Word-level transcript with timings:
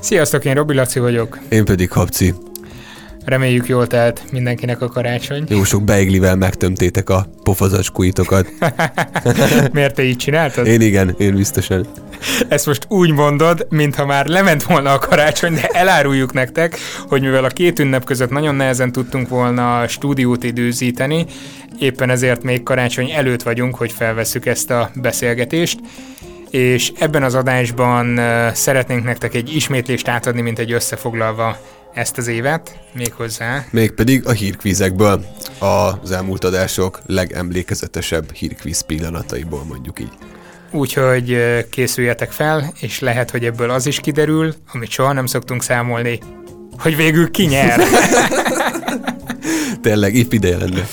Sziasztok, 0.00 0.44
én 0.44 0.54
Robi 0.54 0.74
Laci 0.74 0.98
vagyok. 0.98 1.38
Én 1.48 1.64
pedig 1.64 1.90
Habci. 1.90 2.34
Reméljük 3.24 3.68
jól 3.68 3.86
telt 3.86 4.22
mindenkinek 4.32 4.80
a 4.80 4.88
karácsony. 4.88 5.44
Jó 5.48 5.64
sok 5.64 5.84
beiglivel 5.84 6.36
megtömtétek 6.36 7.10
a 7.10 7.26
pofazacskúitokat. 7.42 8.48
Miért 9.72 9.94
te 9.94 10.02
így 10.02 10.16
csináltad? 10.16 10.66
Én 10.66 10.80
igen, 10.80 11.14
én 11.18 11.34
biztosan. 11.34 11.86
Ezt 12.48 12.66
most 12.66 12.86
úgy 12.88 13.10
mondod, 13.10 13.66
mintha 13.70 14.06
már 14.06 14.26
lement 14.26 14.62
volna 14.62 14.92
a 14.92 14.98
karácsony, 14.98 15.54
de 15.54 15.66
eláruljuk 15.66 16.32
nektek, 16.32 16.78
hogy 17.08 17.20
mivel 17.20 17.44
a 17.44 17.48
két 17.48 17.78
ünnep 17.78 18.04
között 18.04 18.30
nagyon 18.30 18.54
nehezen 18.54 18.92
tudtunk 18.92 19.28
volna 19.28 19.88
stúdiót 19.88 20.44
időzíteni, 20.44 21.26
éppen 21.78 22.10
ezért 22.10 22.42
még 22.42 22.62
karácsony 22.62 23.10
előtt 23.10 23.42
vagyunk, 23.42 23.74
hogy 23.74 23.92
felvesszük 23.92 24.46
ezt 24.46 24.70
a 24.70 24.90
beszélgetést 24.94 25.78
és 26.50 26.92
ebben 26.98 27.22
az 27.22 27.34
adásban 27.34 28.20
szeretnénk 28.54 29.04
nektek 29.04 29.34
egy 29.34 29.54
ismétlést 29.54 30.08
átadni, 30.08 30.40
mint 30.40 30.58
egy 30.58 30.72
összefoglalva 30.72 31.56
ezt 31.94 32.18
az 32.18 32.26
évet, 32.26 32.78
méghozzá. 32.92 33.64
Mégpedig 33.70 34.26
a 34.26 34.30
hírkvízekből, 34.30 35.24
az 35.58 36.10
elmúlt 36.10 36.44
adások 36.44 37.00
legemlékezetesebb 37.06 38.32
hírkvíz 38.32 38.80
pillanataiból 38.80 39.64
mondjuk 39.64 40.00
így. 40.00 40.12
Úgyhogy 40.70 41.38
készüljetek 41.70 42.30
fel, 42.30 42.72
és 42.80 43.00
lehet, 43.00 43.30
hogy 43.30 43.44
ebből 43.44 43.70
az 43.70 43.86
is 43.86 44.00
kiderül, 44.00 44.54
amit 44.72 44.90
soha 44.90 45.12
nem 45.12 45.26
szoktunk 45.26 45.62
számolni, 45.62 46.18
hogy 46.78 46.96
végül 46.96 47.30
ki 47.30 47.44
nyer. 47.44 47.80
Tényleg, 49.82 50.14
épp 50.14 50.32
ideje 50.32 50.56
lenne. 50.56 50.86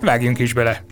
Vágjunk 0.00 0.38
is 0.38 0.52
bele. 0.52 0.84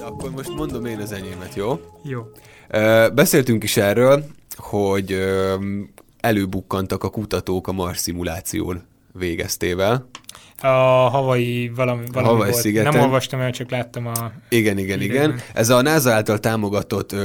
Akkor 0.00 0.30
most 0.30 0.54
mondom 0.56 0.86
én 0.86 0.98
az 0.98 1.12
enyémet, 1.12 1.54
jó? 1.54 1.80
Jó. 2.02 2.20
Beszéltünk 3.14 3.62
is 3.62 3.76
erről, 3.76 4.24
hogy 4.56 5.24
előbukkantak 6.20 7.04
a 7.04 7.08
kutatók 7.08 7.68
a 7.68 7.72
Mars 7.72 7.98
szimuláción 7.98 8.82
végeztével. 9.12 10.08
A 10.60 10.66
havai 11.10 11.72
valami, 11.74 12.04
valami 12.12 12.28
Hawaii 12.28 12.50
volt. 12.50 12.62
szigeten. 12.62 12.92
Nem 12.92 13.02
olvastam 13.02 13.40
el, 13.40 13.50
csak 13.50 13.70
láttam 13.70 14.06
a... 14.06 14.32
Igen, 14.48 14.78
igen, 14.78 15.00
Idegen. 15.00 15.30
igen. 15.30 15.40
Ez 15.54 15.68
a 15.68 15.82
NASA 15.82 16.12
által 16.12 16.38
támogatott 16.38 17.12
uh, 17.12 17.20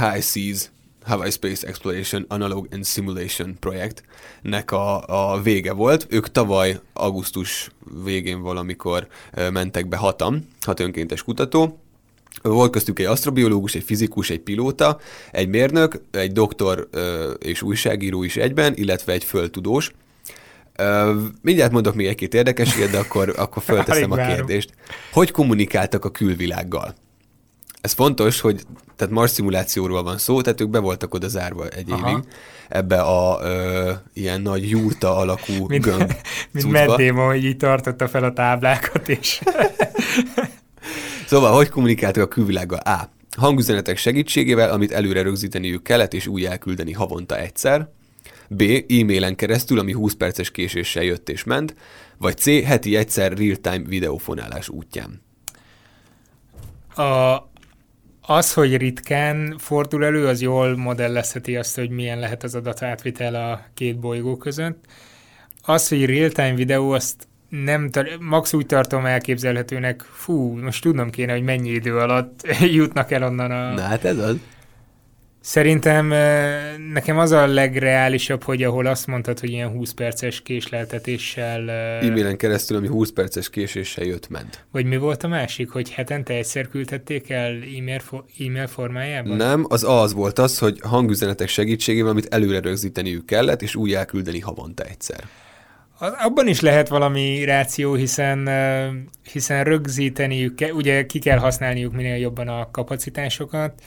High 0.00 0.22
Seas 0.22 0.70
Hawaii 1.04 1.30
Space 1.30 1.66
Exploration 1.66 2.24
Analog 2.28 2.68
and 2.70 2.86
Simulation 2.86 3.56
projektnek 3.60 4.70
a, 4.70 5.32
a 5.32 5.40
vége 5.42 5.72
volt. 5.72 6.06
Ők 6.10 6.30
tavaly 6.30 6.78
augusztus 6.92 7.70
végén 8.04 8.42
valamikor 8.42 9.06
uh, 9.36 9.50
mentek 9.50 9.88
be 9.88 9.96
hatan, 9.96 10.48
hat 10.60 10.80
önkéntes 10.80 11.22
kutató, 11.22 11.78
volt 12.42 12.70
köztük 12.70 12.98
egy 12.98 13.06
asztrobiológus, 13.06 13.74
egy 13.74 13.84
fizikus, 13.84 14.30
egy 14.30 14.40
pilóta, 14.40 14.98
egy 15.30 15.48
mérnök, 15.48 16.00
egy 16.10 16.32
doktor 16.32 16.88
és 17.38 17.62
újságíró 17.62 18.22
is 18.22 18.36
egyben, 18.36 18.72
illetve 18.76 19.12
egy 19.12 19.24
földtudós. 19.24 19.92
Mindjárt 21.42 21.72
mondok 21.72 21.94
még 21.94 22.06
egy-két 22.06 22.34
érdekességet, 22.34 22.90
de 22.90 22.98
akkor, 22.98 23.34
akkor 23.36 23.62
fölteszem 23.72 24.10
a 24.10 24.16
kérdést. 24.16 24.70
Hogy 25.12 25.30
kommunikáltak 25.30 26.04
a 26.04 26.10
külvilággal? 26.10 26.94
Ez 27.80 27.92
fontos, 27.92 28.40
hogy 28.40 28.62
tehát 28.96 29.14
Mars 29.14 29.30
szimulációról 29.30 30.02
van 30.02 30.18
szó, 30.18 30.40
tehát 30.40 30.60
ők 30.60 30.68
be 30.68 30.78
voltak 30.78 31.14
oda 31.14 31.28
zárva 31.28 31.68
egy 31.68 31.90
Aha. 31.90 32.10
évig, 32.10 32.24
ebbe 32.68 33.00
a 33.00 33.40
ö, 33.42 33.92
ilyen 34.12 34.40
nagy 34.40 34.70
jurta 34.70 35.16
alakú 35.16 35.66
Mint, 35.66 35.84
gömb 35.84 36.12
mint. 36.50 36.70
Matt 36.72 36.98
Damon, 36.98 37.26
hogy 37.26 37.44
így 37.44 37.56
tartotta 37.56 38.08
fel 38.08 38.24
a 38.24 38.32
táblákat, 38.32 39.08
és 39.08 39.40
Szóval, 41.26 41.52
hogy 41.54 41.68
kommunikáltak 41.68 42.22
a 42.22 42.28
külvilággal? 42.28 42.78
A. 42.78 43.10
Hangüzenetek 43.36 43.96
segítségével, 43.96 44.70
amit 44.70 44.92
előre 44.92 45.22
rögzíteniük 45.22 45.82
kellett, 45.82 46.14
és 46.14 46.26
úgy 46.26 46.44
elküldeni 46.44 46.92
havonta 46.92 47.38
egyszer. 47.38 47.88
B. 48.48 48.62
E-mailen 48.88 49.36
keresztül, 49.36 49.78
ami 49.78 49.92
20 49.92 50.14
perces 50.14 50.50
késéssel 50.50 51.02
jött 51.02 51.28
és 51.28 51.44
ment. 51.44 51.74
Vagy 52.18 52.36
C. 52.36 52.64
Heti 52.64 52.96
egyszer 52.96 53.32
real-time 53.32 53.82
videófonálás 53.86 54.68
útján. 54.68 55.22
a, 56.94 57.48
az, 58.20 58.52
hogy 58.52 58.76
ritkán 58.76 59.54
fordul 59.58 60.04
elő, 60.04 60.26
az 60.26 60.40
jól 60.40 60.76
modellezheti 60.76 61.56
azt, 61.56 61.74
hogy 61.74 61.90
milyen 61.90 62.18
lehet 62.18 62.42
az 62.42 62.54
adatátvitel 62.54 63.34
a 63.34 63.66
két 63.74 63.98
bolygó 63.98 64.36
között. 64.36 64.84
Az, 65.62 65.88
hogy 65.88 66.04
real-time 66.04 66.54
videó, 66.54 66.90
azt 66.90 67.28
nem 67.64 67.90
max 68.20 68.52
úgy 68.52 68.66
tartom 68.66 69.06
elképzelhetőnek, 69.06 70.00
fú, 70.12 70.58
most 70.58 70.82
tudnom 70.82 71.10
kéne, 71.10 71.32
hogy 71.32 71.42
mennyi 71.42 71.70
idő 71.70 71.96
alatt 71.96 72.46
jutnak 72.78 73.10
el 73.10 73.22
onnan 73.22 73.50
a... 73.50 73.72
Na 73.72 73.80
hát 73.80 74.04
ez 74.04 74.18
az. 74.18 74.36
Szerintem 75.40 76.12
eh, 76.12 76.74
nekem 76.92 77.18
az 77.18 77.30
a 77.30 77.46
legreálisabb, 77.46 78.42
hogy 78.42 78.62
ahol 78.62 78.86
azt 78.86 79.06
mondtad, 79.06 79.38
hogy 79.40 79.50
ilyen 79.50 79.68
20 79.68 79.92
perces 79.92 80.42
késleltetéssel... 80.42 81.70
eh, 81.70 82.06
E-mailen 82.06 82.36
keresztül, 82.36 82.76
ami 82.76 82.86
20 82.86 83.10
perces 83.10 83.50
késéssel 83.50 84.04
jött 84.04 84.28
ment. 84.28 84.64
Vagy 84.72 84.84
mi 84.86 84.96
volt 84.96 85.22
a 85.22 85.28
másik, 85.28 85.70
hogy 85.70 85.90
hetente 85.90 86.34
egyszer 86.34 86.68
küldtették 86.68 87.30
el 87.30 87.52
e-mail, 87.78 87.98
fo- 87.98 88.24
e-mail 88.38 88.66
formájában? 88.66 89.36
Nem, 89.36 89.64
az 89.68 89.84
az 89.84 90.12
volt 90.12 90.38
az, 90.38 90.58
hogy 90.58 90.78
hangüzenetek 90.82 91.48
segítségével, 91.48 92.10
amit 92.10 92.34
előre 92.34 92.60
rögzíteniük 92.60 93.26
kellett, 93.26 93.62
és 93.62 93.74
úgy 93.74 93.92
elküldeni 93.92 94.40
havonta 94.40 94.84
egyszer. 94.84 95.24
A- 95.98 96.24
Abban 96.24 96.48
is 96.48 96.60
lehet 96.60 96.88
valami 96.88 97.44
ráció, 97.44 97.94
hiszen, 97.94 98.48
hiszen 99.32 99.64
rögzíteniük 99.64 100.54
kell, 100.54 100.70
ugye 100.70 101.06
ki 101.06 101.18
kell 101.18 101.38
használniuk 101.38 101.92
minél 101.92 102.16
jobban 102.16 102.48
a 102.48 102.70
kapacitásokat, 102.70 103.82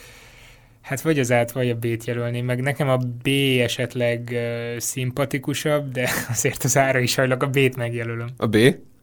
Hát 0.81 1.01
vagy 1.01 1.19
az 1.19 1.31
át, 1.31 1.51
vagy 1.51 1.69
a 1.69 1.75
B-t 1.75 2.05
jelölni, 2.05 2.41
meg 2.41 2.61
nekem 2.61 2.89
a 2.89 2.97
B 2.97 3.27
esetleg 3.59 4.29
uh, 4.31 4.77
szimpatikusabb, 4.79 5.91
de 5.91 6.09
azért 6.29 6.63
az 6.63 6.77
ára 6.77 6.99
is 6.99 7.15
hajlak, 7.15 7.43
a 7.43 7.47
B-t 7.47 7.75
megjelölöm. 7.75 8.29
A 8.37 8.47
B? 8.47 8.57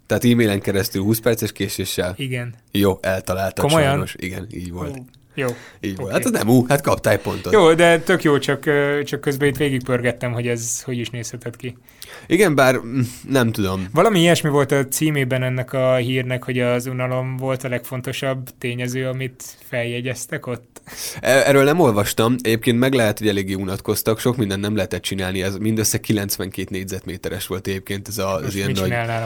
Tehát 0.07 0.25
e-mailen 0.25 0.61
keresztül 0.61 1.03
20 1.03 1.21
perces 1.21 1.53
késéssel? 1.53 2.15
Igen. 2.17 2.55
Jó, 2.71 2.99
eltaláltad 3.03 3.65
Komolyan? 3.65 3.89
sajnos. 3.91 4.15
Igen, 4.19 4.47
így 4.51 4.71
volt. 4.73 4.97
Ó, 4.97 5.03
Jó. 5.35 5.47
Így 5.81 5.97
volt. 5.97 6.09
Oké. 6.09 6.13
Hát 6.13 6.25
az 6.25 6.31
nem 6.31 6.49
ú, 6.49 6.67
hát 6.69 6.81
kaptál 6.81 7.13
egy 7.13 7.21
pontot. 7.21 7.53
Jó, 7.53 7.75
de 7.75 7.99
tök 7.99 8.23
jó, 8.23 8.39
csak, 8.39 8.65
csak 9.05 9.21
közben 9.21 9.49
itt 9.49 9.57
végigpörgettem, 9.57 10.33
hogy 10.33 10.47
ez 10.47 10.83
hogy 10.83 10.99
is 10.99 11.11
nézhetett 11.11 11.57
ki. 11.57 11.77
Igen, 12.27 12.55
bár 12.55 12.77
mm, 12.77 13.01
nem 13.29 13.53
tudom. 13.53 13.89
Valami 13.93 14.21
ilyesmi 14.21 14.51
volt 14.51 14.73
a 14.73 14.87
címében 14.87 15.43
ennek 15.43 15.73
a 15.73 15.95
hírnek, 15.95 16.45
hogy 16.45 16.59
az 16.59 16.87
unalom 16.87 17.37
volt 17.37 17.65
a 17.65 17.69
legfontosabb 17.69 18.49
tényező, 18.59 19.07
amit 19.07 19.43
feljegyeztek 19.69 20.47
ott. 20.47 20.81
E- 21.21 21.43
Erről 21.47 21.65
nem 21.65 21.81
olvastam, 21.81 22.37
egyébként 22.43 22.79
meg 22.79 22.95
lehet, 22.95 23.19
hogy 23.19 23.29
eléggé 23.29 23.55
unatkoztak, 23.55 24.19
sok 24.19 24.37
mindent 24.37 24.61
nem 24.61 24.75
lehetett 24.75 25.03
csinálni, 25.03 25.43
ez 25.43 25.57
mindössze 25.57 25.99
92 26.01 26.67
négyzetméteres 26.71 27.47
volt 27.47 27.67
egyébként 27.67 28.09
ez 28.09 28.19
a, 28.19 28.35
az 28.35 28.55
ilyen 28.55 28.71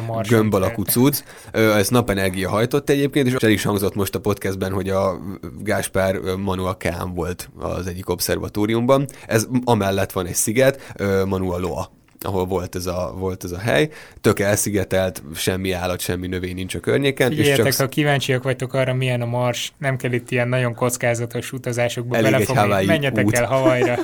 nagy 0.09 0.29
gömb 0.29 0.55
alakú 0.55 0.83
cucc. 0.83 1.23
Ez 1.53 1.89
napenergia 1.89 2.49
hajtott 2.49 2.91
egyébként, 2.91 3.27
és 3.27 3.35
el 3.35 3.51
is 3.51 3.63
hangzott 3.63 3.95
most 3.95 4.15
a 4.15 4.21
podcastben, 4.21 4.73
hogy 4.73 4.89
a 4.89 5.21
Gáspár 5.63 6.19
Manuel 6.37 6.77
Kán 6.77 7.15
volt 7.15 7.51
az 7.59 7.87
egyik 7.87 8.09
obszervatóriumban. 8.09 9.07
Ez 9.27 9.47
amellett 9.65 10.13
van 10.13 10.27
egy 10.27 10.35
sziget, 10.35 10.93
Manuel 11.27 11.61
Loa 11.61 11.99
ahol 12.21 12.47
volt 12.47 12.75
ez, 12.75 12.87
a, 12.87 13.15
volt 13.17 13.45
ez 13.45 13.53
a 13.53 13.59
hely, 13.59 13.89
tök 14.21 14.39
elszigetelt, 14.39 15.23
semmi 15.35 15.73
állat, 15.73 16.01
semmi 16.01 16.27
növény 16.27 16.55
nincs 16.55 16.75
a 16.75 16.81
környéken. 16.81 17.29
Figyeljetek, 17.29 17.67
és 17.67 17.77
csak 17.77 17.87
ha 17.87 17.89
kíváncsiak 17.89 18.43
vagytok 18.43 18.75
arra, 18.75 18.95
milyen 18.95 19.21
a 19.21 19.27
Mars, 19.27 19.73
nem 19.79 19.97
kell 19.97 20.13
itt 20.13 20.31
ilyen 20.31 20.49
nagyon 20.49 20.75
kockázatos 20.75 21.53
utazásokba 21.53 22.17
Elég 22.17 22.31
belefogni. 22.31 22.87
Menjetek 22.87 23.27
út. 23.27 23.35
el 23.35 23.47
Havajra, 23.47 23.97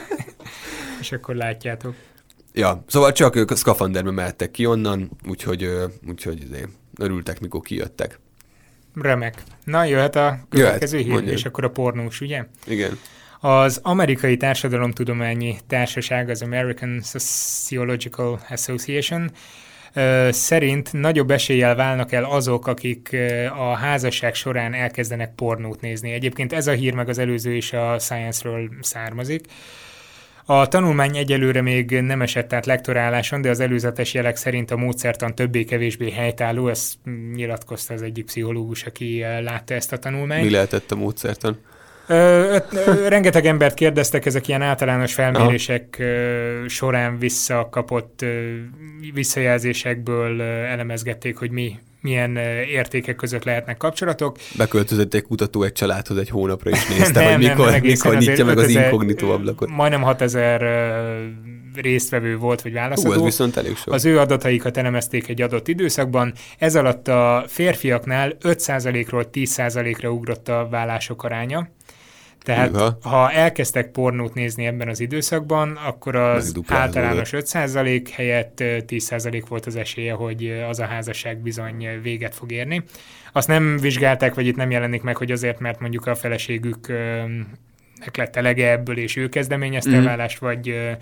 és 1.01 1.13
akkor 1.13 1.35
látjátok. 1.35 1.95
Ja, 2.53 2.85
szóval 2.87 3.13
csak 3.13 3.37
ők 3.37 3.51
a 3.51 3.57
szkafanderbe 3.57 4.11
mehettek 4.11 4.51
ki 4.51 4.67
onnan, 4.67 5.11
úgyhogy, 5.29 5.71
úgyhogy 6.09 6.43
izé, 6.43 6.65
örültek, 6.99 7.41
mikor 7.41 7.61
kijöttek. 7.61 8.19
Remek. 8.95 9.43
Na, 9.65 9.85
jöhet 9.85 10.17
a 10.17 10.39
következő 10.49 10.99
hír, 10.99 11.09
mondjad. 11.09 11.33
és 11.33 11.45
akkor 11.45 11.65
a 11.65 11.71
pornós, 11.71 12.21
ugye? 12.21 12.45
Igen. 12.67 12.99
Az 13.41 13.81
amerikai 13.83 14.37
társadalomtudományi 14.37 15.57
társaság, 15.67 16.29
az 16.29 16.43
American 16.43 17.01
Sociological 17.03 18.41
Association 18.51 19.31
szerint 20.29 20.93
nagyobb 20.93 21.31
eséllyel 21.31 21.75
válnak 21.75 22.13
el 22.13 22.25
azok, 22.25 22.67
akik 22.67 23.17
a 23.59 23.75
házasság 23.75 24.35
során 24.35 24.75
elkezdenek 24.75 25.35
pornót 25.35 25.81
nézni. 25.81 26.13
Egyébként 26.13 26.53
ez 26.53 26.67
a 26.67 26.73
hír 26.73 26.95
meg 26.95 27.09
az 27.09 27.19
előző 27.19 27.55
is 27.55 27.73
a 27.73 27.99
Science-ről 27.99 28.71
származik. 28.81 29.45
A 30.45 30.69
tanulmány 30.69 31.17
egyelőre 31.17 31.63
még 31.63 31.91
nem 31.91 32.23
esett 32.23 32.53
át 32.53 32.67
lektoráláson, 32.67 33.41
de 33.41 33.51
az 33.51 33.61
előzetes 33.61 34.15
jelek 34.15 34.37
szerint 34.37 34.71
a 34.71 34.77
módszertan 34.77 35.35
többé-kevésbé 35.35 36.11
helytálló, 36.11 36.69
ezt 36.69 36.95
nyilatkozta 37.35 37.95
az 37.95 38.03
egyik 38.03 38.25
pszichológus, 38.25 38.83
aki 38.83 39.25
látta 39.41 39.75
ezt 39.75 39.93
a 39.93 39.99
tanulmányt. 39.99 40.45
Mi 40.45 40.51
lehetett 40.51 40.91
a 40.91 40.97
módszertan? 40.97 41.59
Ö, 42.07 42.57
ö, 42.87 43.09
rengeteg 43.09 43.47
embert 43.47 43.75
kérdeztek, 43.75 44.27
ezek 44.27 44.49
ilyen 44.49 44.63
általános 44.63 45.15
felmérések 45.15 45.97
ö, 45.99 46.65
során 46.69 47.19
visszakapott 47.19 48.23
ö, 48.23 48.55
visszajelzésekből 49.13 50.39
ö, 50.39 50.43
elemezgették, 50.45 51.37
hogy 51.37 51.51
mi 51.51 51.79
milyen 52.01 52.37
értékek 52.71 53.17
között 53.17 53.45
lehetnek 53.45 53.77
kapcsolatok. 53.77 54.37
Beköltözött 54.57 55.15
egy 55.15 55.23
kutató 55.23 55.63
egy 55.63 55.73
családhoz 55.73 56.19
egy 56.19 56.29
hónapra, 56.29 56.71
és 56.71 56.87
nézte, 56.99 57.21
Nem, 57.21 57.33
hogy 57.33 57.49
mikor, 57.49 57.71
nem 57.71 57.81
mikor 57.83 58.17
nyitja 58.17 58.45
meg 58.45 58.59
az 58.59 58.65
5000 58.65 58.85
inkognitó 58.85 59.31
ablakot. 59.31 59.69
Majdnem 59.69 60.03
6000 60.03 60.63
ö, 60.63 61.81
résztvevő 61.81 62.37
volt, 62.37 62.63
vagy 62.63 62.73
Hú, 62.73 62.79
ez 62.79 62.83
válaszadó. 62.83 63.25
viszont 63.25 63.57
elég 63.57 63.77
sok. 63.77 63.93
Az 63.93 64.05
ő 64.05 64.19
adataikat 64.19 64.77
elemezték 64.77 65.29
egy 65.29 65.43
adott 65.43 65.69
időszakban, 65.69 66.33
ez 66.59 66.77
alatt 66.77 67.09
a 67.09 67.45
férfiaknál 67.47 68.37
5%-ról 68.43 69.29
10%-ra 69.33 70.11
ugrott 70.11 70.49
a 70.49 70.69
vállások 70.71 71.23
aránya. 71.23 71.69
Tehát 72.47 72.71
Hűha. 72.71 72.99
ha 73.03 73.31
elkezdtek 73.33 73.91
pornót 73.91 74.35
nézni 74.35 74.67
ebben 74.67 74.89
az 74.89 75.01
időszakban, 75.01 75.79
akkor 75.87 76.17
az 76.17 76.55
általános 76.67 77.31
5% 77.33 78.09
helyett 78.13 78.61
ö, 78.61 78.77
10% 78.87 79.43
volt 79.49 79.67
az 79.67 79.77
esélye, 79.77 80.13
hogy 80.13 80.63
az 80.69 80.79
a 80.79 80.85
házasság 80.85 81.39
bizony 81.39 81.89
véget 82.03 82.35
fog 82.35 82.53
érni. 82.53 82.83
Azt 83.33 83.49
nem 83.49 83.77
vizsgálták, 83.77 84.35
vagy 84.35 84.47
itt 84.47 84.57
nem 84.57 84.71
jelenik 84.71 85.03
meg, 85.03 85.17
hogy 85.17 85.31
azért, 85.33 85.59
mert 85.61 85.81
mondjuk 85.81 86.07
a 86.07 86.15
feleségük 86.15 86.89
ö, 86.89 87.23
nek 88.01 88.17
lett 88.17 88.37
elege 88.37 88.71
ebből, 88.71 88.99
és 88.99 89.17
ő 89.17 89.29
kezdeményezte 89.29 89.91
Mhm. 89.91 90.01
a 90.01 90.03
vállást, 90.05 90.39
vagy, 90.39 90.97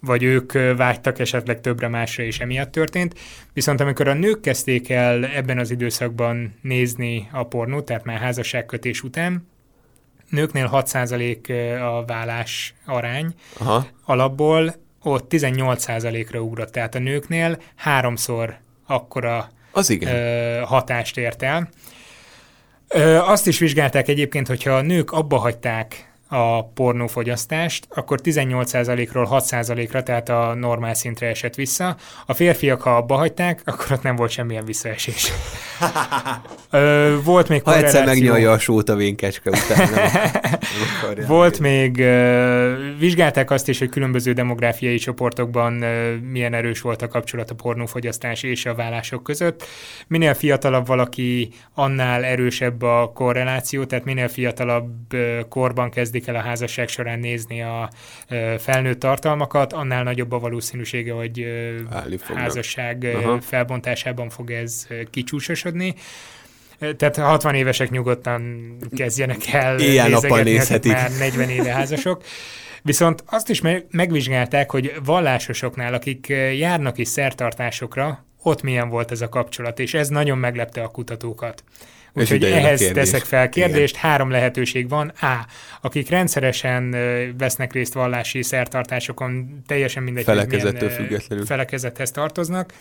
vagy 0.00 0.22
ők 0.22 0.52
vágytak 0.76 1.18
esetleg 1.18 1.60
többre 1.60 1.88
másra, 1.88 2.22
és 2.22 2.38
emiatt 2.40 2.72
történt. 2.72 3.14
Viszont 3.52 3.80
amikor 3.80 4.08
a 4.08 4.14
nők 4.14 4.40
kezdték 4.40 4.90
el 4.90 5.24
ebben 5.26 5.58
az 5.58 5.70
időszakban 5.70 6.54
nézni 6.62 7.28
a 7.32 7.42
pornót, 7.42 7.84
tehát 7.84 8.04
már 8.04 8.18
házasságkötés 8.18 9.02
után, 9.02 9.50
nőknél 10.32 10.70
6% 10.72 11.80
a 11.80 12.04
vállás 12.04 12.74
arány 12.86 13.34
Aha. 13.58 13.86
alapból, 14.04 14.74
ott 15.02 15.26
18%-ra 15.34 16.40
ugrott, 16.40 16.72
tehát 16.72 16.94
a 16.94 16.98
nőknél 16.98 17.58
háromszor 17.76 18.56
akkora 18.86 19.50
Az 19.72 19.90
igen. 19.90 20.14
ö, 20.14 20.60
hatást 20.64 21.16
ért 21.16 21.42
el. 21.42 21.68
Ö, 22.88 23.16
azt 23.16 23.46
is 23.46 23.58
vizsgálták 23.58 24.08
egyébként, 24.08 24.46
hogyha 24.46 24.70
a 24.72 24.80
nők 24.80 25.10
abba 25.10 25.38
hagyták 25.38 26.11
a 26.32 26.64
pornófogyasztást, 26.74 27.86
akkor 27.88 28.18
18%-ról 28.22 29.28
6%-ra, 29.30 30.02
tehát 30.02 30.28
a 30.28 30.54
normál 30.54 30.94
szintre 30.94 31.26
esett 31.26 31.54
vissza. 31.54 31.96
A 32.26 32.34
férfiak, 32.34 32.80
ha 32.80 32.96
abba 32.96 33.14
hagyták, 33.14 33.62
akkor 33.64 33.86
ott 33.92 34.02
nem 34.02 34.16
volt 34.16 34.30
semmilyen 34.30 34.64
visszaesés. 34.64 35.32
Ö, 36.70 37.16
volt 37.24 37.48
még 37.48 37.62
Ha 37.62 37.76
egyszer 37.76 38.04
megnyalja 38.04 38.52
a 38.52 38.58
sót 38.58 38.88
a 38.88 38.94
vénkecske 38.94 39.50
után. 39.50 39.88
Volt 41.26 41.58
még, 41.58 41.98
ö, 41.98 42.72
vizsgálták 42.98 43.50
azt 43.50 43.68
is, 43.68 43.78
hogy 43.78 43.88
különböző 43.88 44.32
demográfiai 44.32 44.96
csoportokban 44.96 45.82
ö, 45.82 46.14
milyen 46.16 46.54
erős 46.54 46.80
volt 46.80 47.02
a 47.02 47.08
kapcsolat 47.08 47.50
a 47.50 47.54
pornófogyasztás 47.54 48.42
és 48.42 48.66
a 48.66 48.74
vállások 48.74 49.22
között. 49.22 49.64
Minél 50.06 50.34
fiatalabb 50.34 50.86
valaki, 50.86 51.48
annál 51.74 52.24
erősebb 52.24 52.82
a 52.82 53.10
korreláció, 53.14 53.84
tehát 53.84 54.04
minél 54.04 54.28
fiatalabb 54.28 54.90
korban 55.48 55.90
kezdik 55.90 56.21
el 56.28 56.34
a 56.34 56.40
házasság 56.40 56.88
során 56.88 57.18
nézni 57.18 57.62
a 57.62 57.90
felnőtt 58.58 59.00
tartalmakat, 59.00 59.72
annál 59.72 60.02
nagyobb 60.02 60.32
a 60.32 60.38
valószínűsége, 60.38 61.12
hogy 61.12 61.46
házasság 62.34 63.04
Aha. 63.14 63.40
felbontásában 63.40 64.30
fog 64.30 64.50
ez 64.50 64.86
kicsúsosodni. 65.10 65.94
Tehát 66.96 67.16
60 67.16 67.54
évesek 67.54 67.90
nyugodtan 67.90 68.72
kezdjenek 68.96 69.52
el 69.52 69.74
akik 70.12 70.42
nézhetik. 70.42 70.92
már 70.92 71.10
40 71.18 71.48
éve 71.48 71.72
házasok. 71.72 72.24
Viszont 72.82 73.24
azt 73.26 73.48
is 73.48 73.60
me- 73.60 73.84
megvizsgálták, 73.90 74.70
hogy 74.70 74.92
vallásosoknál, 75.04 75.94
akik 75.94 76.28
járnak 76.58 76.98
is 76.98 77.08
szertartásokra, 77.08 78.24
ott 78.42 78.62
milyen 78.62 78.88
volt 78.88 79.10
ez 79.10 79.20
a 79.20 79.28
kapcsolat, 79.28 79.78
és 79.78 79.94
ez 79.94 80.08
nagyon 80.08 80.38
meglepte 80.38 80.82
a 80.82 80.88
kutatókat. 80.88 81.64
Úgyhogy 82.14 82.44
ehhez 82.44 82.80
kérdés. 82.80 83.04
teszek 83.04 83.22
fel 83.22 83.48
kérdést. 83.48 83.96
Három 83.96 84.30
lehetőség 84.30 84.88
van. 84.88 85.08
A. 85.08 85.46
Akik 85.80 86.08
rendszeresen 86.08 86.90
vesznek 87.38 87.72
részt 87.72 87.92
vallási 87.92 88.42
szertartásokon, 88.42 89.62
teljesen 89.66 90.02
mindegy, 90.02 90.24
Felekezettől 90.24 90.88
függetlenül. 90.88 91.44
felekezethez 91.44 92.10
tartoznak. 92.10 92.72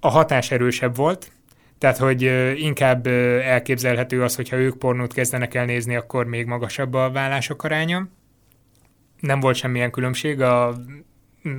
A 0.00 0.08
hatás 0.08 0.50
erősebb 0.50 0.96
volt, 0.96 1.32
tehát, 1.78 1.96
hogy 1.96 2.22
inkább 2.56 3.06
elképzelhető 3.42 4.22
az, 4.22 4.36
hogyha 4.36 4.56
ők 4.56 4.78
pornót 4.78 5.12
kezdenek 5.12 5.54
el 5.54 5.64
nézni, 5.64 5.96
akkor 5.96 6.26
még 6.26 6.46
magasabb 6.46 6.94
a 6.94 7.10
vállások 7.10 7.64
aránya. 7.64 8.08
Nem 9.20 9.40
volt 9.40 9.56
semmilyen 9.56 9.90
különbség 9.90 10.40
a 10.40 10.76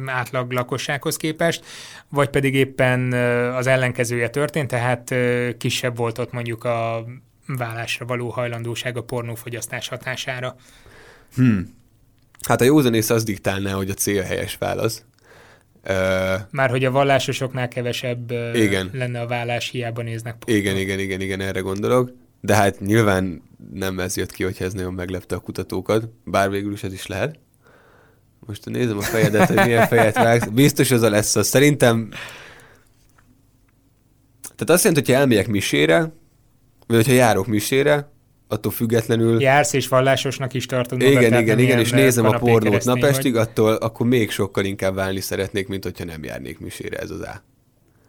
átlag 0.05 0.51
lakossághoz 0.51 1.17
képest, 1.17 1.65
vagy 2.09 2.29
pedig 2.29 2.53
éppen 2.53 3.13
az 3.53 3.67
ellenkezője 3.67 4.29
történt, 4.29 4.67
tehát 4.67 5.15
kisebb 5.57 5.97
volt 5.97 6.17
ott 6.17 6.31
mondjuk 6.31 6.63
a 6.63 7.05
vállásra 7.47 8.05
való 8.05 8.29
hajlandóság 8.29 8.97
a 8.97 9.03
pornófogyasztás 9.03 9.87
hatására. 9.87 10.55
Hmm. 11.35 11.75
Hát 12.47 12.61
a 12.61 12.63
józanész 12.63 13.09
az 13.09 13.23
diktálná, 13.23 13.71
hogy 13.71 13.89
a 13.89 13.93
cél 13.93 14.23
helyes 14.23 14.57
válasz. 14.57 15.03
Már 16.51 16.69
hogy 16.69 16.85
a 16.85 16.91
vallásosoknál 16.91 17.67
kevesebb 17.67 18.31
Igen. 18.53 18.89
lenne 18.93 19.21
a 19.21 19.27
vállás, 19.27 19.69
hiába 19.69 20.01
néznek 20.01 20.35
pornót. 20.35 20.59
igen, 20.59 20.77
igen, 20.77 20.99
igen, 20.99 21.21
igen, 21.21 21.41
erre 21.41 21.59
gondolok. 21.59 22.11
De 22.41 22.55
hát 22.55 22.79
nyilván 22.79 23.41
nem 23.73 23.99
ez 23.99 24.17
jött 24.17 24.31
ki, 24.31 24.43
hogy 24.43 24.55
ez 24.59 24.73
nagyon 24.73 24.93
meglepte 24.93 25.35
a 25.35 25.39
kutatókat, 25.39 26.09
bár 26.23 26.49
végül 26.49 26.73
is 26.73 26.83
ez 26.83 26.93
is 26.93 27.07
lehet. 27.07 27.39
Most 28.47 28.65
nézem 28.65 28.97
a 28.97 29.01
fejedet, 29.01 29.47
hogy 29.47 29.65
milyen 29.65 29.87
fejet 29.87 30.15
vágsz. 30.15 30.47
Biztos 30.47 30.91
az 30.91 31.01
a 31.01 31.09
lesz 31.09 31.35
az. 31.35 31.47
Szerintem... 31.47 32.09
Tehát 34.41 34.69
azt 34.69 34.83
jelenti, 34.83 35.05
hogyha 35.05 35.21
elmegyek 35.21 35.47
misére, 35.47 35.99
vagy 36.87 36.95
hogyha 36.95 37.11
járok 37.11 37.47
misére, 37.47 38.11
attól 38.47 38.71
függetlenül... 38.71 39.41
Jársz 39.41 39.73
és 39.73 39.87
vallásosnak 39.87 40.53
is 40.53 40.65
tartod 40.65 40.97
magad, 40.97 41.13
Igen, 41.13 41.29
tehát 41.29 41.43
igen, 41.43 41.59
igen, 41.59 41.79
és 41.79 41.89
nézem 41.89 42.25
a 42.25 42.37
pornót 42.37 42.85
napestig, 42.85 43.33
vagy. 43.33 43.41
attól 43.41 43.73
akkor 43.73 44.07
még 44.07 44.31
sokkal 44.31 44.65
inkább 44.65 44.95
válni 44.95 45.19
szeretnék, 45.19 45.67
mint 45.67 45.83
hogyha 45.83 46.05
nem 46.05 46.23
járnék 46.23 46.59
misére, 46.59 46.97
ez 46.97 47.09
az 47.09 47.21
A. 47.21 47.43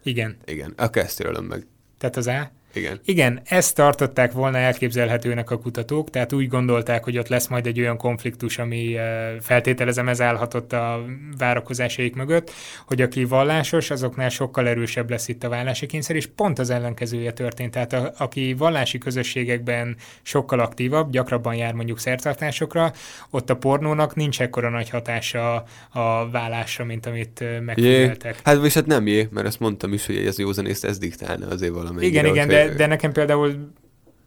Igen, 0.03 0.37
Igen, 0.45 0.73
akkor 0.77 1.01
ezt 1.01 1.23
meg. 1.47 1.67
tehát 1.97 2.17
az 2.17 2.27
A. 2.27 2.51
Igen. 2.73 2.99
Igen, 3.05 3.41
ezt 3.45 3.75
tartották 3.75 4.31
volna 4.31 4.57
elképzelhetőnek 4.57 5.51
a 5.51 5.57
kutatók, 5.57 6.09
tehát 6.09 6.33
úgy 6.33 6.47
gondolták, 6.47 7.03
hogy 7.03 7.17
ott 7.17 7.27
lesz 7.27 7.47
majd 7.47 7.67
egy 7.67 7.79
olyan 7.79 7.97
konfliktus, 7.97 8.57
ami 8.57 8.97
eh, 8.97 9.33
feltételezem 9.41 10.07
ez 10.07 10.21
állhatott 10.21 10.73
a 10.73 11.05
várakozásaik 11.37 12.15
mögött, 12.15 12.51
hogy 12.87 13.01
aki 13.01 13.23
vallásos, 13.25 13.89
azoknál 13.89 14.29
sokkal 14.29 14.67
erősebb 14.67 15.09
lesz 15.09 15.27
itt 15.27 15.43
a 15.43 15.49
vallási 15.49 15.85
kényszer, 15.85 16.15
és 16.15 16.27
pont 16.35 16.59
az 16.59 16.69
ellenkezője 16.69 17.31
történt. 17.31 17.71
Tehát 17.71 17.93
a, 17.93 18.13
aki 18.17 18.53
vallási 18.53 18.97
közösségekben 18.97 19.95
sokkal 20.21 20.59
aktívabb, 20.59 21.11
gyakrabban 21.11 21.55
jár 21.55 21.73
mondjuk 21.73 21.99
szertartásokra, 21.99 22.93
ott 23.29 23.49
a 23.49 23.55
pornónak 23.55 24.15
nincs 24.15 24.41
ekkora 24.41 24.69
nagy 24.69 24.89
hatása 24.89 25.63
a 25.89 26.29
vállásra, 26.29 26.85
mint 26.85 27.05
amit 27.05 27.41
eh, 27.41 27.59
megfigyeltek. 27.59 28.39
hát 28.43 28.73
hát 28.73 28.85
nem 28.85 29.07
jé, 29.07 29.27
mert 29.31 29.47
ezt 29.47 29.59
mondtam 29.59 29.93
is, 29.93 30.05
hogy 30.05 30.15
ez 30.15 30.39
józanészt 30.39 30.85
ez 30.85 30.97
diktálna 30.97 31.47
azért 31.47 31.73
valamennyire. 31.73 32.07
Igen, 32.07 32.25
igen, 32.25 32.45
hogyha- 32.45 32.58
de, 32.67 32.73
de 32.73 32.85
nekem 32.85 33.11
például 33.11 33.71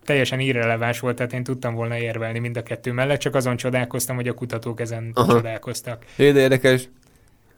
teljesen 0.04 0.40
irreleváns 0.40 1.00
volt, 1.00 1.16
tehát 1.16 1.32
én 1.32 1.42
tudtam 1.44 1.74
volna 1.74 1.98
érvelni 1.98 2.38
mind 2.38 2.56
a 2.56 2.62
kettő 2.62 2.92
mellett, 2.92 3.18
csak 3.18 3.34
azon 3.34 3.56
csodálkoztam, 3.56 4.16
hogy 4.16 4.28
a 4.28 4.32
kutatók 4.34 4.80
ezen 4.80 5.10
Aha. 5.14 5.32
Csodálkoztak. 5.32 6.04
De 6.16 6.24
érdekes. 6.24 6.88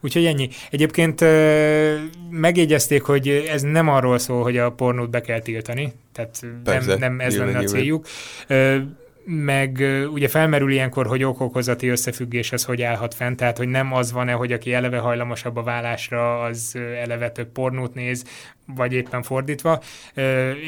Úgyhogy 0.01 0.25
ennyi. 0.25 0.49
Egyébként 0.69 1.25
megjegyezték, 2.29 3.01
hogy 3.01 3.27
ez 3.29 3.61
nem 3.61 3.89
arról 3.89 4.17
szól, 4.17 4.43
hogy 4.43 4.57
a 4.57 4.71
pornót 4.71 5.09
be 5.09 5.21
kell 5.21 5.39
tiltani, 5.39 5.93
tehát 6.13 6.39
Persze, 6.63 6.87
nem, 6.87 6.99
nem 6.99 7.19
ez 7.19 7.31
nyilván, 7.31 7.47
lenne 7.47 7.59
a 7.59 7.61
nyilván. 7.61 7.79
céljuk. 7.79 8.05
Ö, 8.47 8.77
meg 9.25 9.83
ugye 10.13 10.27
felmerül 10.27 10.71
ilyenkor, 10.71 11.07
hogy 11.07 11.23
okokozati 11.23 11.87
összefüggés 11.87 12.51
az 12.51 12.63
hogy 12.63 12.81
állhat 12.81 13.13
fent, 13.13 13.37
tehát 13.37 13.57
hogy 13.57 13.67
nem 13.67 13.93
az 13.93 14.11
van-e, 14.11 14.31
hogy 14.31 14.51
aki 14.51 14.73
eleve 14.73 14.97
hajlamosabb 14.97 15.55
a 15.55 15.63
vállásra, 15.63 16.41
az 16.41 16.75
eleve 17.01 17.31
több 17.31 17.47
pornót 17.47 17.93
néz, 17.93 18.23
vagy 18.67 18.93
éppen 18.93 19.23
fordítva, 19.23 19.81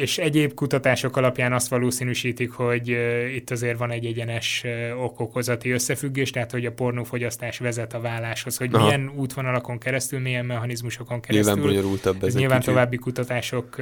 és 0.02 0.18
egyéb 0.18 0.54
kutatások 0.54 1.18
alapján 1.18 1.54
azt 1.54 1.68
valószínűsítik, 1.68 2.52
hogy 2.52 2.98
itt 3.36 3.52
azért 3.52 3.78
van 3.78 3.92
egy 3.92 4.06
egyenes 4.06 4.66
okokozati 4.98 5.70
összefüggés, 5.70 6.30
tehát 6.30 6.52
hogy 6.52 6.66
a 6.66 6.72
pornófogyasztás 6.72 7.58
vezet 7.58 7.94
a 7.94 8.00
válláshoz, 8.00 8.58
hogy 8.58 8.74
Aha. 8.74 8.86
milyen 8.86 9.12
útvonalakon 9.16 9.78
keresztül, 9.78 10.20
milyen 10.20 10.46
mechanizmusokon 10.46 11.20
Nyilván 11.28 11.44
keresztül. 11.44 11.74
bonyolultabb 11.74 12.16
ez 12.22 12.28
Ez 12.28 12.36
nyilván 12.36 12.60
kicsit. 12.60 12.74
további 12.74 12.98
kutatások 12.98 13.80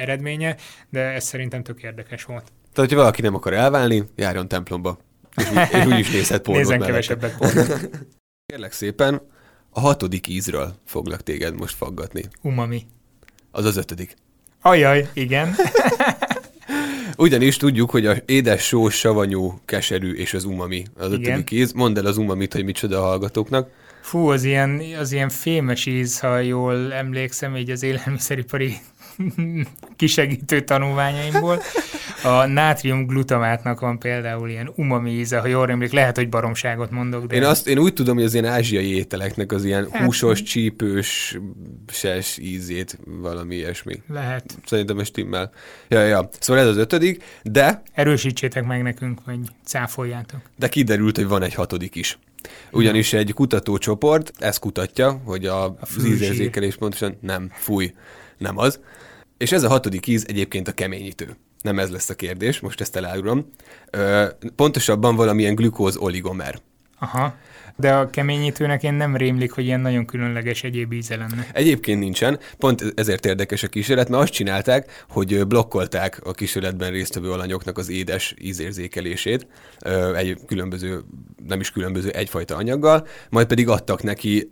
eredménye, 0.00 0.56
de 0.90 1.00
ez 1.00 1.24
szerintem 1.24 1.62
tök 1.62 1.82
érdekes 1.82 2.24
volt. 2.24 2.52
Tehát, 2.74 2.90
hogyha 2.90 2.96
valaki 2.96 3.22
nem 3.22 3.34
akar 3.34 3.52
elválni, 3.52 4.04
járjon 4.16 4.48
templomba. 4.48 4.98
És, 5.36 5.50
úgy, 5.50 5.68
és 5.72 5.86
úgy 5.86 5.98
is 5.98 6.10
nézhet 6.10 6.42
pornót 6.42 6.62
Nézzen 6.62 6.78
mellette. 6.78 6.86
kevesebbet 6.86 7.36
pornót. 7.36 7.88
Kérlek 8.46 8.72
szépen, 8.72 9.20
a 9.70 9.80
hatodik 9.80 10.28
ízről 10.28 10.74
foglak 10.84 11.22
téged 11.22 11.54
most 11.54 11.76
faggatni. 11.76 12.22
Umami. 12.42 12.86
Az 13.50 13.64
az 13.64 13.76
ötödik. 13.76 14.16
Ajaj, 14.62 15.08
igen. 15.12 15.54
Ugyanis 17.16 17.56
tudjuk, 17.56 17.90
hogy 17.90 18.06
a 18.06 18.16
édes, 18.26 18.66
sós, 18.66 18.94
savanyú, 18.94 19.60
keserű 19.64 20.12
és 20.12 20.34
az 20.34 20.44
umami 20.44 20.84
az 20.96 21.12
Igen. 21.12 21.20
ötödik 21.20 21.50
íz. 21.50 21.72
Mondd 21.72 21.98
el 21.98 22.06
az 22.06 22.16
umamit, 22.16 22.52
hogy 22.52 22.64
micsoda 22.64 22.98
a 22.98 23.06
hallgatóknak. 23.06 23.70
Fú, 24.00 24.28
az 24.28 24.44
ilyen, 24.44 24.82
az 24.98 25.12
ilyen 25.12 25.28
fémes 25.28 25.86
íz, 25.86 26.18
ha 26.18 26.38
jól 26.38 26.92
emlékszem, 26.92 27.56
így 27.56 27.70
az 27.70 27.82
élelmiszeripari 27.82 28.76
kisegítő 29.96 30.60
tanulmányaimból. 30.60 31.62
A 32.22 32.46
nátrium 32.46 33.06
glutamátnak 33.06 33.80
van 33.80 33.98
például 33.98 34.48
ilyen 34.48 34.72
umami 34.76 35.10
íze, 35.10 35.38
ha 35.38 35.46
jól 35.46 35.70
emlék, 35.70 35.92
lehet, 35.92 36.16
hogy 36.16 36.28
baromságot 36.28 36.90
mondok, 36.90 37.26
de 37.26 37.34
Én, 37.34 37.44
azt, 37.44 37.66
én 37.68 37.78
úgy 37.78 37.92
tudom, 37.92 38.14
hogy 38.16 38.24
az 38.24 38.32
ilyen 38.34 38.44
ázsiai 38.46 38.94
ételeknek 38.96 39.52
az 39.52 39.64
ilyen 39.64 39.88
Hát- 39.92 40.04
húsos, 40.04 40.42
csípős, 40.42 41.38
ses 41.92 42.38
ízét, 42.38 42.98
valami 43.04 43.54
ilyesmi. 43.54 44.02
lehet. 44.08 44.58
Szerintem 44.66 44.98
ez 44.98 45.06
stimmel. 45.06 45.50
Ja, 45.88 46.00
ja. 46.00 46.28
Szóval 46.40 46.62
ez 46.62 46.68
az 46.68 46.76
ötödik, 46.76 47.22
de, 47.42 47.82
Erősítsétek 47.92 48.64
meg 48.64 48.82
nekünk, 48.82 49.18
vagy 49.24 49.38
cáfoljátok. 49.64 50.40
de 50.58 50.68
kiderült, 50.68 51.16
hogy 51.16 51.26
van 51.26 51.42
egy 51.42 51.54
hatodik 51.54 51.94
is. 51.94 52.18
Ugyanis 52.72 53.12
egy 53.12 53.32
kutatócsoport 53.32 54.32
ezt 54.38 54.58
kutatja, 54.58 55.20
hogy 55.24 55.46
a, 55.46 55.76
fűzsír. 55.86 56.12
ízérzékelés 56.12 56.76
pontosan 56.76 57.16
nem, 57.20 57.50
fúj, 57.52 57.94
nem 58.44 58.58
az. 58.58 58.80
És 59.36 59.52
ez 59.52 59.62
a 59.62 59.68
hatodik 59.68 60.06
íz 60.06 60.24
egyébként 60.28 60.68
a 60.68 60.72
keményítő. 60.72 61.36
Nem 61.62 61.78
ez 61.78 61.90
lesz 61.90 62.08
a 62.08 62.14
kérdés, 62.14 62.60
most 62.60 62.80
ezt 62.80 62.96
elárulom. 62.96 63.50
Pontosabban 64.56 65.16
valamilyen 65.16 65.54
glükóz 65.54 65.96
oligomer. 65.96 66.60
Aha. 66.98 67.34
De 67.76 67.92
a 67.92 68.10
keményítőnek 68.10 68.82
én 68.82 68.94
nem 68.94 69.16
rémlik, 69.16 69.52
hogy 69.52 69.64
ilyen 69.64 69.80
nagyon 69.80 70.06
különleges 70.06 70.62
egyéb 70.62 70.92
íze 70.92 71.16
lenne. 71.16 71.46
Egyébként 71.52 72.00
nincsen, 72.00 72.38
pont 72.58 72.92
ezért 72.94 73.26
érdekes 73.26 73.62
a 73.62 73.68
kísérlet, 73.68 74.08
mert 74.08 74.22
azt 74.22 74.32
csinálták, 74.32 75.04
hogy 75.08 75.46
blokkolták 75.46 76.20
a 76.24 76.32
kísérletben 76.32 76.90
résztvevő 76.90 77.30
alanyoknak 77.30 77.78
az 77.78 77.88
édes 77.88 78.34
ízérzékelését 78.40 79.46
egy 80.16 80.38
különböző, 80.46 81.00
nem 81.46 81.60
is 81.60 81.70
különböző, 81.70 82.10
egyfajta 82.10 82.56
anyaggal, 82.56 83.06
majd 83.30 83.46
pedig 83.46 83.68
adtak 83.68 84.02
neki 84.02 84.48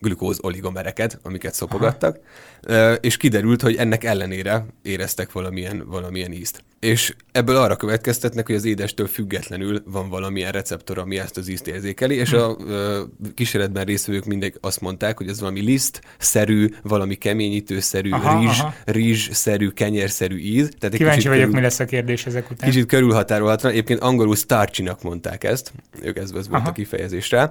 glükóz 0.00 0.38
oligomereket, 0.42 1.18
amiket 1.22 1.54
szopogattak, 1.54 2.18
ö, 2.62 2.92
és 2.92 3.16
kiderült, 3.16 3.62
hogy 3.62 3.76
ennek 3.76 4.04
ellenére 4.04 4.66
éreztek 4.82 5.32
valamilyen, 5.32 5.82
valamilyen 5.86 6.32
ízt. 6.32 6.64
És 6.80 7.14
ebből 7.32 7.56
arra 7.56 7.76
következtetnek, 7.76 8.46
hogy 8.46 8.54
az 8.54 8.64
édestől 8.64 9.06
függetlenül 9.06 9.82
van 9.86 10.08
valamilyen 10.08 10.52
receptor, 10.52 10.98
ami 10.98 11.18
ezt 11.18 11.36
az 11.36 11.48
ízt 11.48 11.66
érzékeli, 11.66 12.13
és 12.16 12.32
a 12.32 12.56
ö, 12.66 13.02
kísérletben 13.34 13.84
résztvevők 13.84 14.24
mindig 14.24 14.54
azt 14.60 14.80
mondták, 14.80 15.16
hogy 15.16 15.28
ez 15.28 15.40
valami 15.40 15.60
liszt-szerű, 15.60 16.68
valami 16.82 17.14
keményítőszerű, 17.14 18.10
Aha, 18.10 18.40
rizs, 18.40 18.60
aha. 18.60 18.74
rizs-szerű, 18.84 19.68
kenyérszerű 19.68 20.36
íz. 20.36 20.68
Tehát 20.78 20.84
egy 20.84 20.90
Kíváncsi 20.90 21.16
kicsit 21.16 21.30
vagyok, 21.30 21.44
körül- 21.44 21.54
mi 21.54 21.60
lesz 21.60 21.80
a 21.80 21.84
kérdés 21.84 22.26
ezek 22.26 22.50
után. 22.50 22.70
Kicsit 22.70 22.86
körülhatárolhatlan, 22.86 23.72
egyébként 23.72 24.00
angolul 24.00 24.36
starchy-nak 24.36 25.02
mondták 25.02 25.44
ezt, 25.44 25.72
ők 26.02 26.16
ez, 26.16 26.30
ez 26.30 26.48
volt 26.48 26.60
Aha. 26.60 26.68
a 26.68 26.72
kifejezés 26.72 27.30
rá. 27.30 27.50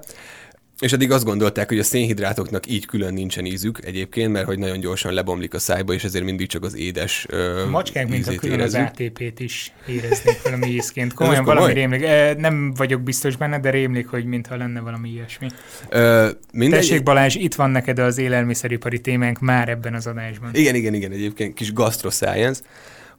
És 0.84 0.92
eddig 0.92 1.12
azt 1.12 1.26
gondolták, 1.26 1.68
hogy 1.68 1.80
a 1.80 1.84
szénhidrátoknak 1.84 2.68
így 2.68 2.86
külön 2.86 3.14
nincsen 3.14 3.46
ízük 3.46 3.86
egyébként, 3.86 4.32
mert 4.32 4.46
hogy 4.46 4.60
nagyon 4.60 4.80
gyorsan 4.80 5.14
lebomlik 5.14 5.54
a 5.54 5.60
szájba, 5.60 5.94
és 5.94 6.04
ezért 6.04 6.24
mindig 6.24 6.48
csak 6.48 6.64
az 6.64 6.76
édes 6.76 7.26
ö, 7.30 7.62
A 7.62 7.70
macskák, 7.70 8.08
mint 8.08 8.28
a 8.28 8.36
külön 8.36 8.60
az 8.60 8.74
érezzük. 8.74 9.10
ATP-t 9.10 9.40
is 9.40 9.74
éreznék 9.88 10.42
valami 10.44 10.68
ízként. 10.68 11.14
Komolyan 11.14 11.44
komoly? 11.44 11.56
valami 11.56 11.74
rémlik. 11.74 12.06
Nem 12.38 12.74
vagyok 12.74 13.02
biztos 13.02 13.36
benne, 13.36 13.60
de 13.60 13.70
rémlik, 13.70 14.08
hogy 14.08 14.26
mintha 14.26 14.58
lenne 14.58 14.80
valami 14.80 15.10
ilyesmi. 15.10 15.48
Ö, 15.90 16.30
mindegy, 16.54 16.80
Tessék 16.80 17.04
Balázs, 17.04 17.36
itt 17.36 17.56
van 17.56 17.70
neked 17.70 18.00
az 18.00 18.18
élelmiszeripari 18.18 19.00
témánk 19.00 19.40
már 19.40 19.70
ebben 19.70 19.94
az 19.94 20.08
adásban. 20.08 20.50
Igen, 20.54 20.76
igen, 20.76 20.94
igen, 20.94 21.12
egyébként 21.12 21.54
kis 21.54 21.74
gastroscience, 21.74 22.62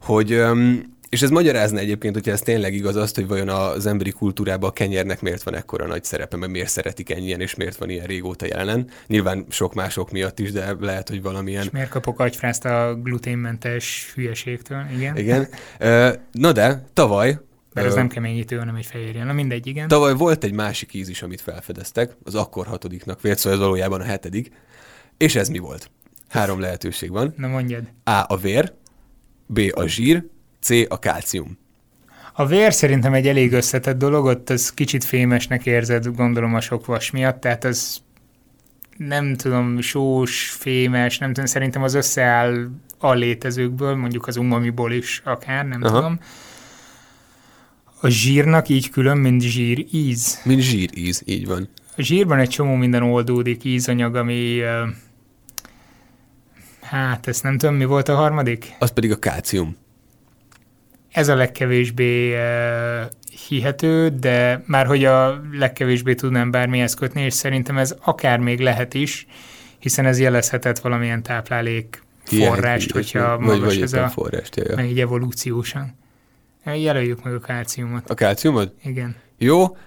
hogy, 0.01 0.31
öm, 0.31 0.94
és 1.09 1.21
ez 1.21 1.29
magyarázna 1.29 1.79
egyébként, 1.79 2.13
hogyha 2.13 2.31
ez 2.31 2.41
tényleg 2.41 2.73
igaz 2.73 2.95
azt, 2.95 3.15
hogy 3.15 3.27
vajon 3.27 3.49
az 3.49 3.85
emberi 3.85 4.11
kultúrában 4.11 4.69
a 4.69 4.73
kenyernek 4.73 5.21
miért 5.21 5.43
van 5.43 5.55
ekkora 5.55 5.87
nagy 5.87 6.03
szerepe, 6.03 6.37
mert 6.37 6.51
miért 6.51 6.69
szeretik 6.69 7.09
ennyien, 7.09 7.41
és 7.41 7.55
miért 7.55 7.77
van 7.77 7.89
ilyen 7.89 8.05
régóta 8.05 8.45
jelen. 8.45 8.89
Nyilván 9.07 9.45
sok 9.49 9.73
mások 9.73 10.11
miatt 10.11 10.39
is, 10.39 10.51
de 10.51 10.75
lehet, 10.79 11.09
hogy 11.09 11.21
valamilyen 11.21 11.63
És 11.63 11.69
miért 11.69 11.89
kapok 11.89 12.19
agyfrászt 12.19 12.65
a 12.65 12.99
gluténmentes 13.03 14.11
hülyeségtől? 14.15 14.85
Igen. 14.95 15.17
Igen. 15.17 15.47
Na 16.31 16.51
de, 16.51 16.85
tavaly, 16.93 17.39
Mert 17.73 17.87
ez 17.87 17.93
nem 17.93 18.07
keményítő, 18.07 18.57
hanem 18.57 18.75
egy 18.75 18.85
fehérje. 18.85 19.23
Na 19.23 19.33
mindegy, 19.33 19.67
igen. 19.67 19.87
tavaly 19.87 20.13
volt 20.13 20.43
egy 20.43 20.53
másik 20.53 20.93
íz 20.93 21.09
is, 21.09 21.21
amit 21.21 21.41
felfedeztek, 21.41 22.15
az 22.23 22.35
akkor 22.35 22.65
hatodiknak 22.65 23.21
vélt, 23.21 23.37
szóval 23.37 23.59
ez 23.59 23.63
valójában 23.63 24.01
a 24.01 24.03
hetedik, 24.03 24.51
és 25.17 25.35
ez 25.35 25.47
mi 25.49 25.57
volt? 25.57 25.91
Három 26.29 26.59
lehetőség 26.59 27.11
van. 27.11 27.33
Na 27.37 27.47
mondjad. 27.47 27.83
A 28.03 28.23
a 28.27 28.37
vér, 28.37 28.73
B 29.45 29.59
a 29.73 29.87
zsír, 29.87 30.23
C 30.65 30.69
a 30.87 30.99
kálcium. 30.99 31.57
A 32.33 32.45
vér 32.45 32.73
szerintem 32.73 33.13
egy 33.13 33.27
elég 33.27 33.53
összetett 33.53 33.97
dolog, 33.97 34.25
ott 34.25 34.49
az 34.49 34.73
kicsit 34.73 35.03
fémesnek 35.03 35.65
érzed, 35.65 36.15
gondolom 36.15 36.55
a 36.55 36.61
sok 36.61 36.85
vas 36.85 37.11
miatt, 37.11 37.41
tehát 37.41 37.63
az 37.63 37.97
nem 38.97 39.35
tudom, 39.35 39.81
sós, 39.81 40.49
fémes, 40.49 41.17
nem 41.17 41.33
tudom, 41.33 41.45
szerintem 41.45 41.83
az 41.83 41.93
összeáll 41.93 42.67
a 42.97 43.13
létezőkből, 43.13 43.95
mondjuk 43.95 44.27
az 44.27 44.37
umamiból 44.37 44.91
is 44.91 45.21
akár, 45.25 45.65
nem 45.67 45.83
Aha. 45.83 45.95
Tudom. 45.95 46.19
A 48.01 48.07
zsírnak 48.07 48.69
így 48.69 48.89
külön, 48.89 49.17
mint 49.17 49.41
zsír 49.41 49.85
íz. 49.91 50.41
Mint 50.43 50.61
zsíríz, 50.61 51.21
így 51.25 51.47
van. 51.47 51.69
A 51.95 52.01
zsírban 52.01 52.39
egy 52.39 52.49
csomó 52.49 52.75
minden 52.75 53.03
oldódik, 53.03 53.63
ízanyag, 53.63 54.15
ami... 54.15 54.61
Hát, 56.81 57.27
ezt 57.27 57.43
nem 57.43 57.57
tudom, 57.57 57.75
mi 57.75 57.85
volt 57.85 58.07
a 58.07 58.15
harmadik? 58.15 58.75
Az 58.79 58.91
pedig 58.91 59.11
a 59.11 59.19
kálcium. 59.19 59.75
Ez 61.15 61.27
a 61.27 61.35
legkevésbé 61.35 62.33
uh, 62.33 62.39
hihető, 63.47 64.09
de 64.09 64.63
már 64.65 64.85
hogy 64.85 65.05
a 65.05 65.41
legkevésbé 65.51 66.13
tudnám 66.13 66.51
bármihez 66.51 66.93
kötni, 66.93 67.21
és 67.21 67.33
szerintem 67.33 67.77
ez 67.77 67.95
akár 68.01 68.39
még 68.39 68.59
lehet 68.59 68.93
is, 68.93 69.27
hiszen 69.79 70.05
ez 70.05 70.19
jelezhetett 70.19 70.79
valamilyen 70.79 71.23
táplálék 71.23 72.03
forrást, 72.23 72.91
hogyha 72.91 73.37
vagy, 73.37 73.45
magas 73.45 73.73
vagy 73.73 73.81
ez 73.81 73.93
a, 73.93 74.07
forrást, 74.07 74.55
jaj, 74.55 74.75
meg 74.75 74.89
így 74.89 74.99
evolúciósan. 74.99 75.97
Jelöljük 76.65 77.23
meg 77.23 77.33
a 77.33 77.39
kálciumot. 77.39 78.09
A 78.09 78.13
kálciumod? 78.13 78.73
Igen. 78.83 79.15
Jó. 79.37 79.77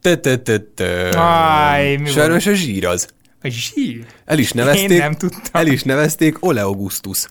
Te, 0.00 0.16
te, 0.16 0.38
te, 0.38 0.58
te. 0.74 1.18
Áj, 1.18 1.96
mi 1.96 2.08
Sajnos 2.08 2.46
a 2.46 2.54
zsír 2.54 2.86
az. 2.86 3.08
A 3.42 3.48
zsír? 3.48 4.06
El 4.24 4.38
is 4.38 4.52
Én 4.52 4.64
nevezték, 4.64 4.98
nem 4.98 5.12
tudtam. 5.12 5.40
el 5.52 5.66
is 5.66 5.82
nevezték 5.82 6.44
Oleogustus. 6.44 7.26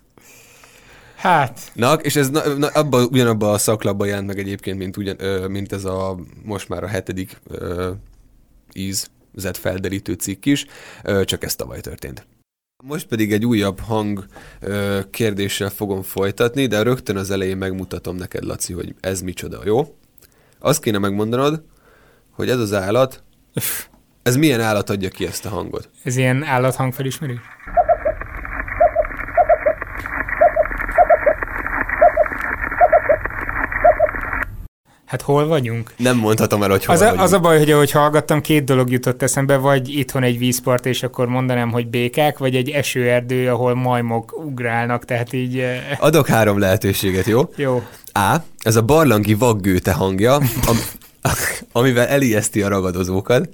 Hát, 1.16 1.72
Na, 1.74 1.94
és 1.94 2.16
ez 2.16 2.30
na, 2.30 2.48
na, 2.54 2.68
abba, 2.68 3.06
ugyanabban 3.06 3.54
a 3.54 3.58
szaklapban 3.58 4.08
jelent 4.08 4.28
meg 4.28 4.40
egyébként, 4.40 4.78
mint, 4.78 4.98
ugyan, 4.98 5.16
ö, 5.20 5.48
mint 5.48 5.72
ez 5.72 5.86
a 5.86 6.18
most 6.44 6.70
már 6.70 6.84
a 6.84 6.88
hetedik 6.88 7.38
ö, 7.48 7.92
ízzet 8.74 9.58
felderítő 9.58 10.14
cikk 10.14 10.46
is, 10.46 10.66
ö, 11.04 11.24
csak 11.24 11.44
ez 11.44 11.56
tavaly 11.56 11.80
történt. 11.80 12.28
Most 12.84 13.08
pedig 13.08 13.34
egy 13.34 13.46
újabb 13.46 13.80
hang 13.80 14.26
ö, 14.60 15.00
kérdéssel 15.10 15.70
fogom 15.70 16.02
folytatni, 16.02 16.66
de 16.66 16.82
rögtön 16.82 17.18
az 17.18 17.32
elején 17.32 17.58
megmutatom 17.58 18.16
neked, 18.16 18.44
Laci, 18.44 18.74
hogy 18.74 18.96
ez 19.00 19.22
micsoda, 19.22 19.62
jó? 19.66 19.96
Azt 20.60 20.82
kéne 20.82 20.98
megmondanod, 20.98 21.64
hogy 22.32 22.50
ez 22.50 22.60
az 22.60 22.74
állat, 22.74 23.24
ez 24.24 24.36
milyen 24.36 24.62
állat 24.62 24.90
adja 24.90 25.10
ki 25.10 25.26
ezt 25.26 25.46
a 25.46 25.50
hangot? 25.50 25.90
ez 26.04 26.18
ilyen 26.18 26.44
állathangfelismerő? 26.44 27.40
Hát 35.06 35.22
hol 35.22 35.48
vagyunk? 35.48 35.94
Nem 35.98 36.18
mondhatom 36.18 36.64
el, 36.64 36.70
hogy 36.70 36.86
hol 36.86 36.96
Az 36.96 37.02
a, 37.02 37.06
vagyunk. 37.06 37.22
az 37.24 37.34
a 37.34 37.40
baj, 37.40 37.58
hogy 37.58 37.72
ahogy 37.72 37.92
hallgattam, 37.92 38.42
két 38.42 38.64
dolog 38.64 38.92
jutott 38.92 39.22
eszembe, 39.22 39.58
vagy 39.58 39.90
itthon 39.98 40.24
egy 40.24 40.38
vízpart, 40.38 40.86
és 40.86 41.04
akkor 41.04 41.28
mondanám, 41.28 41.72
hogy 41.72 41.88
békák, 41.88 42.38
vagy 42.38 42.56
egy 42.56 42.70
esőerdő, 42.70 43.50
ahol 43.50 43.76
majmok 43.76 44.44
ugrálnak, 44.46 45.06
tehát 45.06 45.34
így 45.34 45.60
eh, 45.60 45.80
Adok 45.98 46.28
három 46.28 46.60
lehetőséget, 46.60 47.26
jó? 47.26 47.42
jó. 47.56 47.84
A. 48.14 48.36
Ez 48.60 48.76
a 48.76 48.82
barlangi 48.82 49.34
vaggőte 49.34 49.92
hangja, 49.94 50.34
am, 50.68 50.78
amivel 51.72 52.08
elijeszti 52.08 52.62
a 52.62 52.68
ragadozókat. 52.68 53.50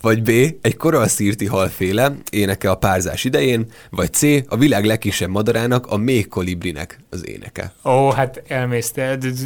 Vagy 0.00 0.22
B. 0.22 0.28
Egy 0.60 0.76
koralszírti 0.76 1.46
halféle 1.46 2.14
éneke 2.30 2.70
a 2.70 2.74
párzás 2.74 3.24
idején. 3.24 3.66
Vagy 3.90 4.12
C. 4.12 4.22
A 4.48 4.56
világ 4.56 4.84
legkisebb 4.84 5.28
madarának, 5.30 5.86
a 5.86 5.96
méh 5.96 6.24
kolibrinek 6.24 6.98
az 7.10 7.28
éneke. 7.28 7.72
Ó, 7.84 8.10
hát 8.10 8.42
d- 9.18 9.36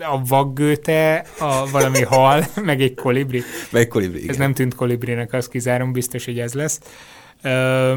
A 0.00 0.22
vaggőte, 0.24 1.24
a 1.38 1.70
valami 1.70 2.02
hal, 2.02 2.44
meg 2.64 2.80
egy 2.80 2.94
kolibri. 2.94 3.42
Meg 3.70 3.88
kolibri, 3.88 4.18
igen. 4.18 4.30
Ez 4.30 4.36
nem 4.36 4.54
tűnt 4.54 4.74
kolibrinek, 4.74 5.32
azt 5.32 5.50
kizárom, 5.50 5.92
biztos, 5.92 6.24
hogy 6.24 6.38
ez 6.38 6.52
lesz. 6.54 6.80
Ö, 7.42 7.96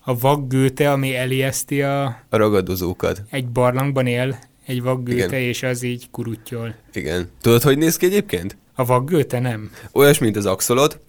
a 0.00 0.18
vaggőte, 0.18 0.92
ami 0.92 1.16
elijeszti 1.16 1.82
a, 1.82 2.04
A 2.04 2.36
ragadozókat. 2.36 3.22
egy 3.30 3.48
barlangban 3.48 4.06
él, 4.06 4.38
egy 4.66 4.82
vaggőte, 4.82 5.24
Igen. 5.26 5.40
és 5.40 5.62
az 5.62 5.82
így 5.82 6.10
kuruttyol. 6.10 6.74
Igen. 6.92 7.30
Tudod, 7.40 7.62
hogy 7.62 7.78
néz 7.78 7.96
ki 7.96 8.06
egyébként? 8.06 8.56
A 8.74 8.84
vaggőte 8.84 9.38
nem. 9.40 9.70
Olyas, 9.92 10.18
mint 10.18 10.36
az 10.36 10.46
axolot, 10.46 11.00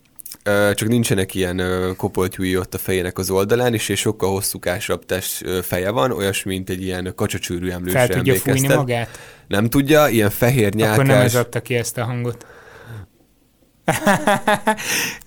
csak 0.73 0.87
nincsenek 0.87 1.35
ilyen 1.35 1.61
kopoltyúi 1.97 2.57
ott 2.57 2.73
a 2.73 2.77
fejének 2.77 3.17
az 3.17 3.29
oldalán, 3.29 3.73
és 3.73 3.89
egy 3.89 3.97
sokkal 3.97 4.29
hosszúkásabb 4.29 5.05
test 5.05 5.45
feje 5.63 5.89
van, 5.89 6.11
olyas, 6.11 6.43
mint 6.43 6.69
egy 6.69 6.81
ilyen 6.81 7.13
kacsacsőrű 7.15 7.69
emlősre 7.69 7.99
Fel 7.99 8.07
tudja 8.07 8.35
fújni 8.35 8.67
magát? 8.67 9.19
Nem 9.47 9.69
tudja, 9.69 10.07
ilyen 10.07 10.29
fehér 10.29 10.73
nyálkás. 10.73 10.97
Akkor 10.97 11.05
nem 11.05 11.21
ez 11.21 11.35
adta 11.35 11.61
ki 11.61 11.75
ezt 11.75 11.97
a 11.97 12.03
hangot. 12.03 12.45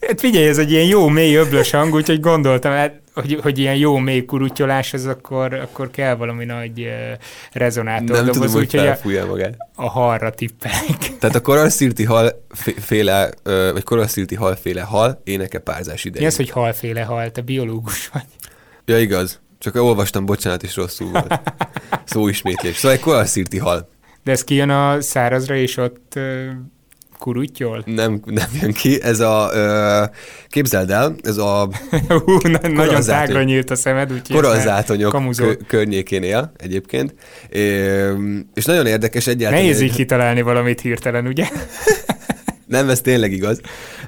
hát 0.00 0.21
figyelj, 0.21 0.49
ez 0.49 0.59
egy 0.59 0.71
ilyen 0.71 0.87
jó, 0.87 1.09
mély, 1.09 1.35
öblös 1.35 1.71
hang, 1.71 1.94
úgyhogy 1.94 2.21
gondoltam, 2.21 2.73
hát, 2.73 3.02
hogy, 3.14 3.38
hogy 3.42 3.59
ilyen 3.59 3.76
jó, 3.76 3.97
mély 3.97 4.25
kurutyolás, 4.25 4.92
az 4.92 5.06
akkor, 5.06 5.54
akkor 5.54 5.90
kell 5.90 6.14
valami 6.14 6.44
nagy 6.44 6.80
uh, 6.80 6.88
rezonátor 7.52 8.09
Nem 8.16 8.18
tudom, 8.18 8.33
doboz, 8.33 8.52
hogy 8.52 8.62
úgyhogy 8.62 8.80
a, 8.80 8.83
felfújja 8.85 9.26
magát. 9.26 9.56
a 9.75 9.88
halra 9.88 10.30
tippelek. 10.30 10.99
Tehát 11.21 11.37
a 11.37 11.40
koralszirti 11.40 12.04
hal 12.04 12.44
fé- 12.50 12.80
féle, 12.80 13.30
vagy 13.73 13.83
koralszirti 13.83 14.35
halféle 14.35 14.83
hal 14.83 15.21
éneke 15.25 15.59
párzás 15.59 16.02
Mi 16.02 16.11
idején. 16.11 16.28
az, 16.28 16.37
hogy 16.37 16.50
halféle 16.50 17.02
hal? 17.02 17.30
Te 17.30 17.40
biológus 17.40 18.09
vagy. 18.09 18.25
Ja, 18.85 18.99
igaz. 18.99 19.40
Csak 19.59 19.75
olvastam, 19.75 20.26
bocsánat, 20.26 20.62
és 20.62 20.76
rosszul 20.76 21.11
volt. 21.11 21.40
Szóismétlés. 22.04 22.76
Szóval 22.76 22.97
egy 22.97 23.02
koralszirti 23.02 23.59
hal. 23.59 23.88
De 24.25 24.33
ez 24.33 24.44
kijön 24.44 24.71
a 24.71 25.00
szárazra, 25.00 25.56
és 25.56 25.76
ott 25.76 26.18
kurutyol? 27.25 27.83
Nem, 27.87 28.21
nem 28.25 28.47
jön 28.61 28.73
ki. 28.73 29.02
Ez 29.02 29.21
a, 29.21 29.50
ö, 29.52 30.02
képzeld 30.49 30.90
el, 30.90 31.14
ez 31.23 31.37
a 31.37 31.69
Hú, 32.25 32.37
na, 32.43 32.69
nagyon 32.69 33.02
tágra 33.02 33.43
nyílt 33.43 33.71
a 33.71 33.75
szemed, 33.75 34.12
úgyhogy 34.12 34.37
korallzátonyok 34.37 35.31
kö- 35.37 35.66
környékén 35.66 36.23
él 36.23 36.52
egyébként. 36.57 37.14
É, 37.49 37.61
és 38.54 38.64
nagyon 38.64 38.87
érdekes 38.87 39.26
egyáltalán. 39.26 39.64
Nehéz 39.64 39.81
így 39.81 39.95
kitalálni 39.95 40.43
valamit 40.43 40.81
hirtelen, 40.81 41.26
ugye? 41.26 41.49
Nem, 42.66 42.88
ez 42.88 43.00
tényleg 43.00 43.33
igaz. 43.33 43.61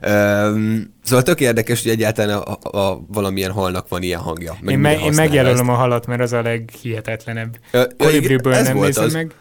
Üm, 0.06 0.94
szóval 1.02 1.22
tök 1.22 1.40
érdekes, 1.40 1.82
hogy 1.82 1.90
egyáltalán 1.92 2.38
a, 2.38 2.58
a, 2.62 2.78
a 2.78 3.04
valamilyen 3.08 3.50
halnak 3.50 3.88
van 3.88 4.02
ilyen 4.02 4.20
hangja. 4.20 4.56
Meg 4.60 4.74
Én, 4.74 4.80
me- 4.80 5.00
én 5.00 5.12
megjelölöm 5.14 5.60
ezt. 5.60 5.68
a 5.68 5.72
halat, 5.72 6.06
mert 6.06 6.20
az 6.20 6.32
a 6.32 6.42
leghihetetlenebb. 6.42 7.56
Kolibriből 7.96 8.52
nem 8.60 8.78
nézem 8.78 9.10
meg. 9.12 9.34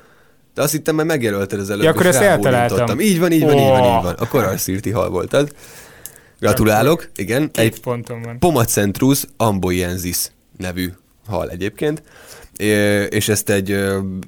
De 0.56 0.62
azt 0.62 0.72
hittem, 0.72 0.96
mert 0.96 1.08
megjelölted 1.08 1.60
az 1.60 1.70
előbb, 1.70 1.84
Ja, 1.84 1.90
akkor 1.90 2.06
ezt 2.06 2.20
eltaláltam. 2.20 3.00
Így 3.00 3.20
van, 3.20 3.32
így 3.32 3.44
van, 3.44 3.58
így 3.58 3.70
van, 3.70 3.84
így 3.84 4.04
van. 4.04 4.16
A 4.18 4.28
korallszirti 4.28 4.90
hal 4.90 5.10
volt 5.10 5.34
az. 5.34 5.48
Gratulálok, 6.40 7.10
igen. 7.16 7.52
Két 7.52 7.64
Egy 7.64 7.80
ponton 7.80 8.22
van. 8.22 8.40
Pomacentrus 8.40 9.26
amboiensis 9.38 10.32
nevű 10.58 10.92
hal 11.28 11.50
egyébként, 11.50 12.04
és 13.10 13.28
ezt 13.28 13.50
egy 13.50 13.78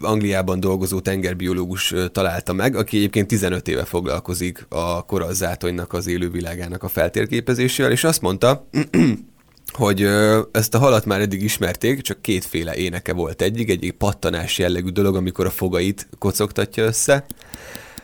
Angliában 0.01 0.59
dolgozó 0.59 0.99
tengerbiológus 0.99 1.93
találta 2.11 2.53
meg, 2.53 2.75
aki 2.75 2.97
egyébként 2.97 3.27
15 3.27 3.67
éve 3.67 3.85
foglalkozik 3.85 4.65
a 4.69 5.05
korallzátonynak 5.05 5.93
az 5.93 6.07
élővilágának 6.07 6.83
a 6.83 6.87
feltérképezésével, 6.87 7.91
és 7.91 8.03
azt 8.03 8.21
mondta, 8.21 8.67
hogy 9.73 10.01
ö, 10.01 10.41
ezt 10.51 10.73
a 10.75 10.77
halat 10.79 11.05
már 11.05 11.21
eddig 11.21 11.43
ismerték, 11.43 12.01
csak 12.01 12.21
kétféle 12.21 12.75
éneke 12.75 13.13
volt 13.13 13.41
egyik, 13.41 13.69
egyik 13.69 13.91
pattanás 13.91 14.57
jellegű 14.57 14.89
dolog, 14.89 15.15
amikor 15.15 15.45
a 15.45 15.49
fogait 15.49 16.07
kocogtatja 16.19 16.83
össze, 16.83 17.25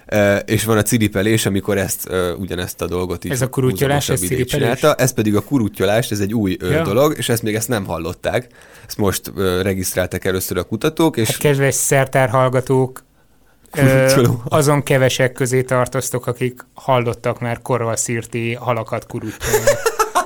Ö, 0.06 0.36
és 0.36 0.64
van 0.64 0.78
a 0.78 0.82
ciripelés, 0.82 1.46
amikor 1.46 1.78
ezt 1.78 2.08
ö, 2.10 2.34
ugyanezt 2.34 2.82
a 2.82 2.88
dolgot 2.88 3.24
így 3.26 3.32
Ez 3.32 3.42
a 3.42 3.50
kurutyolás, 3.50 4.10
ez 4.10 4.20
ciripelés? 4.20 4.52
csinálta. 4.52 4.96
Ez 4.96 5.14
pedig 5.14 5.36
a 5.36 5.42
kurutyolás, 5.42 6.12
ez 6.12 6.20
egy 6.20 6.34
új 6.34 6.58
Ja. 6.60 6.84
dolog, 6.84 7.14
és 7.18 7.30
ezt 7.30 7.44
még 7.44 7.56
ezt 7.56 7.68
nem 7.68 7.86
hallották. 7.86 8.48
Ezt 8.88 8.98
most 8.98 9.32
regisztráltak 9.62 10.26
először 10.26 10.58
a 10.58 10.64
kutatók, 10.64 11.18
és 11.18 11.28
Hát 11.28 11.38
kedves 11.38 11.76
szertár 11.76 12.30
hallgatók, 12.30 13.04
ö, 13.78 14.24
azon 14.50 14.84
kevesek 14.84 15.32
közé 15.32 15.62
tartoztok, 15.64 16.28
akik 16.28 16.66
hallottak 16.74 17.40
már 17.40 17.62
korvalszirti 17.62 18.54
halakat 18.54 19.06
kurutyolni. 19.08 19.66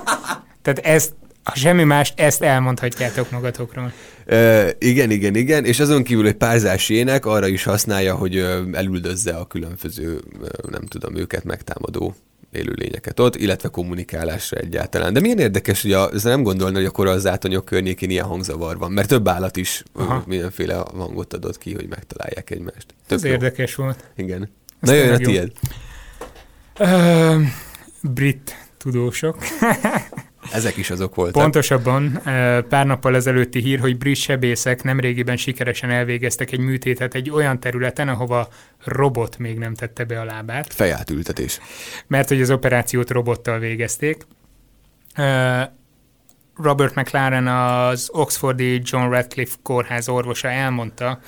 Tehát 0.62 0.79
ezt, 0.79 1.13
ha 1.47 1.55
semmi 1.55 1.83
más, 1.83 2.13
ezt 2.15 2.41
elmondhatjátok 2.41 3.31
magatokról. 3.31 3.91
Ö, 4.25 4.69
igen, 4.79 5.11
igen, 5.11 5.35
igen, 5.35 5.65
és 5.65 5.79
azon 5.79 6.03
kívül, 6.03 6.23
hogy 6.23 6.33
párzás 6.33 6.89
ének 6.89 7.25
arra 7.25 7.47
is 7.47 7.63
használja, 7.63 8.15
hogy 8.15 8.37
elüldözze 8.73 9.35
a 9.35 9.45
különböző, 9.45 10.19
nem 10.69 10.85
tudom, 10.85 11.15
őket 11.15 11.43
megtámadó 11.43 12.15
élőlényeket 12.51 13.19
ott, 13.19 13.35
illetve 13.35 13.69
kommunikálásra 13.69 14.57
egyáltalán. 14.57 15.13
De 15.13 15.19
milyen 15.19 15.39
érdekes, 15.39 15.81
hogy 15.81 15.91
a, 15.93 16.09
ez 16.13 16.23
nem 16.23 16.43
gondolni, 16.43 16.75
hogy 16.75 16.85
a 16.85 16.89
korallzátonyok 16.91 17.65
környékén 17.65 18.09
ilyen 18.09 18.25
hangzavar 18.25 18.77
van, 18.77 18.91
mert 18.91 19.07
több 19.07 19.27
állat 19.27 19.57
is 19.57 19.83
Aha. 19.93 20.23
mindenféle 20.27 20.75
hangot 20.75 21.33
adott 21.33 21.57
ki, 21.57 21.73
hogy 21.73 21.88
megtalálják 21.89 22.49
egymást. 22.49 22.86
Ez 23.07 23.19
Tök 23.21 23.21
jó. 23.23 23.31
érdekes 23.31 23.75
volt. 23.75 24.03
Igen. 24.15 24.49
Ez 24.81 24.89
Na 24.89 24.95
jöjjön 24.95 25.13
a 25.13 25.17
tényleg 25.17 25.33
jó. 25.36 25.41
tiéd. 25.41 25.51
Ö, 26.77 27.41
brit 28.01 28.55
tudósok. 28.77 29.38
Ezek 30.51 30.77
is 30.77 30.89
azok 30.89 31.15
voltak. 31.15 31.41
Pontosabban 31.41 32.21
ö, 32.25 32.60
pár 32.69 32.86
nappal 32.86 33.15
ezelőtti 33.15 33.60
hír, 33.60 33.79
hogy 33.79 33.97
brit 33.97 34.15
sebészek 34.15 34.83
nemrégiben 34.83 35.38
sikeresen 35.38 35.89
elvégeztek 35.89 36.51
egy 36.51 36.60
műtétet 36.60 37.15
egy 37.15 37.29
olyan 37.29 37.60
területen, 37.60 38.07
ahova 38.07 38.47
robot 38.83 39.38
még 39.38 39.57
nem 39.57 39.73
tette 39.73 40.03
be 40.03 40.19
a 40.19 40.23
lábát. 40.23 40.73
Fejátültetés. 40.73 41.60
mert 42.07 42.27
hogy 42.27 42.41
az 42.41 42.51
operációt 42.51 43.10
robottal 43.10 43.60
végezték. 43.60 44.27
Ö, 45.17 45.62
Robert 46.55 46.95
McLaren, 46.95 47.47
az 47.47 48.10
Oxfordi 48.12 48.81
John 48.83 49.10
Radcliffe 49.10 49.55
kórház 49.63 50.10
orvosa 50.10 50.49
elmondta, 50.49 51.19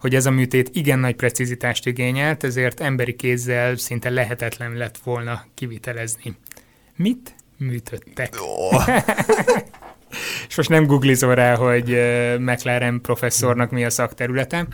hogy 0.00 0.14
ez 0.14 0.26
a 0.26 0.30
műtét 0.30 0.70
igen 0.72 0.98
nagy 0.98 1.14
precizitást 1.14 1.86
igényelt, 1.86 2.44
ezért 2.44 2.80
emberi 2.80 3.14
kézzel 3.14 3.76
szinte 3.76 4.10
lehetetlen 4.10 4.72
lett 4.72 4.98
volna 4.98 5.44
kivitelezni. 5.54 6.36
Mit 6.96 7.34
műtöttek? 7.64 8.34
Oh. 8.40 8.88
És 10.48 10.56
most 10.56 10.68
nem 10.68 10.86
googlizol 10.86 11.34
rá, 11.34 11.54
hogy 11.54 11.98
McLaren 12.38 13.00
professzornak 13.00 13.70
mi 13.70 13.84
a 13.84 13.90
szakterülete. 13.90 14.66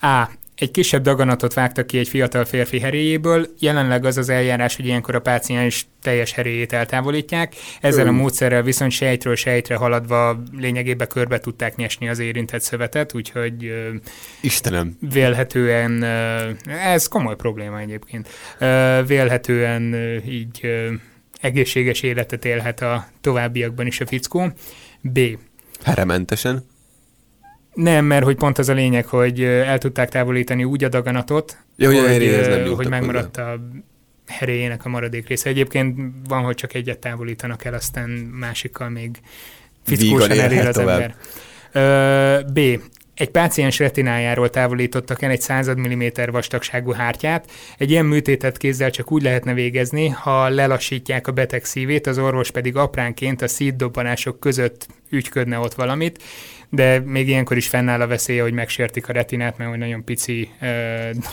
A. 0.00 0.28
Egy 0.54 0.70
kisebb 0.70 1.02
daganatot 1.02 1.54
vágtak 1.54 1.86
ki 1.86 1.98
egy 1.98 2.08
fiatal 2.08 2.44
férfi 2.44 2.80
heréjéből, 2.80 3.46
jelenleg 3.58 4.04
az 4.04 4.16
az 4.16 4.28
eljárás, 4.28 4.76
hogy 4.76 4.86
ilyenkor 4.86 5.14
a 5.14 5.20
páciens 5.20 5.86
teljes 6.02 6.32
heréjét 6.32 6.72
eltávolítják. 6.72 7.54
Ezzel 7.80 8.06
a 8.06 8.10
módszerrel 8.10 8.62
viszont 8.62 8.90
sejtről 8.90 9.36
sejtre 9.36 9.76
haladva 9.76 10.42
lényegében 10.52 11.08
körbe 11.08 11.38
tudták 11.38 11.76
nyesni 11.76 12.08
az 12.08 12.18
érintett 12.18 12.60
szövetet, 12.60 13.14
úgyhogy 13.14 13.72
Istenem. 14.40 14.96
vélhetően, 15.12 16.02
ez 16.66 17.06
komoly 17.06 17.36
probléma 17.36 17.80
egyébként, 17.80 18.28
vélhetően 19.06 19.94
így 20.28 20.66
egészséges 21.40 22.02
életet 22.02 22.44
élhet 22.44 22.80
a 22.80 23.06
továbbiakban 23.20 23.86
is 23.86 24.00
a 24.00 24.06
fickó. 24.06 24.52
B. 25.00 25.20
Herementesen. 25.84 26.64
Nem, 27.74 28.04
mert 28.04 28.24
hogy 28.24 28.36
pont 28.36 28.58
az 28.58 28.68
a 28.68 28.72
lényeg, 28.72 29.06
hogy 29.06 29.42
el 29.42 29.78
tudták 29.78 30.08
távolítani 30.08 30.64
úgy 30.64 30.84
a 30.84 30.88
daganatot, 30.88 31.58
Jó, 31.76 31.90
hogy, 31.90 31.98
hogy, 31.98 32.48
nem 32.48 32.74
hogy 32.74 32.88
megmaradt 32.88 33.36
a 33.36 33.60
heréjének 34.26 34.84
a 34.84 34.88
maradék 34.88 35.28
része. 35.28 35.48
Egyébként 35.48 35.98
van, 36.28 36.42
hogy 36.42 36.54
csak 36.54 36.74
egyet 36.74 36.98
távolítanak 36.98 37.64
el, 37.64 37.74
aztán 37.74 38.10
másikkal 38.10 38.88
még 38.88 39.20
fickósan 39.84 40.40
elér 40.40 40.66
az 40.66 40.74
tovább. 40.74 41.00
ember. 41.00 41.16
Ö, 41.72 42.50
B. 42.52 42.82
Egy 43.18 43.30
páciens 43.30 43.78
retinájáról 43.78 44.50
távolítottak 44.50 45.22
el 45.22 45.30
egy 45.30 45.40
100 45.40 45.70
mm 45.70 46.02
vastagságú 46.30 46.92
hártyát. 46.92 47.50
Egy 47.78 47.90
ilyen 47.90 48.04
műtétet 48.04 48.56
kézzel 48.56 48.90
csak 48.90 49.12
úgy 49.12 49.22
lehetne 49.22 49.54
végezni, 49.54 50.08
ha 50.08 50.48
lelassítják 50.48 51.26
a 51.26 51.32
beteg 51.32 51.64
szívét, 51.64 52.06
az 52.06 52.18
orvos 52.18 52.50
pedig 52.50 52.76
apránként 52.76 53.42
a 53.42 53.48
szíddobbanások 53.48 54.40
között 54.40 54.86
ügyködne 55.10 55.58
ott 55.58 55.74
valamit, 55.74 56.22
de 56.70 57.00
még 57.00 57.28
ilyenkor 57.28 57.56
is 57.56 57.68
fennáll 57.68 58.00
a 58.00 58.06
veszélye, 58.06 58.42
hogy 58.42 58.52
megsértik 58.52 59.08
a 59.08 59.12
retinát, 59.12 59.58
mert 59.58 59.70
hogy 59.70 59.78
nagyon 59.78 60.04
pici 60.04 60.50
ö, 60.60 60.66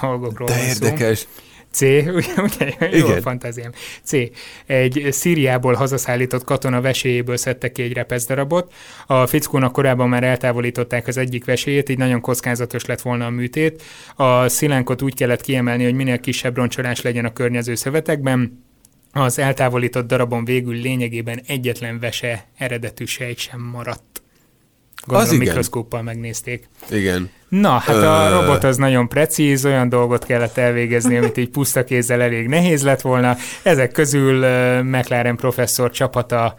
dolgokról 0.02 0.48
De 0.48 0.54
van 0.56 0.63
szó. 0.63 0.86
érdekes. 0.86 1.28
C, 1.75 1.81
ugye, 2.17 2.75
ugye 2.81 2.97
jó 2.97 3.07
fantáziám. 3.07 3.71
C. 4.03 4.11
Egy 4.65 5.07
Szíriából 5.09 5.73
hazaszállított 5.73 6.43
katona 6.43 6.81
veséjéből 6.81 7.38
szedtek 7.38 7.71
ki 7.71 7.81
egy 7.81 7.93
repeszdarabot. 7.93 8.73
A 9.07 9.25
fickónak 9.25 9.71
korábban 9.71 10.09
már 10.09 10.23
eltávolították 10.23 11.07
az 11.07 11.17
egyik 11.17 11.45
veséjét, 11.45 11.89
így 11.89 11.97
nagyon 11.97 12.21
kockázatos 12.21 12.85
lett 12.85 13.01
volna 13.01 13.25
a 13.25 13.29
műtét. 13.29 13.83
A 14.15 14.47
szilánkot 14.47 15.01
úgy 15.01 15.15
kellett 15.15 15.41
kiemelni, 15.41 15.83
hogy 15.83 15.93
minél 15.93 16.19
kisebb 16.19 16.55
roncsolás 16.55 17.01
legyen 17.01 17.25
a 17.25 17.33
környező 17.33 17.75
szövetekben. 17.75 18.63
Az 19.11 19.39
eltávolított 19.39 20.07
darabon 20.07 20.45
végül 20.45 20.75
lényegében 20.75 21.41
egyetlen 21.47 21.99
vese 21.99 22.45
eredetű 22.57 23.05
sejt 23.05 23.38
sem 23.38 23.61
maradt. 23.61 24.24
Gondolom 25.05 25.33
igen. 25.33 25.47
mikroszkóppal 25.47 26.01
megnézték. 26.01 26.69
Igen. 26.89 27.29
Na, 27.49 27.69
hát 27.69 27.95
a 27.95 28.29
Ö. 28.29 28.39
robot 28.39 28.63
az 28.63 28.77
nagyon 28.77 29.07
precíz, 29.07 29.65
olyan 29.65 29.89
dolgot 29.89 30.25
kellett 30.25 30.57
elvégezni, 30.57 31.17
amit 31.17 31.37
így 31.37 31.49
puszta 31.49 31.83
kézzel 31.83 32.21
elég 32.21 32.47
nehéz 32.47 32.83
lett 32.83 33.01
volna. 33.01 33.35
Ezek 33.63 33.91
közül 33.91 34.45
McLaren 34.81 35.35
professzor 35.35 35.91
csapata 35.91 36.55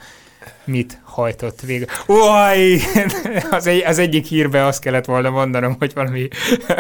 mit 0.65 1.01
hajtott 1.05 1.61
végre. 1.61 1.87
Oj! 2.07 2.81
Az, 3.51 3.67
egy, 3.67 3.83
az 3.87 3.99
egyik 3.99 4.27
hírbe 4.27 4.65
azt 4.67 4.81
kellett 4.81 5.05
volna 5.05 5.31
mondanom, 5.31 5.77
hogy 5.79 5.93
valami 5.95 6.29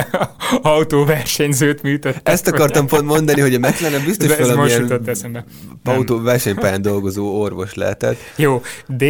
autóversenyzőt 0.63 1.83
műtött. 1.83 2.29
Ezt 2.29 2.47
akartam 2.47 2.87
pont 2.87 3.05
mondani, 3.05 3.41
hogy 3.41 3.55
a 3.55 3.59
McLaren 3.59 4.05
biztos 4.05 4.29
Ez 4.31 4.39
most 4.39 4.51
valamilyen 4.51 4.81
jutott 4.81 5.09
eszembe. 5.09 5.45
autó 5.85 6.21
versenypályán 6.23 6.83
dolgozó 6.83 7.41
orvos 7.41 7.75
lehetett. 7.75 8.19
Jó, 8.37 8.63
D 8.87 9.03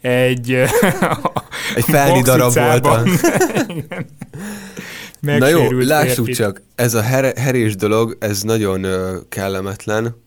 egy... 0.00 0.52
Egy 1.74 1.84
felni 1.84 2.22
darab 2.22 2.54
volt. 2.54 2.82
boxicában. 2.82 3.08
a- 3.08 3.72
Igen. 3.72 4.06
Na 5.38 5.48
jó, 5.48 5.70
lássuk 5.70 6.24
férfi. 6.24 6.42
csak, 6.42 6.62
ez 6.74 6.94
a 6.94 7.02
her- 7.02 7.38
herés 7.38 7.76
dolog, 7.76 8.16
ez 8.20 8.42
nagyon 8.42 8.86
kellemetlen, 9.28 10.22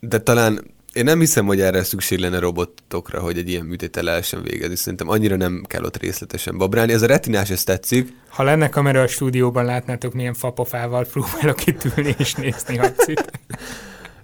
de 0.00 0.18
talán 0.18 0.64
én 0.92 1.04
nem 1.04 1.18
hiszem, 1.18 1.46
hogy 1.46 1.60
erre 1.60 1.84
szükség 1.84 2.18
lenne 2.18 2.38
robotokra, 2.38 3.20
hogy 3.20 3.38
egy 3.38 3.48
ilyen 3.48 3.64
műtétel 3.64 4.02
lehessen 4.02 4.42
végezni. 4.42 4.76
Szerintem 4.76 5.08
annyira 5.08 5.36
nem 5.36 5.64
kell 5.66 5.84
ott 5.84 5.96
részletesen 5.96 6.58
babrálni. 6.58 6.92
Ez 6.92 7.02
a 7.02 7.06
retinás, 7.06 7.50
ez 7.50 7.64
tetszik. 7.64 8.12
Ha 8.28 8.42
lenne 8.42 8.68
kamera 8.68 9.02
a 9.02 9.06
stúdióban, 9.06 9.64
látnátok, 9.64 10.14
milyen 10.14 10.34
fapofával 10.34 11.04
próbálok 11.04 11.66
itt 11.66 11.84
ülni 11.84 12.14
és 12.18 12.34
nézni 12.34 12.76
Habcit. 12.76 13.30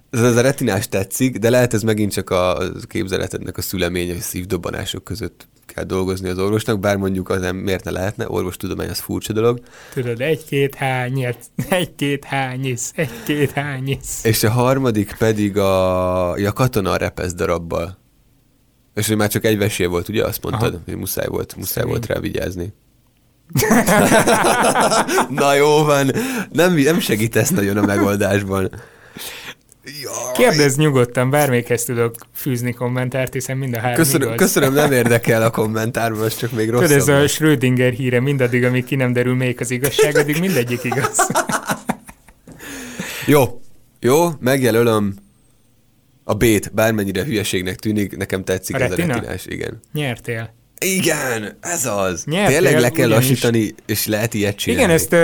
Ez, 0.09 0.21
ez 0.21 0.35
a 0.35 0.41
retinás 0.41 0.89
tetszik, 0.89 1.37
de 1.37 1.49
lehet 1.49 1.73
ez 1.73 1.81
megint 1.81 2.11
csak 2.11 2.29
a 2.29 2.57
képzeletednek 2.87 3.57
a 3.57 3.61
szüleménye, 3.61 4.11
hogy 4.11 4.21
szívdobbanások 4.21 5.03
között 5.03 5.47
kell 5.77 5.85
dolgozni 5.85 6.29
az 6.29 6.39
orvosnak, 6.39 6.79
bár 6.79 6.97
mondjuk 6.97 7.29
az 7.29 7.41
nem, 7.41 7.55
miért 7.55 7.83
ne 7.83 7.91
lehetne, 7.91 8.29
orvostudomány 8.29 8.89
az 8.89 8.99
furcsa 8.99 9.33
dolog. 9.33 9.59
Tudod, 9.93 10.21
egy-két 10.21 10.75
hányért, 10.75 11.45
egy-két 11.69 12.25
hányisz, 12.25 12.91
egy-két 12.95 13.51
hányisz. 13.51 14.23
És 14.23 14.43
a 14.43 14.51
harmadik 14.51 15.15
pedig 15.17 15.57
a, 15.57 16.37
ja, 16.37 16.53
katona 16.53 16.91
a 16.91 16.97
repesz 16.97 17.33
darabbal. 17.33 17.97
És 18.95 19.07
hogy 19.07 19.17
már 19.17 19.29
csak 19.29 19.45
egy 19.45 19.57
vesély 19.57 19.85
volt, 19.85 20.09
ugye? 20.09 20.25
Azt 20.25 20.43
mondtad, 20.43 20.73
Aha. 20.73 20.81
hogy 20.85 20.95
muszáj 20.95 21.27
volt, 21.27 21.55
muszáj 21.55 21.83
Szerint. 21.83 21.91
volt 21.91 22.05
rá 22.05 22.19
vigyázni. 22.19 22.73
Na 25.29 25.53
jó 25.53 25.83
van, 25.83 26.11
nem, 26.51 26.73
nem 26.73 26.99
segítesz 26.99 27.49
nagyon 27.49 27.77
a 27.77 27.85
megoldásban. 27.85 28.69
Jaj. 30.01 30.31
Kérdezz 30.33 30.75
nyugodtan, 30.75 31.29
bármelyikhez 31.29 31.83
tudok 31.83 32.15
fűzni 32.33 32.71
kommentárt, 32.73 33.33
hiszen 33.33 33.57
mind 33.57 33.73
a 33.73 33.79
három 33.79 33.95
Köszönöm, 33.95 34.27
igaz. 34.27 34.37
köszönöm, 34.39 34.73
nem 34.73 34.91
érdekel 34.91 35.41
a 35.41 35.49
kommentár, 35.49 36.11
most 36.11 36.37
csak 36.37 36.51
még 36.51 36.65
Tudod, 36.65 36.81
rosszabb. 36.81 36.97
ez 36.97 37.07
a. 37.07 37.27
Schrödinger 37.27 37.91
híre, 37.93 38.19
mindaddig, 38.19 38.63
amíg 38.63 38.85
ki 38.85 38.95
nem 38.95 39.13
derül, 39.13 39.35
melyik 39.35 39.59
az 39.59 39.71
igazság, 39.71 40.15
addig 40.15 40.39
mindegyik 40.39 40.83
igaz. 40.83 41.27
Jó, 43.25 43.61
jó, 43.99 44.29
megjelölöm 44.39 45.15
a 46.23 46.33
B-t, 46.33 46.73
bármennyire 46.73 47.23
hülyeségnek 47.23 47.75
tűnik, 47.75 48.17
nekem 48.17 48.43
tetszik 48.43 48.75
A 48.75 48.79
ez 48.79 48.89
retina? 48.89 49.13
a 49.13 49.15
retinás, 49.15 49.45
igen. 49.45 49.79
Nyertél. 49.93 50.55
Igen, 50.79 51.57
ez 51.61 51.85
az. 51.85 52.23
Nyertél, 52.25 52.59
Tényleg 52.59 52.81
le 52.81 52.89
kell 52.89 53.07
lassítani, 53.07 53.75
és 53.85 54.05
lehet 54.05 54.33
ilyet 54.33 54.55
csinálni. 54.55 54.83
Igen, 54.83 54.95
ezt 54.95 55.15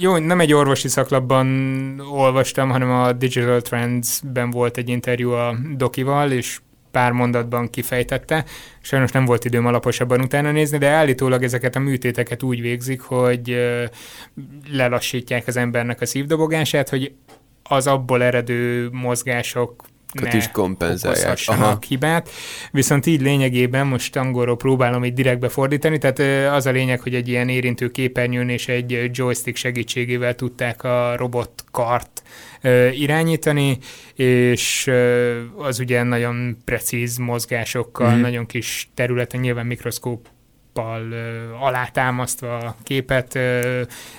jó, 0.00 0.16
nem 0.16 0.40
egy 0.40 0.52
orvosi 0.52 0.88
szaklapban 0.88 2.00
olvastam, 2.12 2.70
hanem 2.70 2.90
a 2.90 3.12
Digital 3.12 3.60
Trends-ben 3.60 4.50
volt 4.50 4.76
egy 4.76 4.88
interjú 4.88 5.30
a 5.30 5.56
Dokival, 5.76 6.30
és 6.30 6.58
pár 6.90 7.12
mondatban 7.12 7.70
kifejtette. 7.70 8.44
Sajnos 8.80 9.10
nem 9.10 9.24
volt 9.24 9.44
időm 9.44 9.66
alaposabban 9.66 10.20
utána 10.20 10.50
nézni, 10.50 10.78
de 10.78 10.88
állítólag 10.88 11.42
ezeket 11.42 11.76
a 11.76 11.78
műtéteket 11.78 12.42
úgy 12.42 12.60
végzik, 12.60 13.00
hogy 13.00 13.56
lelassítják 14.72 15.46
az 15.46 15.56
embernek 15.56 16.00
a 16.00 16.06
szívdobogását, 16.06 16.88
hogy 16.88 17.12
az 17.62 17.86
abból 17.86 18.22
eredő 18.22 18.88
mozgások 18.92 19.84
ne 20.12 20.36
is 20.36 20.50
kompenzálják. 20.50 21.38
Aha. 21.46 21.78
hibát, 21.88 22.30
viszont 22.70 23.06
így 23.06 23.20
lényegében 23.20 23.86
most 23.86 24.16
angolról 24.16 24.56
próbálom 24.56 25.04
így 25.04 25.12
direktbe 25.12 25.48
fordítani, 25.48 25.98
tehát 25.98 26.48
az 26.54 26.66
a 26.66 26.70
lényeg, 26.70 27.00
hogy 27.00 27.14
egy 27.14 27.28
ilyen 27.28 27.48
érintő 27.48 27.90
képernyőn 27.90 28.48
és 28.48 28.68
egy 28.68 29.10
joystick 29.12 29.56
segítségével 29.56 30.34
tudták 30.34 30.84
a 30.84 31.16
robotkart 31.16 32.22
ö, 32.60 32.88
irányítani, 32.88 33.78
és 34.14 34.90
az 35.56 35.80
ugye 35.80 36.02
nagyon 36.02 36.56
precíz 36.64 37.16
mozgásokkal, 37.16 38.16
mm. 38.16 38.20
nagyon 38.20 38.46
kis 38.46 38.90
területen, 38.94 39.40
nyilván 39.40 39.66
mikroszkóp 39.66 40.28
ö, 40.74 41.52
alátámasztva 41.60 42.56
a 42.56 42.76
képet, 42.82 43.38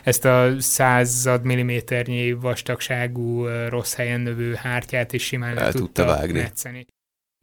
ezt 0.04 0.26
a 0.26 0.54
század 0.58 1.44
milliméternyi 1.44 2.32
vastagságú 2.32 3.46
rossz 3.48 3.94
helyen 3.94 4.22
növő 4.22 4.54
hártyát 4.54 5.14
is 5.14 5.24
simán 5.24 5.58
El 5.58 5.72
tudta 5.72 6.06
vágni. 6.06 6.40
metszeni. 6.40 6.86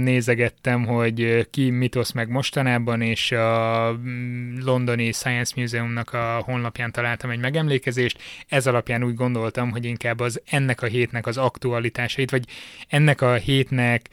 Nézegettem, 0.02 0.84
hogy 0.86 1.48
ki 1.50 1.70
mit 1.70 1.96
osz 1.96 2.12
meg 2.12 2.28
mostanában, 2.28 3.00
és 3.00 3.32
a 3.32 3.92
mm, 3.92 4.58
londoni 4.64 5.12
Science 5.12 5.52
Museumnak 5.56 6.12
a 6.12 6.42
honlapján 6.44 6.92
találtam 6.92 7.30
egy 7.30 7.38
megemlékezést. 7.38 8.18
Ez 8.48 8.66
alapján 8.66 9.04
úgy 9.04 9.14
gondoltam, 9.14 9.70
hogy 9.70 9.84
inkább 9.84 10.20
az 10.20 10.42
ennek 10.50 10.82
a 10.82 10.86
hétnek 10.86 11.26
az 11.26 11.36
aktualitásait, 11.36 12.30
vagy 12.30 12.44
ennek 12.88 13.20
a 13.20 13.34
hétnek 13.34 14.08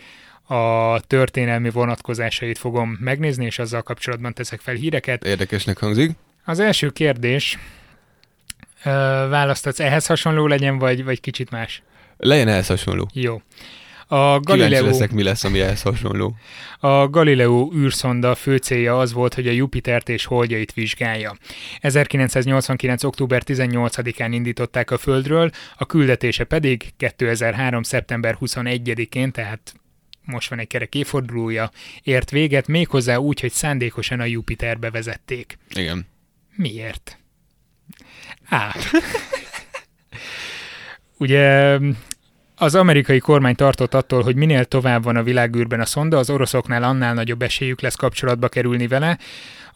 a 0.47 0.99
történelmi 0.99 1.69
vonatkozásait 1.69 2.57
fogom 2.57 2.97
megnézni, 2.99 3.45
és 3.45 3.59
azzal 3.59 3.81
kapcsolatban 3.81 4.33
teszek 4.33 4.59
fel 4.59 4.75
híreket. 4.75 5.25
Érdekesnek 5.25 5.77
hangzik. 5.77 6.11
Az 6.45 6.59
első 6.59 6.89
kérdés, 6.89 7.57
ö, 8.83 8.89
választatsz 9.29 9.79
ehhez 9.79 10.05
hasonló 10.05 10.47
legyen, 10.47 10.77
vagy, 10.77 11.03
vagy 11.03 11.19
kicsit 11.19 11.49
más? 11.49 11.83
Legyen 12.17 12.47
ehhez 12.47 12.67
hasonló. 12.67 13.09
Jó. 13.13 13.41
A 14.07 14.39
Kíváncsi 14.39 14.43
Galileo, 14.43 14.85
leszek, 14.85 15.11
mi 15.11 15.23
lesz, 15.23 15.43
ami 15.43 15.59
ehhez 15.59 15.81
hasonló. 15.81 16.35
a 16.79 17.09
Galileo 17.09 17.71
űrszonda 17.75 18.35
fő 18.35 18.57
célja 18.57 18.99
az 18.99 19.13
volt, 19.13 19.33
hogy 19.33 19.47
a 19.47 19.51
Jupitert 19.51 20.09
és 20.09 20.25
holdjait 20.25 20.73
vizsgálja. 20.73 21.35
1989. 21.79 23.03
október 23.03 23.43
18-án 23.45 24.27
indították 24.31 24.91
a 24.91 24.97
Földről, 24.97 25.49
a 25.77 25.85
küldetése 25.85 26.43
pedig 26.43 26.93
2003. 26.97 27.83
szeptember 27.83 28.37
21-én, 28.41 29.31
tehát 29.31 29.73
most 30.25 30.49
van 30.49 30.59
egy 30.59 30.67
kerek 30.67 30.95
évfordulója, 30.95 31.71
ért 32.03 32.29
véget, 32.29 32.67
méghozzá 32.67 33.15
úgy, 33.15 33.39
hogy 33.39 33.51
szándékosan 33.51 34.19
a 34.19 34.25
Jupiterbe 34.25 34.89
vezették. 34.89 35.57
Igen. 35.73 36.07
Miért? 36.55 37.17
Á. 38.49 38.75
Ugye 41.17 41.77
az 42.55 42.75
amerikai 42.75 43.19
kormány 43.19 43.55
tartott 43.55 43.93
attól, 43.93 44.23
hogy 44.23 44.35
minél 44.35 44.65
tovább 44.65 45.03
van 45.03 45.15
a 45.15 45.23
világűrben 45.23 45.79
a 45.79 45.85
szonda, 45.85 46.17
az 46.17 46.29
oroszoknál 46.29 46.83
annál 46.83 47.13
nagyobb 47.13 47.41
esélyük 47.41 47.81
lesz 47.81 47.95
kapcsolatba 47.95 48.47
kerülni 48.47 48.87
vele, 48.87 49.17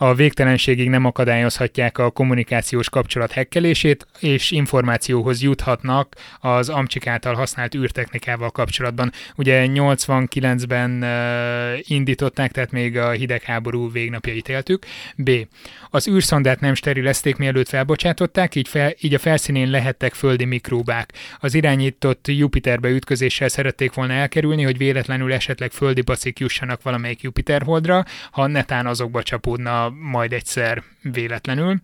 a 0.01 0.13
végtelenségig 0.13 0.89
nem 0.89 1.05
akadályozhatják 1.05 1.97
a 1.97 2.09
kommunikációs 2.09 2.89
kapcsolat 2.89 3.31
hekkelését, 3.31 4.07
és 4.19 4.51
információhoz 4.51 5.41
juthatnak 5.41 6.15
az 6.39 6.69
Amcsik 6.69 7.07
által 7.07 7.33
használt 7.33 7.75
űrtechnikával 7.75 8.49
kapcsolatban. 8.49 9.11
Ugye 9.35 9.65
89-ben 9.67 11.03
uh, 11.03 11.89
indították, 11.89 12.51
tehát 12.51 12.71
még 12.71 12.97
a 12.97 13.09
hidegháború 13.09 13.91
végnapjait 13.91 14.49
éltük. 14.49 14.85
B. 15.15 15.31
Az 15.89 16.07
űrszondát 16.07 16.59
nem 16.59 16.73
sterilezték, 16.73 17.35
mielőtt 17.35 17.69
felbocsátották, 17.69 18.55
így, 18.55 18.67
fel, 18.67 18.93
így 19.01 19.13
a 19.13 19.19
felszínén 19.19 19.69
lehettek 19.69 20.13
földi 20.13 20.45
mikróbák. 20.45 21.13
Az 21.39 21.53
irányított 21.53 22.27
Jupiterbe 22.27 22.89
ütközéssel 22.89 23.47
szerették 23.47 23.93
volna 23.93 24.13
elkerülni, 24.13 24.63
hogy 24.63 24.77
véletlenül 24.77 25.33
esetleg 25.33 25.71
földi 25.71 26.01
bacik 26.01 26.39
jussanak 26.39 26.81
valamelyik 26.81 27.21
Jupiter 27.21 27.61
holdra, 27.61 28.05
ha 28.31 28.47
netán 28.47 28.85
azokba 28.85 29.23
csapódna 29.23 29.88
majd 29.89 30.33
egyszer 30.33 30.83
véletlenül. 31.01 31.81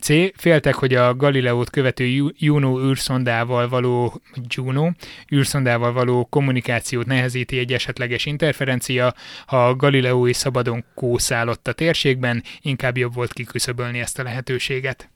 C. 0.00 0.08
Féltek, 0.36 0.74
hogy 0.74 0.94
a 0.94 1.14
Galileót 1.14 1.70
követő 1.70 2.04
Ju- 2.04 2.34
Juno 2.38 2.88
űrszondával 2.88 3.68
való 3.68 4.20
Juno 4.48 4.90
űrszondával 5.34 5.92
való 5.92 6.24
kommunikációt 6.24 7.06
nehezíti 7.06 7.58
egy 7.58 7.72
esetleges 7.72 8.26
interferencia, 8.26 9.14
ha 9.46 9.66
a 9.68 9.76
Galileói 9.76 10.32
szabadon 10.32 10.84
kószálott 10.94 11.68
a 11.68 11.72
térségben, 11.72 12.42
inkább 12.60 12.96
jobb 12.96 13.14
volt 13.14 13.32
kiküszöbölni 13.32 13.98
ezt 13.98 14.18
a 14.18 14.22
lehetőséget. 14.22 15.10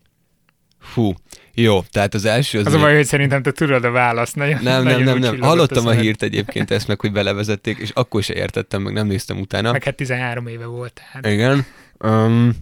Fú, 0.80 1.14
jó, 1.54 1.80
tehát 1.82 2.14
az 2.14 2.24
első 2.24 2.58
az... 2.58 2.66
Az 2.66 2.72
a 2.74 2.78
baj, 2.78 2.94
hogy 2.94 3.04
szerintem 3.04 3.42
te 3.42 3.52
tudod 3.52 3.84
a 3.84 3.90
választ. 3.90 4.36
Nagyon, 4.36 4.62
nem, 4.62 4.62
nem, 4.62 4.82
nagyon 4.82 5.02
nem, 5.02 5.18
nem. 5.18 5.20
csillogott 5.20 5.48
Hallottam 5.48 5.86
a 5.86 5.90
hírt 5.90 6.22
egyébként 6.22 6.70
ezt 6.70 6.88
meg, 6.88 7.00
hogy 7.00 7.12
belevezették, 7.12 7.78
és 7.78 7.90
akkor 7.90 8.22
se 8.22 8.34
értettem, 8.34 8.82
meg 8.82 8.92
nem 8.92 9.06
néztem 9.06 9.40
utána. 9.40 9.72
Meg 9.72 9.84
hát 9.84 9.94
13 9.94 10.46
éve 10.46 10.66
volt. 10.66 10.92
Tehát. 10.92 11.26
Igen. 11.26 11.66
Um, 12.04 12.56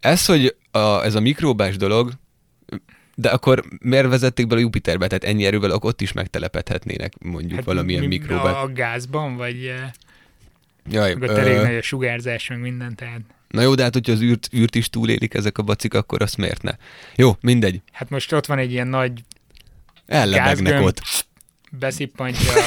ez, 0.00 0.26
hogy 0.26 0.56
a, 0.70 0.78
ez 1.04 1.14
a 1.14 1.20
mikróbás 1.20 1.76
dolog, 1.76 2.12
de 3.14 3.28
akkor 3.28 3.64
miért 3.80 4.08
vezették 4.08 4.46
bele 4.46 4.60
Jupiterbe? 4.60 5.06
Tehát 5.06 5.24
ennyi 5.24 5.44
erővel 5.44 5.70
akkor 5.70 5.90
ott 5.90 6.00
is 6.00 6.12
megtelepedhetnének 6.12 7.12
mondjuk 7.22 7.54
hát 7.54 7.64
valamilyen 7.64 8.00
mi- 8.00 8.06
mikróbát. 8.06 8.54
A, 8.54 8.72
gázban, 8.72 9.36
vagy 9.36 9.64
eh, 9.64 9.90
Jaj, 10.90 11.14
meg 11.14 11.30
ott 11.30 11.36
elég 11.36 11.56
ö, 11.56 11.62
nagy 11.62 11.76
a 11.76 11.82
sugárzás, 11.82 12.48
meg 12.48 12.60
minden, 12.60 12.94
tehát 12.94 13.20
na 13.48 13.60
jó, 13.60 13.74
de 13.74 13.82
hát 13.82 13.92
hogyha 13.92 14.12
az 14.12 14.20
űrt, 14.20 14.48
űrt 14.54 14.74
is 14.74 14.90
túlélik 14.90 15.34
ezek 15.34 15.58
a 15.58 15.62
bacik, 15.62 15.94
akkor 15.94 16.22
azt 16.22 16.36
miért 16.36 16.62
ne? 16.62 16.72
Jó, 17.14 17.36
mindegy. 17.40 17.80
hát 17.92 18.10
most 18.10 18.32
ott 18.32 18.46
van 18.46 18.58
egy 18.58 18.72
ilyen 18.72 18.88
nagy 18.88 19.22
Ellebegnek 20.06 20.82
ott. 20.82 21.00
beszippantja, 21.70 22.52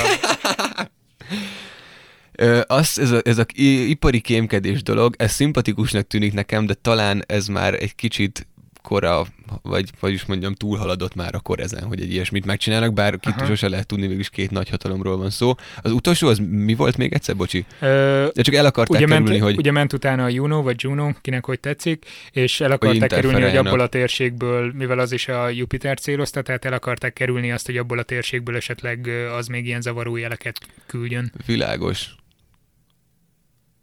az, 2.68 3.00
ez, 3.00 3.12
a, 3.12 3.22
ez 3.24 3.38
a 3.38 3.46
ipari 3.56 4.20
kémkedés 4.20 4.84
dolog, 4.84 5.16
ez 5.18 5.32
szimpatikusnak 5.32 6.08
tűnik 6.08 6.34
nekem, 6.34 6.66
de 6.66 6.74
talán 6.74 7.24
ez 7.28 7.48
már 7.48 7.74
egy 7.74 7.96
kicsit 7.96 8.48
kora, 8.84 9.26
vagy, 9.62 9.90
vagy 10.00 10.14
is 10.14 10.26
mondjam, 10.26 10.54
túlhaladott 10.54 11.16
már 11.16 11.36
a 11.36 11.40
kor 11.40 11.60
ezen, 11.60 11.84
hogy 11.84 12.02
egy 12.02 12.12
ilyesmit 12.12 12.46
megcsinálnak, 12.46 12.94
bár 12.94 13.20
Aha. 13.22 13.46
sose 13.46 13.70
lehet 13.70 13.88
tudni, 13.88 14.08
mégis 14.08 14.30
két 14.30 14.52
nagy 14.52 14.70
hatalomról 14.70 15.18
van 15.18 15.30
szó. 15.30 15.56
Az 15.82 15.92
utolsó, 15.92 16.28
az 16.28 16.38
mi 16.50 16.76
volt 16.76 16.98
még 16.98 17.14
egyszer, 17.14 17.36
bocsi? 17.36 17.66
Ö, 17.80 18.28
De 18.34 18.42
csak 18.42 18.56
el 18.56 18.66
akarták 18.66 18.98
ugye, 18.98 19.08
ment, 19.08 19.24
kerülni, 19.24 19.44
hogy... 19.46 19.58
ugye 19.58 19.72
ment 19.72 19.94
utána 19.94 20.24
a 20.24 20.28
Juno, 20.28 20.62
vagy 20.62 20.76
Juno, 20.84 21.12
kinek 21.22 21.46
hogy 21.46 21.60
tetszik, 21.60 22.06
és 22.32 22.62
el 22.62 22.72
akarták 22.72 23.10
kerülni, 23.10 23.42
hogy 23.42 23.58
abból 23.58 23.80
a 23.80 23.88
térségből, 23.88 24.72
mivel 24.76 25.00
az 25.00 25.12
is 25.12 25.28
a 25.28 25.50
Jupiter 25.50 26.00
célozta, 26.00 26.42
tehát 26.42 26.66
el 26.66 26.74
akarták 26.74 27.14
kerülni 27.14 27.52
azt, 27.52 27.66
hogy 27.66 27.78
abból 27.78 27.98
a 27.98 28.04
térségből 28.04 28.56
esetleg 28.56 29.10
az 29.38 29.48
még 29.48 29.66
ilyen 29.66 29.82
zavaró 29.82 30.16
jeleket 30.16 30.58
küldjön. 30.88 31.32
Világos. 31.46 32.16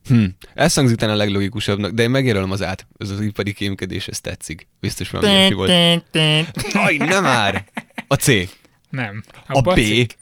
Hm. 0.07 0.25
Ez 0.55 0.75
hangzik 0.75 0.97
talán 0.97 1.15
a 1.15 1.19
leglogikusabbnak, 1.19 1.91
de 1.91 2.03
én 2.03 2.11
megjelölöm 2.11 2.51
az 2.51 2.63
át. 2.63 2.87
Ez 2.99 3.11
az 3.11 3.21
ipari 3.21 3.53
kémkedés, 3.53 4.09
ez 4.09 4.21
tetszik. 4.21 4.67
Biztos 4.81 5.11
valami 5.11 5.33
ilyesmi 5.33 5.55
volt. 5.55 5.71
Aj, 6.73 6.97
nem 6.97 7.23
már! 7.23 7.65
A 8.07 8.15
C. 8.15 8.29
Nem. 8.91 9.23
A 9.47 9.61
B. 9.61 9.65
bacik. 9.65 10.19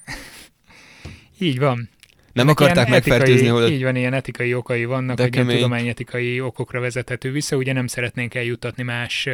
Így 1.39 1.59
van. 1.59 1.89
Nem 2.33 2.47
Ennek 2.47 2.61
akarták 2.61 2.89
ilyen 2.89 3.01
megfertőzni, 3.05 3.47
hogy 3.47 3.71
Így 3.71 3.83
van, 3.83 3.97
ilyen 3.97 4.13
etikai 4.15 4.55
okai 4.55 4.85
vannak, 4.85 5.17
De 5.17 5.23
hogy 5.23 5.33
ilyen 5.33 5.47
kemény. 5.47 5.63
tudományetikai 5.63 6.41
okokra 6.41 6.81
vezethető 6.81 7.31
vissza. 7.33 7.57
Ugye 7.57 7.73
nem 7.73 7.87
szeretnénk 7.87 8.35
eljuttatni 8.35 8.83
más 8.83 9.29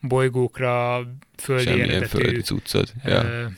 bolygókra 0.00 1.06
földi 1.36 1.62
semmilyen 1.62 1.88
eredetű 1.88 2.18
földi 2.18 2.40
cuccot. 2.40 2.92
Ja, 3.04 3.50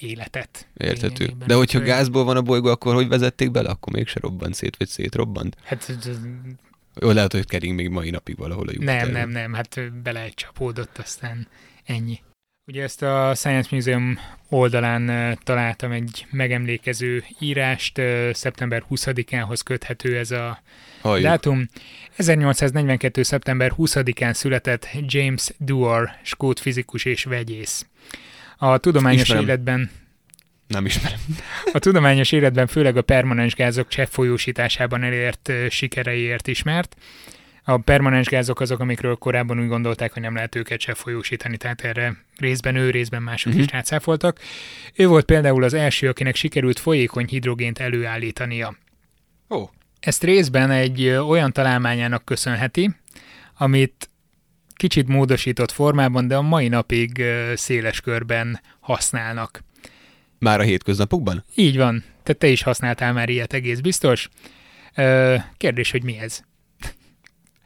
életet. 0.00 0.68
érthető. 0.76 1.32
De 1.46 1.54
hogyha 1.54 1.80
gázból 1.80 2.24
van 2.24 2.36
a 2.36 2.42
bolygó, 2.42 2.68
akkor 2.68 2.94
hogy 2.94 3.08
vezették 3.08 3.50
bele? 3.50 3.68
Akkor 3.68 3.92
mégse 3.92 4.20
robbant 4.20 4.54
szét, 4.54 4.76
vagy 4.76 4.88
szétrobbant? 4.88 5.56
Hát 5.64 5.92
Jó, 7.00 7.10
lehet, 7.10 7.32
hogy 7.32 7.46
kering 7.46 7.74
még 7.74 7.88
mai 7.88 8.10
napig 8.10 8.36
valahol 8.36 8.68
a 8.68 8.72
nem, 8.72 8.80
Jupiteron. 8.80 9.12
nem, 9.12 9.30
nem, 9.30 9.52
hát 9.52 10.02
bele 10.02 10.28
csapódott, 10.28 10.98
aztán 10.98 11.48
ennyi. 11.84 12.20
Ugye 12.66 12.82
ezt 12.82 13.02
a 13.02 13.32
Science 13.34 13.68
Museum 13.72 14.18
oldalán 14.48 15.38
találtam 15.42 15.92
egy 15.92 16.26
megemlékező 16.30 17.24
írást, 17.40 18.00
szeptember 18.32 18.84
20-ánhoz 18.90 19.60
köthető 19.60 20.18
ez 20.18 20.30
a 20.30 20.62
Halljuk. 21.02 21.26
Dátum 21.26 21.68
1842. 22.16 23.22
szeptember 23.22 23.72
20-án 23.78 24.32
született 24.32 24.88
James 25.00 25.50
Dewar, 25.58 26.10
skót 26.22 26.60
fizikus 26.60 27.04
és 27.04 27.24
vegyész. 27.24 27.86
A 28.60 28.78
tudományos 28.78 29.20
Ismerem. 29.22 29.44
életben 29.44 29.90
Nem 30.66 30.84
ismerem. 30.86 31.18
a 31.72 31.78
tudományos 31.78 32.32
életben 32.32 32.66
főleg 32.66 32.96
a 32.96 33.02
permanens 33.02 33.54
gázok 33.54 33.88
cseppfolyósításában 33.88 35.02
elért 35.02 35.48
ö, 35.48 35.66
sikereiért 35.68 36.46
ismert. 36.48 36.96
A 37.64 37.78
permanens 37.78 38.26
gázok 38.26 38.60
azok, 38.60 38.80
amikről 38.80 39.14
korábban 39.16 39.60
úgy 39.60 39.68
gondolták, 39.68 40.12
hogy 40.12 40.22
nem 40.22 40.34
lehet 40.34 40.54
őket 40.54 40.78
cseppfolyósítani, 40.80 41.56
tehát 41.56 41.80
erre 41.84 42.16
részben 42.38 42.76
ő, 42.76 42.90
részben 42.90 43.22
mások 43.22 43.52
Mhm. 43.52 43.62
is 43.62 43.70
rácáfoltak. 43.70 44.38
Ő 44.94 45.06
volt 45.06 45.24
például 45.24 45.62
az 45.64 45.74
első, 45.74 46.08
akinek 46.08 46.34
sikerült 46.36 46.78
folyékony 46.78 47.26
hidrogént 47.26 47.78
előállítania. 47.78 48.76
Ó, 49.50 49.64
Ezt 50.00 50.22
részben 50.22 50.70
egy 50.70 51.08
olyan 51.08 51.52
találmányának 51.52 52.24
köszönheti, 52.24 52.90
amit 53.56 54.07
kicsit 54.78 55.08
módosított 55.08 55.70
formában, 55.70 56.28
de 56.28 56.36
a 56.36 56.42
mai 56.42 56.68
napig 56.68 57.22
széles 57.54 58.00
körben 58.00 58.60
használnak. 58.80 59.64
már 60.38 60.60
a 60.60 60.62
hétköznapokban? 60.62 61.44
Így 61.54 61.76
van. 61.76 62.04
Te, 62.22 62.32
te 62.32 62.46
is 62.48 62.62
használtál 62.62 63.12
már 63.12 63.28
ilyet, 63.28 63.52
egész 63.52 63.78
biztos. 63.80 64.28
Kérdés, 65.56 65.90
hogy 65.90 66.02
mi 66.04 66.18
ez? 66.18 66.40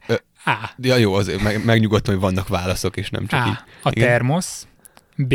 Ö, 0.07 0.13
A. 0.45 0.69
Ja, 0.77 0.95
jó, 0.95 1.13
azért 1.13 1.41
meg, 1.41 1.65
megnyugodtam, 1.65 2.13
hogy 2.13 2.23
vannak 2.23 2.47
válaszok, 2.47 2.97
és 2.97 3.09
nem 3.09 3.25
csak 3.27 3.47
így. 3.47 3.53
A. 3.81 3.87
A 3.87 3.91
Igen. 3.91 4.07
termosz. 4.07 4.67
B. 5.15 5.33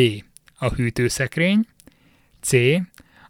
A 0.58 0.68
hűtőszekrény. 0.74 1.66
C. 2.40 2.52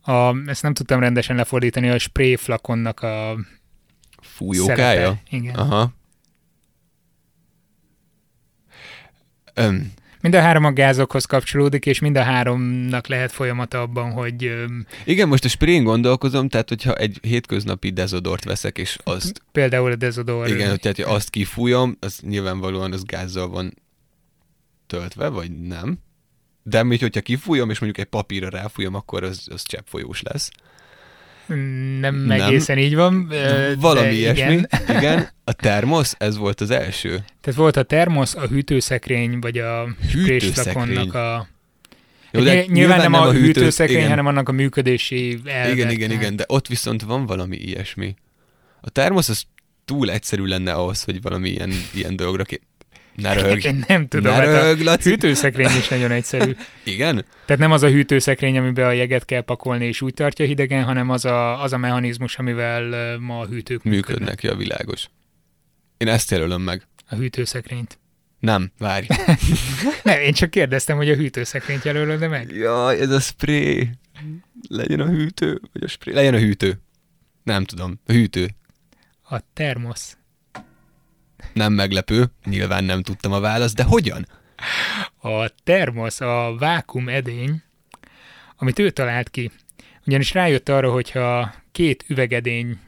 A, 0.03 0.37
ezt 0.47 0.63
nem 0.63 0.75
tudtam 0.75 1.01
rendesen 1.01 1.37
lefordítani, 1.37 1.89
a 1.89 1.99
spray 1.99 2.37
flakonnak 2.37 3.01
a 3.01 3.37
Fújókája? 4.23 4.77
szelepe. 5.01 5.21
Igen. 5.31 5.55
Aha. 5.55 5.93
Öm, 9.59 9.93
Mind 10.21 10.35
a 10.35 10.41
három 10.41 10.65
a 10.65 10.73
gázokhoz 10.73 11.25
kapcsolódik, 11.25 11.87
és 11.87 11.99
mind 11.99 12.17
a 12.17 12.23
háromnak 12.23 13.07
lehet 13.07 13.33
folyamata 13.33 13.81
abban, 13.81 14.13
hogy 14.13 14.45
öm, 14.45 14.87
igen, 15.05 15.29
most 15.29 15.45
a 15.45 15.49
sprén 15.49 15.85
gondolkozom, 15.85 16.49
tehát 16.49 16.69
hogyha 16.69 16.95
egy 16.95 17.19
hétköznapi 17.23 17.91
dezodort 17.91 18.45
veszek, 18.45 18.79
és 18.79 18.99
azt, 19.05 19.43
például 19.53 19.91
a 19.91 19.97
dezodor. 19.97 20.49
igen, 20.49 20.69
hogy 20.69 20.81
tehát 20.81 20.99
azt 20.99 21.31
kifújom, 21.31 21.97
az 22.01 22.19
nyilvánvalóan 22.21 22.93
az 22.93 23.05
gázzal 23.05 23.49
van 23.49 23.75
töltve, 24.87 25.29
vagy 25.29 25.61
nem. 25.61 25.99
De 26.63 26.83
még 26.83 27.01
hogyha 27.01 27.21
kifújom, 27.21 27.71
és 27.71 27.79
mondjuk 27.79 28.07
egy 28.07 28.11
papírra 28.11 28.49
ráfújom, 28.49 28.95
akkor 28.95 29.23
az, 29.23 29.47
az 29.51 29.63
cseppfolyós 29.63 30.23
lesz. 30.23 30.51
Nem, 31.49 32.15
Nem. 32.15 32.31
egészen 32.31 32.79
így 32.79 32.95
van. 32.95 33.33
Valami 33.79 34.07
de 34.07 34.13
ilyesmi. 34.13 34.43
Igen. 34.43 34.67
igen. 34.99 35.29
A 35.45 35.53
termosz, 35.53 36.15
ez 36.19 36.37
volt 36.37 36.61
az 36.61 36.71
első. 36.71 37.25
Tehát 37.41 37.59
volt 37.59 37.77
a 37.77 37.83
termosz, 37.83 38.35
a 38.35 38.47
hűtőszekrény, 38.47 39.39
vagy 39.39 39.59
a 39.59 39.89
sprésflakonnak 40.09 41.15
a... 41.15 41.49
Jó, 42.33 42.41
Jó, 42.41 42.47
nyilván, 42.47 42.67
nyilván 42.71 42.99
nem, 42.99 43.15
a, 43.15 43.31
hűtő- 43.31 43.45
hűtőszekrény, 43.45 43.97
igen. 43.97 44.09
hanem 44.09 44.27
annak 44.27 44.49
a 44.49 44.53
működési 44.53 45.39
elve. 45.45 45.73
Igen, 45.73 45.91
igen, 45.91 46.11
igen, 46.11 46.37
de 46.37 46.45
ott 46.47 46.67
viszont 46.67 47.03
van 47.03 47.27
valami 47.27 47.57
ilyesmi. 47.57 48.15
A 48.81 48.91
termosz 48.91 49.29
az 49.29 49.45
túl 49.85 50.11
egyszerű 50.11 50.45
lenne 50.45 50.73
ahhoz, 50.73 51.03
hogy 51.03 51.23
valami 51.23 51.49
ilyen, 51.49 51.73
ilyen 51.95 52.17
dologra 52.17 52.45
ki... 52.45 52.61
Ne 53.23 53.33
röhögj. 53.33 53.67
Én 53.67 53.85
nem 53.89 54.09
tudom, 54.09 54.33
Ne 54.33 54.39
hát 54.39 54.79
a 54.81 54.83
Laci. 54.83 55.09
hűtőszekrény 55.09 55.77
is 55.79 55.89
nagyon 55.89 56.11
egyszerű. 56.11 56.57
Igen? 56.85 57.25
Tehát 57.45 57.63
nem 57.63 57.73
az 57.73 57.83
a 57.83 57.89
hűtőszekrény, 57.89 58.59
amiben 58.59 58.87
a 58.87 58.93
jeget 58.93 59.25
kell 59.25 59.41
pakolni 59.41 59.87
és 59.87 60.01
úgy 60.01 60.15
tartja 60.15 60.45
hidegen, 60.47 60.85
hanem 60.85 61.11
az 61.11 61.25
a, 61.25 61.63
az 61.63 61.73
a 61.73 61.77
mechanizmus, 61.77 62.39
amivel 62.39 63.19
ma 63.19 63.39
a 63.41 63.47
hűtők 63.47 63.83
működnek. 63.83 64.09
Működnek, 64.09 64.43
ja, 64.43 64.55
világos. 64.55 65.09
Én 65.97 66.09
ezt 66.09 66.31
jelölöm 66.31 66.63
meg. 66.63 66.83
A 67.09 67.15
hűtőszekrényt. 67.15 67.99
Nem, 68.39 68.73
várj. 68.79 69.07
Ne, 70.03 70.23
én 70.23 70.33
csak 70.33 70.51
kérdeztem, 70.51 70.97
hogy 70.97 71.11
a 71.11 71.15
hűtőszekrényt 71.15 71.85
jelölöd 71.85 72.19
de 72.19 72.29
meg. 72.29 72.51
Jaj, 72.51 73.01
ez 73.01 73.11
a 73.11 73.21
spray. 73.21 73.91
Legyen 74.69 75.01
a 75.01 75.07
hűtő, 75.07 75.61
vagy 75.73 75.83
a 75.83 75.89
spray. 75.89 76.15
Legyen 76.15 76.35
a 76.35 76.39
hűtő. 76.39 76.81
Nem 77.43 77.65
tudom. 77.65 78.01
A 78.07 78.13
hűtő. 78.13 78.49
A 79.31 79.41
termosz. 79.53 80.18
Nem 81.59 81.73
meglepő. 81.73 82.31
Nyilván 82.45 82.85
nem 82.85 83.03
tudtam 83.03 83.33
a 83.33 83.41
választ, 83.41 83.75
de 83.75 83.83
hogyan? 83.83 84.27
A 85.21 85.49
termosz, 85.65 86.21
a 86.21 86.57
vákum 86.59 87.09
edény, 87.09 87.63
amit 88.57 88.79
ő 88.79 88.91
talált 88.91 89.31
ki. 89.31 89.51
Ugyanis 90.07 90.33
rájött 90.33 90.69
arra, 90.69 90.91
hogyha 90.91 91.55
két 91.73 92.05
üvegedény, 92.09 92.79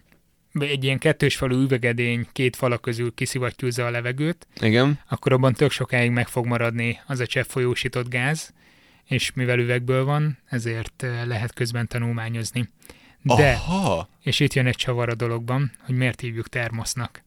vagy 0.52 0.68
egy 0.68 0.84
ilyen 0.84 0.98
kettős 0.98 1.36
falú 1.36 1.60
üvegedény 1.60 2.26
két 2.32 2.56
fala 2.56 2.78
közül 2.78 3.14
kiszivattyúzza 3.14 3.86
a 3.86 3.90
levegőt, 3.90 4.46
Igen? 4.60 4.98
akkor 5.08 5.32
abban 5.32 5.52
tök 5.52 5.70
sokáig 5.70 6.10
meg 6.10 6.28
fog 6.28 6.46
maradni 6.46 7.00
az 7.06 7.20
a 7.20 7.26
cseppfolyósított 7.26 8.08
gáz, 8.08 8.52
és 9.04 9.32
mivel 9.32 9.58
üvegből 9.58 10.04
van, 10.04 10.38
ezért 10.48 11.02
eh, 11.02 11.26
lehet 11.26 11.52
közben 11.52 11.86
tanulmányozni. 11.86 12.68
De, 13.22 13.50
Aha. 13.52 14.08
és 14.22 14.40
itt 14.40 14.52
jön 14.52 14.66
egy 14.66 14.76
csavar 14.76 15.08
a 15.08 15.14
dologban, 15.14 15.72
hogy 15.80 15.94
miért 15.94 16.20
hívjuk 16.20 16.48
termosznak, 16.48 17.22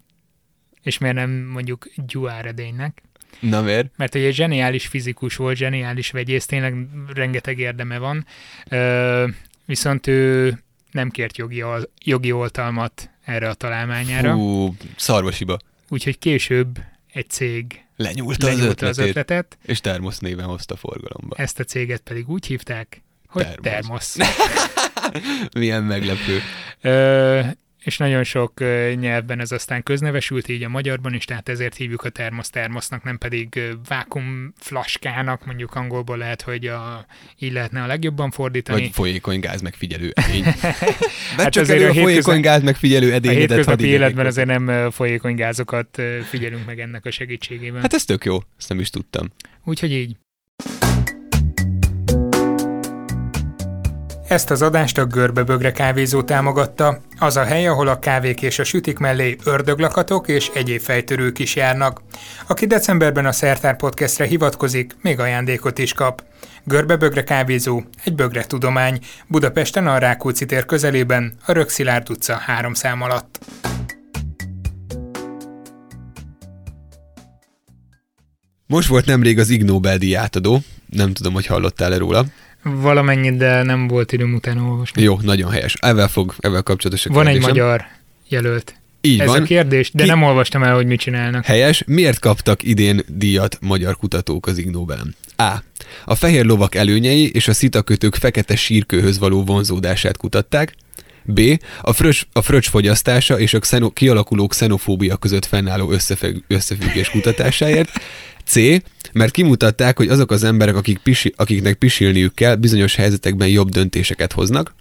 és 0.83 0.97
miért 0.97 1.15
nem 1.15 1.31
mondjuk 1.31 1.87
gyuáredénynek. 2.07 3.01
Na 3.39 3.61
miért? 3.61 3.91
mert 3.97 4.15
egy 4.15 4.33
zseniális 4.33 4.87
fizikus 4.87 5.35
volt, 5.35 5.55
zseniális 5.57 6.11
vegyész, 6.11 6.45
tényleg 6.45 6.75
rengeteg 7.13 7.59
érdeme 7.59 7.97
van, 7.97 8.25
Ö, 8.69 9.27
viszont 9.65 10.07
ő 10.07 10.57
nem 10.91 11.09
kért 11.09 11.37
jogi, 11.37 11.63
jogi 12.03 12.31
oltalmat 12.31 13.09
erre 13.25 13.49
a 13.49 13.53
találmányára, 13.53 14.33
Fú, 14.33 14.75
szarvasiba. 14.95 15.57
úgyhogy 15.89 16.19
később 16.19 16.79
egy 17.13 17.29
cég 17.29 17.81
Lenyúlta 17.95 18.47
az 18.47 18.53
lenyúlta 18.57 18.85
az 18.87 18.97
ötletét, 18.97 19.15
ötletet, 19.17 19.57
és 19.65 19.79
termosz 19.79 20.19
néven 20.19 20.45
hozta 20.45 20.75
forgalomba. 20.75 21.35
ezt 21.37 21.59
a 21.59 21.63
céget 21.63 22.01
pedig 22.01 22.29
úgy 22.29 22.45
hívták, 22.45 23.01
hogy 23.27 23.47
Termosz. 23.61 24.11
termosz. 24.13 24.17
Milyen 25.59 25.83
meglepő. 25.83 26.39
Ö, 26.81 27.41
és 27.83 27.97
nagyon 27.97 28.23
sok 28.23 28.59
nyelvben 28.99 29.39
ez 29.39 29.51
aztán 29.51 29.83
köznevesült, 29.83 30.47
így 30.47 30.63
a 30.63 30.69
magyarban 30.69 31.13
is, 31.13 31.25
tehát 31.25 31.49
ezért 31.49 31.75
hívjuk 31.75 32.03
a 32.03 32.09
termosz 32.09 32.49
termosznak, 32.49 33.03
nem 33.03 33.17
pedig 33.17 33.55
ö, 33.55 33.71
vákum 33.87 34.53
flaskának, 34.57 35.45
mondjuk 35.45 35.75
angolból 35.75 36.17
lehet, 36.17 36.41
hogy 36.41 36.67
a, 36.67 37.05
így 37.39 37.51
lehetne 37.51 37.83
a 37.83 37.87
legjobban 37.87 38.31
fordítani. 38.31 38.81
Vagy 38.81 38.91
folyékony 38.91 39.39
gáz 39.39 39.61
megfigyelő 39.61 40.11
edény. 40.27 40.43
Hát 41.37 41.49
csak 41.51 41.63
azért 41.63 41.83
a 41.83 41.89
a 41.89 41.93
folyékony 41.93 42.41
gáz 42.41 42.63
megfigyelő 42.63 43.11
A 43.11 43.13
edényedet. 43.13 43.39
hadd 43.49 43.55
hétköznapi 43.57 43.87
életben 43.87 44.25
azért 44.25 44.47
nem 44.47 44.91
folyékony 44.91 45.35
gázokat 45.35 46.01
figyelünk 46.29 46.65
meg 46.65 46.79
ennek 46.79 47.05
a 47.05 47.11
segítségével. 47.11 47.81
Hát, 47.81 47.81
Hát 47.81 47.93
ez 47.93 48.05
tök 48.05 48.25
jó, 48.25 48.37
ezt 48.57 48.69
nem 48.69 48.79
is 48.79 48.89
tudtam. 48.89 49.31
Úgyhogy 49.63 49.91
így. 49.91 50.15
Ezt 54.33 54.51
az 54.51 54.61
adást 54.61 54.97
a 54.97 55.05
Görbebögre 55.05 55.71
kávézó 55.71 56.23
támogatta, 56.23 57.01
az 57.19 57.37
a 57.37 57.43
hely, 57.43 57.67
ahol 57.67 57.87
a 57.87 57.99
kávék 57.99 58.41
és 58.41 58.59
a 58.59 58.63
sütik 58.63 58.97
mellé 58.97 59.35
ördöglakatok 59.43 60.27
és 60.27 60.51
egyéb 60.53 60.79
fejtörők 60.79 61.39
is 61.39 61.55
járnak. 61.55 62.01
Aki 62.47 62.65
decemberben 62.65 63.25
a 63.25 63.31
Szertár 63.31 63.75
Podcastre 63.75 64.25
hivatkozik, 64.25 64.95
még 65.01 65.19
ajándékot 65.19 65.77
is 65.77 65.93
kap. 65.93 66.23
Görbebögre 66.63 67.23
kávézó, 67.23 67.83
egy 68.03 68.15
bögre 68.15 68.43
tudomány, 68.43 68.99
Budapesten 69.27 69.87
a 69.87 69.97
Rákóczi 69.97 70.45
tér 70.45 70.65
közelében, 70.65 71.33
a 71.45 71.51
Rökszilárd 71.51 72.09
utca 72.09 72.35
három 72.35 72.73
szám 72.73 73.01
alatt. 73.01 73.39
Most 78.65 78.87
volt 78.87 79.05
nemrég 79.05 79.39
az 79.39 79.49
Ig 79.49 79.63
Nobel-díj 79.63 80.15
átadó, 80.15 80.59
nem 80.89 81.13
tudom, 81.13 81.33
hogy 81.33 81.45
hallottál-e 81.45 81.97
róla. 81.97 82.25
Valamennyit, 82.63 83.37
de 83.37 83.63
nem 83.63 83.87
volt 83.87 84.11
időm 84.11 84.33
utána 84.33 84.61
olvasni. 84.61 85.01
Jó, 85.01 85.19
nagyon 85.21 85.51
helyes. 85.51 85.75
Ezzel 85.79 86.07
fog, 86.07 86.33
ezzel 86.39 86.61
kapcsolatos 86.61 87.05
a 87.05 87.13
Van 87.13 87.27
egy 87.27 87.41
magyar 87.41 87.85
jelölt. 88.27 88.75
Így 89.01 89.19
Ez 89.19 89.27
van. 89.27 89.41
a 89.41 89.45
kérdés, 89.45 89.91
de 89.91 90.03
Ki- 90.03 90.09
nem 90.09 90.23
olvastam 90.23 90.63
el, 90.63 90.75
hogy 90.75 90.85
mit 90.85 90.99
csinálnak. 90.99 91.45
Helyes. 91.45 91.83
Miért 91.87 92.19
kaptak 92.19 92.63
idén 92.63 93.01
díjat 93.07 93.57
magyar 93.61 93.97
kutatók 93.97 94.47
az 94.47 94.57
Ig 94.57 94.69
Nobelen? 94.69 95.15
A. 95.37 95.51
A 96.05 96.15
fehér 96.15 96.45
lovak 96.45 96.75
előnyei 96.75 97.31
és 97.33 97.47
a 97.47 97.53
szitakötők 97.53 98.15
fekete 98.15 98.55
sírkőhöz 98.55 99.19
való 99.19 99.43
vonzódását 99.43 100.17
kutatták. 100.17 100.75
B. 101.25 101.41
A 101.81 101.93
fröccs, 101.93 102.21
a 102.33 102.41
fröccs 102.41 102.69
fogyasztása 102.69 103.39
és 103.39 103.53
a 103.53 103.59
xeno, 103.59 103.89
kialakuló 103.89 104.47
xenofóbia 104.47 105.15
között 105.15 105.45
fennálló 105.45 105.91
összefügg, 105.91 106.37
összefüggés 106.47 107.09
kutatásáért. 107.09 107.89
C. 108.45 108.55
Mert 109.11 109.31
kimutatták, 109.31 109.97
hogy 109.97 110.07
azok 110.07 110.31
az 110.31 110.43
emberek, 110.43 110.75
akik 110.75 110.97
pisi, 110.97 111.33
akiknek 111.35 111.73
pisilniük 111.73 112.33
kell, 112.33 112.55
bizonyos 112.55 112.95
helyzetekben 112.95 113.47
jobb 113.47 113.69
döntéseket 113.69 114.31
hoznak. 114.31 114.75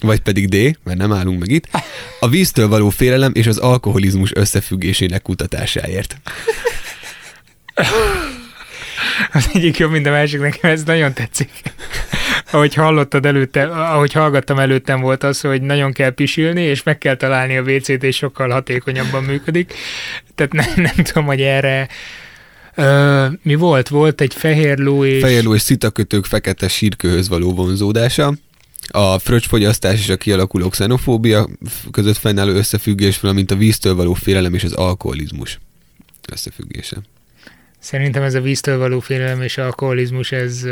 Vagy 0.00 0.20
pedig 0.20 0.48
D, 0.48 0.78
mert 0.84 0.98
nem 0.98 1.12
állunk 1.12 1.38
meg 1.38 1.50
itt, 1.50 1.68
a 2.20 2.28
víztől 2.28 2.68
való 2.68 2.88
félelem 2.88 3.32
és 3.34 3.46
az 3.46 3.58
alkoholizmus 3.58 4.30
összefüggésének 4.34 5.22
kutatásáért. 5.22 6.16
Az 9.32 9.48
egyik 9.52 9.78
jobb, 9.78 9.90
mint 9.90 10.06
a 10.06 10.10
másik, 10.10 10.40
nekem 10.40 10.70
ez 10.70 10.82
nagyon 10.82 11.12
tetszik. 11.12 11.50
ahogy 12.50 12.74
hallottad 12.74 13.26
előtte, 13.26 13.62
ahogy 13.66 14.12
hallgattam 14.12 14.58
előttem 14.58 15.00
volt 15.00 15.22
az, 15.22 15.40
hogy 15.40 15.62
nagyon 15.62 15.92
kell 15.92 16.10
pisilni, 16.10 16.62
és 16.62 16.82
meg 16.82 16.98
kell 16.98 17.16
találni 17.16 17.56
a 17.56 17.62
WC-t, 17.62 18.02
és 18.02 18.16
sokkal 18.16 18.50
hatékonyabban 18.50 19.24
működik. 19.24 19.74
Tehát 20.34 20.52
nem, 20.52 20.66
nem 20.76 21.04
tudom, 21.04 21.24
hogy 21.24 21.40
erre 21.40 21.88
Ö, 22.76 23.26
mi 23.42 23.54
volt? 23.54 23.88
Volt 23.88 24.20
egy 24.20 24.34
fehér 24.34 24.78
ló 24.78 25.04
és... 25.04 25.20
Fehér 25.20 25.44
ló 25.44 25.54
és 25.54 25.60
szitakötők 25.60 26.24
fekete 26.24 26.68
sírkőhöz 26.68 27.28
való 27.28 27.54
vonzódása, 27.54 28.34
a 28.88 29.18
fröccsfogyasztás 29.18 29.98
és 29.98 30.08
a 30.08 30.16
kialakuló 30.16 30.68
xenofóbia 30.68 31.48
között 31.90 32.16
fennálló 32.16 32.52
összefüggés, 32.52 33.20
valamint 33.20 33.50
a 33.50 33.56
víztől 33.56 33.94
való 33.94 34.14
félelem 34.14 34.54
és 34.54 34.64
az 34.64 34.72
alkoholizmus 34.72 35.58
összefüggése. 36.32 36.96
Szerintem 37.78 38.22
ez 38.22 38.34
a 38.34 38.40
víztől 38.40 38.78
való 38.78 39.00
félelem 39.00 39.42
és 39.42 39.58
alkoholizmus, 39.58 40.32
ez, 40.32 40.64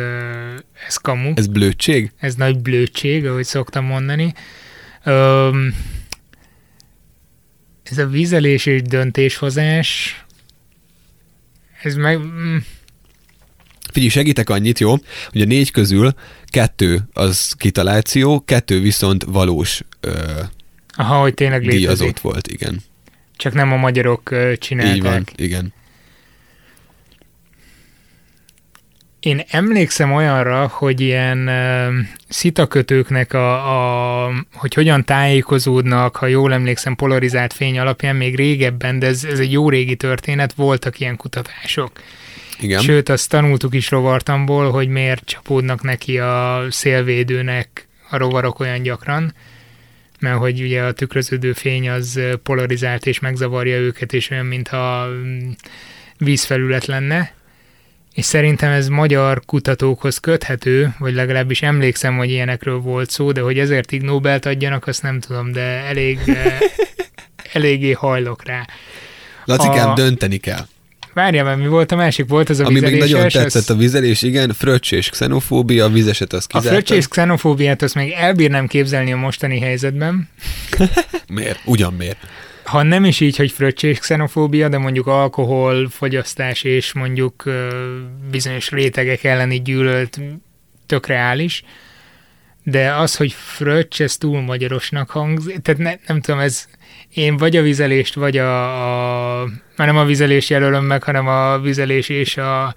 ez 0.86 0.96
kamu. 0.96 1.32
Ez 1.34 1.46
blödség? 1.46 2.12
ez 2.16 2.34
nagy 2.34 2.58
blödség, 2.58 3.26
ahogy 3.26 3.44
szoktam 3.44 3.84
mondani. 3.84 4.34
Öm, 5.04 5.74
ez 7.82 7.98
a 7.98 8.06
vízelés 8.06 8.66
és 8.66 8.82
döntéshozás, 8.82 10.23
ez 11.84 11.94
meg... 11.94 12.18
mm, 12.18 12.56
Figyelj, 13.92 14.10
segítek 14.10 14.50
annyit, 14.50 14.78
jó, 14.78 14.94
hogy 15.30 15.40
a 15.40 15.44
négy 15.44 15.70
közül 15.70 16.14
kettő 16.46 17.00
az 17.12 17.52
kitaláció, 17.56 18.40
kettő 18.44 18.80
viszont 18.80 19.24
valós 19.24 19.82
ö, 20.00 20.40
Aha, 20.96 21.20
hogy 21.20 21.34
tényleg 21.34 21.60
létezik. 21.60 21.80
díjazott 21.80 22.20
volt, 22.20 22.46
igen. 22.46 22.80
Csak 23.36 23.52
nem 23.54 23.72
a 23.72 23.76
magyarok 23.76 24.30
ö, 24.30 24.52
csinálták. 24.58 24.96
Így 24.96 25.02
van, 25.02 25.24
igen. 25.36 25.72
Én 29.24 29.42
emlékszem 29.48 30.12
olyanra, 30.12 30.66
hogy 30.66 31.00
ilyen 31.00 31.38
uh, 31.48 31.94
szitakötőknek 32.28 33.32
a, 33.32 34.26
a, 34.26 34.32
hogy 34.52 34.74
hogyan 34.74 35.04
tájékozódnak, 35.04 36.16
ha 36.16 36.26
jól 36.26 36.52
emlékszem, 36.52 36.96
polarizált 36.96 37.52
fény 37.52 37.78
alapján 37.78 38.16
még 38.16 38.36
régebben, 38.36 38.98
de 38.98 39.06
ez, 39.06 39.24
ez 39.24 39.38
egy 39.38 39.52
jó 39.52 39.68
régi 39.68 39.96
történet, 39.96 40.52
voltak 40.52 41.00
ilyen 41.00 41.16
kutatások. 41.16 41.90
Igen. 42.60 42.80
Sőt, 42.80 43.08
azt 43.08 43.28
tanultuk 43.28 43.74
is 43.74 43.90
rovartamból, 43.90 44.70
hogy 44.70 44.88
miért 44.88 45.24
csapódnak 45.24 45.82
neki 45.82 46.18
a 46.18 46.64
szélvédőnek 46.70 47.86
a 48.10 48.16
rovarok 48.16 48.60
olyan 48.60 48.82
gyakran, 48.82 49.34
mert 50.20 50.38
hogy 50.38 50.60
ugye 50.60 50.82
a 50.82 50.92
tükröződő 50.92 51.52
fény 51.52 51.90
az 51.90 52.20
polarizált 52.42 53.06
és 53.06 53.20
megzavarja 53.20 53.76
őket, 53.76 54.12
és 54.12 54.30
olyan, 54.30 54.46
mintha 54.46 55.06
mm, 55.08 55.50
vízfelület 56.18 56.86
lenne. 56.86 57.32
És 58.14 58.24
szerintem 58.24 58.70
ez 58.72 58.88
magyar 58.88 59.42
kutatókhoz 59.46 60.18
köthető, 60.18 60.94
vagy 60.98 61.14
legalábbis 61.14 61.62
emlékszem, 61.62 62.16
hogy 62.16 62.30
ilyenekről 62.30 62.78
volt 62.78 63.10
szó, 63.10 63.32
de 63.32 63.40
hogy 63.40 63.58
ezért 63.58 63.92
Ig 63.92 64.02
Nobelt 64.02 64.46
adjanak, 64.46 64.86
azt 64.86 65.02
nem 65.02 65.20
tudom, 65.20 65.52
de 65.52 65.60
elég, 65.60 66.18
eh, 66.26 66.58
eléggé 67.52 67.92
hajlok 67.92 68.44
rá. 68.46 68.66
Lacikám, 69.44 69.90
a- 69.90 69.94
dönteni 69.94 70.36
kell. 70.36 70.66
Várjál, 71.12 71.44
mert 71.44 71.58
mi 71.58 71.66
volt 71.66 71.92
a 71.92 71.96
másik? 71.96 72.28
Volt 72.28 72.48
az 72.48 72.60
a 72.60 72.64
Ami 72.64 72.80
még 72.80 72.98
nagyon 72.98 73.24
az- 73.24 73.32
tetszett 73.32 73.70
a 73.70 73.74
vizelés, 73.76 74.22
igen, 74.22 74.52
fröccs 74.52 74.92
és 74.92 75.08
xenofóbia, 75.10 75.84
a 75.84 75.88
vizeset 75.88 76.32
az 76.32 76.46
A 76.48 76.58
kizárta. 76.58 76.68
fröccs 76.84 76.98
és 76.98 77.08
xenofóbiát 77.08 77.82
azt 77.82 77.94
még 77.94 78.10
elbírnám 78.12 78.66
képzelni 78.66 79.12
a 79.12 79.16
mostani 79.16 79.60
helyzetben. 79.60 80.28
Miért? 81.26 81.60
Ugyan 81.64 81.92
miért? 81.92 82.18
Ha 82.64 82.82
nem 82.82 83.04
is 83.04 83.20
így, 83.20 83.36
hogy 83.36 83.50
fröccs 83.50 83.84
és 83.84 83.98
xenofóbia, 83.98 84.68
de 84.68 84.78
mondjuk 84.78 85.06
alkohol, 85.06 85.88
fogyasztás 85.88 86.62
és 86.62 86.92
mondjuk 86.92 87.44
bizonyos 88.30 88.70
rétegek 88.70 89.24
elleni 89.24 89.62
gyűlölt 89.62 90.20
tök 90.86 91.06
reális. 91.06 91.64
De 92.62 92.94
az, 92.94 93.16
hogy 93.16 93.32
fröccs, 93.32 94.00
ez 94.00 94.16
túl 94.16 94.40
magyarosnak 94.40 95.10
hangzik. 95.10 95.58
Tehát 95.58 95.80
ne, 95.80 95.94
nem 96.06 96.20
tudom, 96.20 96.40
ez 96.40 96.68
én 97.14 97.36
vagy 97.36 97.56
a 97.56 97.62
vizelést, 97.62 98.14
vagy 98.14 98.36
a, 98.36 99.42
a 99.42 99.48
már 99.76 99.86
nem 99.86 99.96
a 99.96 100.04
vizelést 100.04 100.48
jelölöm 100.48 100.84
meg, 100.84 101.02
hanem 101.02 101.26
a 101.26 101.58
vizelés 101.58 102.08
és 102.08 102.36
a 102.36 102.74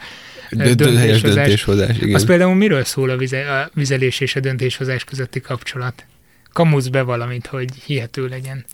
helyes 0.57 0.75
döntéshozás. 0.75 1.21
döntéshozás, 1.21 1.97
igen. 1.97 2.15
Az 2.15 2.25
például 2.25 2.55
miről 2.55 2.83
szól 2.83 3.09
a, 3.09 3.17
vize, 3.17 3.51
a 3.51 3.69
vizelés 3.73 4.19
és 4.19 4.35
a 4.35 4.39
döntéshozás 4.39 5.03
közötti 5.03 5.41
kapcsolat? 5.41 6.05
Kamusz 6.53 6.87
be 6.87 7.01
valamit, 7.01 7.47
hogy 7.47 7.69
hihető 7.85 8.27
legyen. 8.27 8.65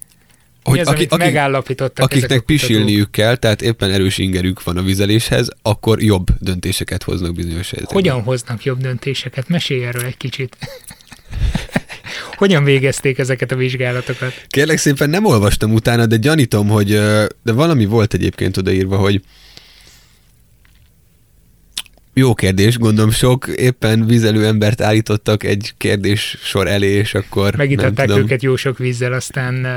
Hogy 0.64 0.80
az, 0.80 0.88
aki- 0.88 0.98
amit 0.98 1.12
akik- 1.12 1.26
megállapítottak 1.26 2.06
Akiknek 2.06 2.42
pisilniük 2.42 3.12
kell, 3.12 3.36
tehát 3.36 3.62
éppen 3.62 3.92
erős 3.92 4.18
ingerük 4.18 4.64
van 4.64 4.78
a 4.78 4.82
vizeléshez, 4.82 5.50
akkor 5.62 6.02
jobb 6.04 6.28
döntéseket 6.40 7.04
hoznak 7.04 7.34
bizonyos 7.34 7.70
helyzetekben. 7.70 7.94
Hogyan 7.94 8.22
hoznak 8.22 8.64
jobb 8.64 8.82
döntéseket? 8.82 9.48
Mesélj 9.48 9.86
erről 9.86 10.06
egy 10.06 10.18
kicsit. 10.18 10.58
Hogyan 12.36 12.64
végezték 12.64 13.18
ezeket 13.18 13.52
a 13.52 13.56
vizsgálatokat? 13.56 14.34
Kérlek 14.48 14.78
szépen 14.78 15.10
nem 15.10 15.26
olvastam 15.26 15.74
utána, 15.74 16.06
de 16.06 16.18
gyanítom, 16.18 16.68
hogy 16.68 16.90
de 17.44 17.52
valami 17.52 17.86
volt 17.86 18.14
egyébként 18.14 18.58
odaírva, 18.58 18.98
hogy 18.98 19.22
jó 22.14 22.34
kérdés, 22.34 22.78
gondolom 22.78 23.12
sok 23.12 23.48
éppen 23.48 24.06
vizelő 24.06 24.46
embert 24.46 24.82
állítottak 24.82 25.44
egy 25.44 25.74
kérdés 25.78 26.38
sor 26.44 26.68
elé, 26.68 26.92
és 26.92 27.14
akkor 27.14 27.56
tudom. 27.96 28.20
őket 28.20 28.44
jó 28.44 28.56
sok 28.56 28.78
vízzel, 28.78 29.14
aztán 29.14 29.68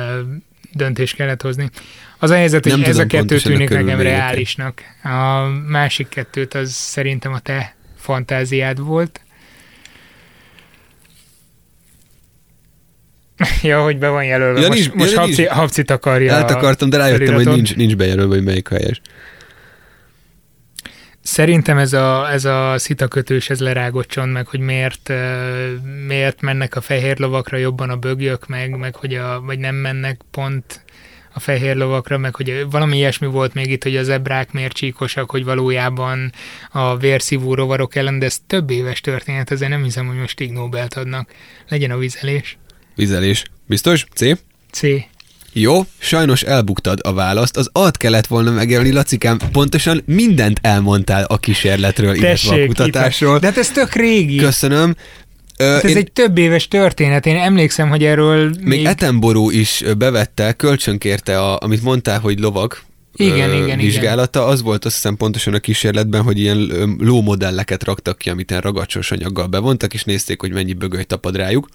döntést 0.77 1.15
kellett 1.15 1.43
hozni. 1.43 1.71
Az 2.19 2.31
a 2.31 2.35
helyzet, 2.35 2.63
hogy 2.63 2.73
Nem 2.73 2.91
ez 2.91 2.99
a 2.99 3.07
kettő 3.07 3.39
tűnik 3.39 3.69
nekem 3.69 4.01
reálisnak. 4.01 4.83
A 5.03 5.47
másik 5.69 6.09
kettőt 6.09 6.55
az 6.55 6.71
szerintem 6.71 7.33
a 7.33 7.39
te 7.39 7.75
fantáziád 7.97 8.81
volt. 8.81 9.21
ja, 13.63 13.83
hogy 13.83 13.99
be 13.99 14.09
van 14.09 14.25
jelölve. 14.25 14.61
Ja, 14.61 14.67
most 14.67 14.79
nincs- 14.79 14.95
most 14.95 15.13
ja, 15.13 15.21
habci, 15.21 15.41
nincs. 15.41 15.53
habcit 15.53 15.91
akarja. 15.91 16.33
Eltakartam, 16.33 16.91
de 16.91 16.97
rájöttem, 16.97 17.19
hogy 17.21 17.29
feliraton. 17.29 17.55
nincs, 17.55 17.77
nincs 17.77 17.97
bejelölve, 17.97 18.35
hogy 18.35 18.45
melyik 18.45 18.69
helyes. 18.69 19.01
Szerintem 21.27 21.79
ez 21.79 21.93
a, 21.93 22.33
ez 22.33 22.45
a 22.45 22.75
szitakötős, 22.79 23.51
ez 23.51 23.61
lerágocson 23.61 24.29
meg, 24.29 24.47
hogy 24.47 24.61
miért, 24.61 25.13
miért 26.07 26.41
mennek 26.41 26.77
a 26.77 26.81
fehér 26.81 27.19
lovakra 27.19 27.57
jobban 27.57 27.91
a 27.91 27.97
bögyök, 27.97 28.47
meg, 28.47 28.77
meg 28.77 28.95
hogy 28.95 29.15
a, 29.15 29.41
vagy 29.41 29.59
nem 29.59 29.75
mennek 29.75 30.21
pont 30.31 30.85
a 31.33 31.41
fehér 31.41 31.77
lovakra, 31.77 32.19
meg 32.19 32.35
hogy 32.35 32.67
valami 32.71 32.97
ilyesmi 32.97 33.27
volt 33.27 33.55
még 33.55 33.71
itt, 33.71 33.83
hogy 33.83 33.97
az 33.97 34.09
ebrák 34.09 34.53
miért 34.53 34.73
csíkosak, 34.73 35.31
hogy 35.31 35.45
valójában 35.45 36.33
a 36.71 36.97
vérszívó 36.97 37.55
rovarok 37.55 37.95
ellen, 37.95 38.19
de 38.19 38.27
ez 38.27 38.39
több 38.47 38.71
éves 38.71 39.01
történet, 39.01 39.51
ezért 39.51 39.71
nem 39.71 39.83
hiszem, 39.83 40.07
hogy 40.07 40.17
most 40.19 40.41
Ig 40.41 40.53
Nobelt 40.53 40.95
adnak. 40.95 41.31
Legyen 41.69 41.91
a 41.91 41.97
vizelés. 41.97 42.59
Vizelés. 42.95 43.45
Biztos? 43.67 44.07
C? 44.15 44.25
C. 44.71 44.83
Jó, 45.59 45.87
sajnos 45.99 46.43
elbuktad 46.43 46.99
a 47.03 47.13
választ. 47.13 47.57
Az 47.57 47.69
alt 47.73 47.97
kellett 47.97 48.27
volna 48.27 48.51
megjelölni, 48.51 48.93
Lacikám. 48.93 49.39
Pontosan 49.53 50.03
mindent 50.07 50.59
elmondtál 50.63 51.25
a 51.25 51.39
kísérletről, 51.39 52.15
illetve 52.15 52.29
a 52.29 52.31
Tessék, 52.55 52.67
kutatásról. 52.67 53.35
itt. 53.35 53.41
De 53.41 53.47
hát 53.47 53.57
ez 53.57 53.71
tök 53.71 53.95
régi. 53.95 54.37
Köszönöm. 54.37 54.95
Ö, 55.59 55.65
Hát 55.65 55.85
ez 55.85 55.91
én- 55.91 55.97
egy 55.97 56.13
több 56.13 56.39
éves 56.39 56.69
történet, 56.69 57.27
én 57.27 57.37
emlékszem, 57.37 57.89
hogy 57.89 58.05
erről 58.05 58.49
Még, 58.49 58.63
még... 58.63 58.85
Etenború 58.85 59.51
is 59.51 59.83
ö, 59.83 59.95
bevette, 59.95 60.53
kölcsönkérte, 60.53 61.41
a, 61.41 61.59
amit 61.61 61.83
mondtál, 61.83 62.19
hogy 62.21 62.39
lovag 62.39 62.79
Igen, 63.15 63.53
igen, 63.63 63.79
vizsgálata, 63.79 64.47
az 64.47 64.63
volt 64.63 64.85
azt 64.85 64.95
hiszem 64.95 65.17
pontosan 65.17 65.55
a 65.55 65.59
kísérletben, 65.59 66.23
hogy 66.23 66.39
ilyen 66.39 66.71
ö, 66.71 66.85
lómodelleket 66.99 67.85
raktak 67.85 68.19
ki, 68.19 68.31
amit 68.31 68.51
ilyen 68.51 68.63
ragacsos 68.63 69.11
anyaggal 69.11 69.47
bevontak, 69.47 69.95
és 69.95 70.05
nézték, 70.05 70.41
hogy 70.41 70.51
mennyi 70.53 70.73
bögöly 70.73 71.05
tapad 71.05 71.37
rájuk. 71.37 71.69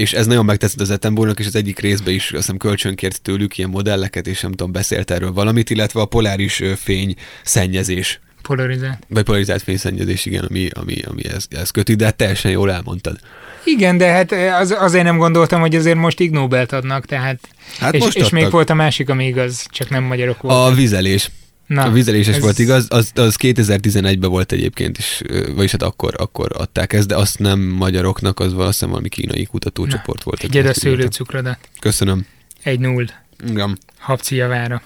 És 0.00 0.12
ez 0.12 0.26
nagyon 0.26 0.44
megtetszett 0.44 0.80
az 0.80 0.90
Etenborúnak, 0.90 1.38
és 1.38 1.46
az 1.46 1.56
egyik 1.56 1.78
részben 1.78 2.14
is 2.14 2.22
azt 2.22 2.32
hiszem 2.32 2.56
kölcsönkért 2.56 3.22
tőlük 3.22 3.58
ilyen 3.58 3.70
modelleket, 3.70 4.26
és 4.26 4.40
nem 4.40 4.50
tudom, 4.50 4.72
beszélt 4.72 5.10
erről 5.10 5.32
valamit, 5.32 5.70
illetve 5.70 6.00
a 6.00 6.04
poláris 6.04 6.62
fény 6.76 7.14
szennyezés, 7.42 8.20
polarizált. 8.42 8.98
vagy 9.08 9.22
polarizált 9.22 9.62
fényszennyezés, 9.62 10.26
igen, 10.26 10.44
ami, 10.44 10.68
ami, 10.72 10.96
ami 11.02 11.28
ez, 11.28 11.46
ez 11.50 11.70
köti, 11.70 11.94
de 11.94 12.04
hát 12.04 12.16
teljesen 12.16 12.50
jól 12.50 12.72
elmondtad. 12.72 13.18
Igen, 13.64 13.96
de 13.96 14.06
hát 14.06 14.32
az, 14.60 14.74
azért 14.78 15.04
nem 15.04 15.18
gondoltam, 15.18 15.60
hogy 15.60 15.76
azért 15.76 15.96
most 15.96 16.20
Ig 16.20 16.30
Nobelt 16.30 16.72
adnak, 16.72 17.06
tehát... 17.06 17.38
Hát 17.78 17.94
és, 17.94 18.02
most 18.02 18.16
és 18.16 18.28
még 18.28 18.50
volt 18.50 18.70
a 18.70 18.74
másik, 18.74 19.08
ami 19.08 19.26
igaz, 19.26 19.66
csak 19.70 19.90
nem 19.90 20.02
magyarok 20.02 20.42
voltak. 20.42 20.72
A 20.72 20.74
vizelés. 20.74 21.30
Na, 21.74 21.82
a 21.82 21.90
vizeléses 21.90 22.34
ez- 22.34 22.42
volt 22.42 22.58
igaz, 22.58 22.86
az, 22.88 23.10
az 23.14 23.36
2011-ben 23.38 24.30
volt 24.30 24.52
egyébként 24.52 24.98
is, 24.98 25.22
vagyis 25.54 25.70
hát 25.70 25.82
akkor, 25.82 26.14
akkor 26.18 26.50
adták 26.54 26.92
ezt, 26.92 27.06
de 27.06 27.16
azt 27.16 27.38
nem 27.38 27.60
magyaroknak, 27.60 28.40
az 28.40 28.52
valószínűleg 28.52 28.90
valami 28.90 29.08
kínai 29.08 29.44
kutatócsoport 29.44 30.22
volt. 30.22 30.42
aki 30.42 30.58
Egyed 30.58 30.66
a 30.70 30.74
szőlőcukrodat. 30.74 31.58
Köszönöm. 31.80 32.26
Egy 32.62 32.80
null. 32.80 33.06
Igen. 33.48 33.78
Habci 33.98 34.34
javára. 34.36 34.82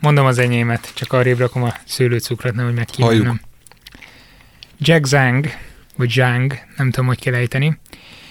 Mondom 0.00 0.26
az 0.26 0.38
enyémet, 0.38 0.92
csak 0.94 1.12
arrébb 1.12 1.38
rakom 1.38 1.62
a 1.62 1.74
szőlőcukrot, 1.86 2.54
nehogy 2.54 2.74
megkívánom. 2.74 3.40
Jack 4.78 5.06
Zhang, 5.06 5.46
vagy 5.96 6.10
Zhang, 6.10 6.54
nem 6.76 6.90
tudom, 6.90 7.06
hogy 7.06 7.18
kell 7.20 7.34
ejteni, 7.34 7.78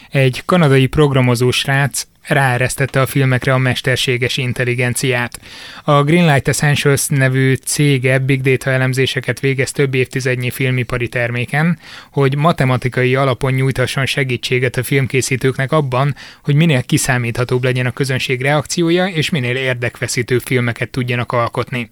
egy 0.10 0.42
kanadai 0.46 0.86
programozó 0.88 1.52
srác 1.52 2.04
ráeresztette 2.22 3.02
a 3.02 3.06
filmekre 3.06 3.54
a 3.54 3.58
mesterséges 3.58 4.38
intelligenciát. 4.38 5.40
A 5.84 6.04
Greenlight 6.04 6.48
Essentials 6.48 7.08
nevű 7.08 7.54
cége 7.54 8.20
big 8.20 8.42
data 8.42 8.70
elemzéseket 8.70 9.40
végez 9.40 9.72
több 9.72 9.94
évtizednyi 9.94 10.50
filmipari 10.50 11.08
terméken, 11.08 11.80
hogy 12.12 12.36
matematikai 12.36 13.16
alapon 13.16 13.54
nyújthasson 13.54 14.06
segítséget 14.06 14.78
a 14.78 14.84
filmkészítőknek 14.84 15.72
abban, 15.72 16.16
hogy 16.44 16.56
minél 16.56 16.84
kiszámíthatóbb 16.84 17.64
legyen 17.64 17.86
a 17.86 17.92
közönség 17.92 18.42
reakciója, 18.42 19.06
és 19.06 19.30
minél 19.30 19.56
érdekveszítő 19.56 20.40
filmeket 20.40 20.90
tudjanak 20.90 21.32
alkotni. 21.32 21.90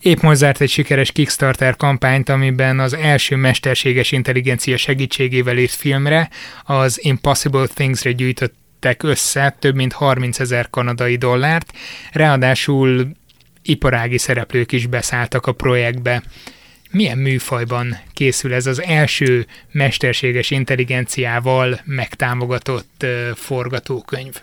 Épp 0.00 0.20
most 0.20 0.38
zárt 0.38 0.60
egy 0.60 0.70
sikeres 0.70 1.12
Kickstarter 1.12 1.76
kampányt, 1.76 2.28
amiben 2.28 2.80
az 2.80 2.94
első 2.94 3.36
mesterséges 3.36 4.12
intelligencia 4.12 4.76
segítségével 4.76 5.58
írt 5.58 5.74
filmre, 5.74 6.28
az 6.64 7.04
Impossible 7.04 7.66
Things-re 7.66 8.12
gyűjtöttek 8.84 9.02
össze 9.02 9.56
több 9.58 9.74
mint 9.74 9.92
30 9.92 10.40
ezer 10.40 10.70
kanadai 10.70 11.16
dollárt, 11.16 11.72
ráadásul 12.12 13.08
iparági 13.62 14.18
szereplők 14.18 14.72
is 14.72 14.86
beszálltak 14.86 15.46
a 15.46 15.52
projektbe. 15.52 16.22
Milyen 16.90 17.18
műfajban 17.18 17.98
készül 18.12 18.54
ez 18.54 18.66
az 18.66 18.82
első 18.82 19.46
mesterséges 19.70 20.50
intelligenciával 20.50 21.80
megtámogatott 21.84 23.06
forgatókönyv? 23.34 24.40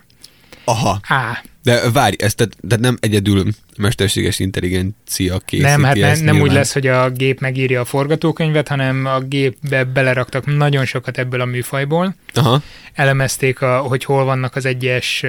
Aha. 0.65 0.99
A. 1.01 1.43
De 1.63 1.91
várj, 1.91 2.15
ez 2.19 2.35
tehát, 2.35 2.55
tehát 2.67 2.83
nem 2.83 2.97
egyedül 2.99 3.43
mesterséges 3.77 4.39
intelligencia 4.39 5.39
készíti 5.45 5.69
Nem, 5.69 5.83
hát 5.83 5.95
ne, 5.95 6.19
nem 6.19 6.41
úgy 6.41 6.51
lesz, 6.51 6.73
hogy 6.73 6.87
a 6.87 7.09
gép 7.09 7.39
megírja 7.39 7.81
a 7.81 7.85
forgatókönyvet, 7.85 8.67
hanem 8.67 9.05
a 9.05 9.19
gépbe 9.19 9.83
beleraktak 9.83 10.45
nagyon 10.45 10.85
sokat 10.85 11.17
ebből 11.17 11.41
a 11.41 11.45
műfajból. 11.45 12.15
Aha. 12.33 12.61
Elemezték, 12.93 13.61
a, 13.61 13.77
hogy 13.77 14.03
hol 14.03 14.23
vannak 14.23 14.55
az 14.55 14.65
egyes 14.65 15.23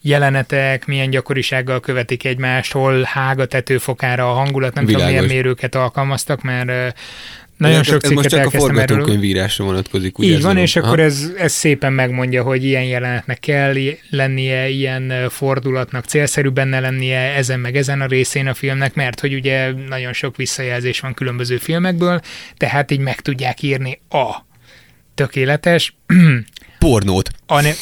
jelenetek, 0.00 0.86
milyen 0.86 1.10
gyakorisággal 1.10 1.80
követik 1.80 2.24
egymást, 2.24 2.72
hol 2.72 3.02
hág 3.02 3.38
a 3.38 3.46
tetőfokára 3.46 4.30
a 4.30 4.34
hangulat, 4.34 4.74
nem 4.74 4.84
tudom, 4.84 5.00
Világos. 5.00 5.20
milyen 5.20 5.36
mérőket 5.36 5.74
alkalmaztak, 5.74 6.42
mert 6.42 6.98
nagyon 7.58 7.82
sok 7.82 8.04
ez 8.04 8.10
most 8.10 8.28
cikket 8.28 8.44
csak 8.44 8.54
a 8.54 8.58
forgatókönyvírásra 8.58 9.64
vonatkozik, 9.64 10.18
ugye? 10.18 10.28
Így 10.28 10.42
van, 10.42 10.56
és 10.56 10.76
Aha. 10.76 10.86
akkor 10.86 11.00
ez, 11.00 11.32
ez 11.38 11.52
szépen 11.52 11.92
megmondja, 11.92 12.42
hogy 12.42 12.64
ilyen 12.64 12.84
jelenetnek 12.84 13.40
kell 13.40 13.74
lennie, 14.10 14.68
ilyen 14.68 15.12
fordulatnak 15.28 16.04
célszerű 16.04 16.48
benne 16.48 16.80
lennie 16.80 17.18
ezen 17.18 17.60
meg 17.60 17.76
ezen 17.76 18.00
a 18.00 18.06
részén 18.06 18.46
a 18.46 18.54
filmnek, 18.54 18.94
mert 18.94 19.20
hogy 19.20 19.34
ugye 19.34 19.72
nagyon 19.88 20.12
sok 20.12 20.36
visszajelzés 20.36 21.00
van 21.00 21.14
különböző 21.14 21.56
filmekből, 21.56 22.20
tehát 22.56 22.90
így 22.90 23.00
meg 23.00 23.20
tudják 23.20 23.62
írni 23.62 24.00
a 24.08 24.46
tökéletes, 25.14 25.96
Pornót. 26.78 27.30
a 27.46 27.60
ne- 27.60 27.74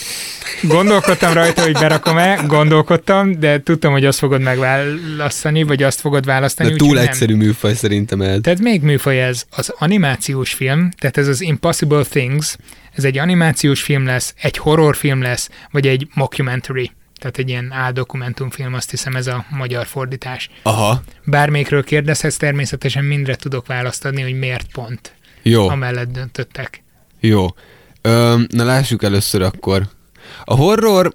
Gondolkodtam 0.62 1.32
rajta, 1.32 1.62
hogy 1.62 1.72
berakom-e, 1.72 2.42
gondolkodtam, 2.46 3.38
de 3.40 3.62
tudtam, 3.62 3.92
hogy 3.92 4.04
azt 4.04 4.18
fogod 4.18 4.40
megválasztani, 4.40 5.62
vagy 5.62 5.82
azt 5.82 6.00
fogod 6.00 6.24
választani. 6.24 6.70
De 6.70 6.76
túl 6.76 6.94
nem. 6.94 7.04
egyszerű 7.04 7.34
műfaj 7.34 7.74
szerintem 7.74 8.20
el. 8.20 8.40
Tehát 8.40 8.60
még 8.60 8.82
műfaj 8.82 9.22
ez 9.22 9.44
az 9.50 9.74
animációs 9.78 10.52
film, 10.52 10.90
tehát 10.98 11.16
ez 11.16 11.28
az 11.28 11.40
Impossible 11.40 12.02
Things, 12.02 12.56
ez 12.92 13.04
egy 13.04 13.18
animációs 13.18 13.82
film 13.82 14.06
lesz, 14.06 14.34
egy 14.40 14.56
horrorfilm 14.56 15.22
lesz, 15.22 15.48
vagy 15.70 15.86
egy 15.86 16.08
mockumentary, 16.14 16.90
tehát 17.18 17.38
egy 17.38 17.48
ilyen 17.48 17.72
áldokumentumfilm, 17.72 18.74
azt 18.74 18.90
hiszem 18.90 19.16
ez 19.16 19.26
a 19.26 19.44
magyar 19.50 19.86
fordítás. 19.86 20.50
Aha. 20.62 21.02
Bármelyikről 21.24 21.84
kérdezhetsz, 21.84 22.36
természetesen 22.36 23.04
mindre 23.04 23.34
tudok 23.34 23.66
választ 23.66 24.04
adni, 24.04 24.22
hogy 24.22 24.38
miért 24.38 24.66
pont, 24.72 25.14
Jó. 25.42 25.68
amellett 25.68 26.12
döntöttek. 26.12 26.82
Jó. 27.20 27.46
Ö, 28.06 28.40
na 28.48 28.64
lássuk 28.64 29.02
először 29.02 29.42
akkor. 29.42 29.88
A 30.44 30.54
horror... 30.54 31.14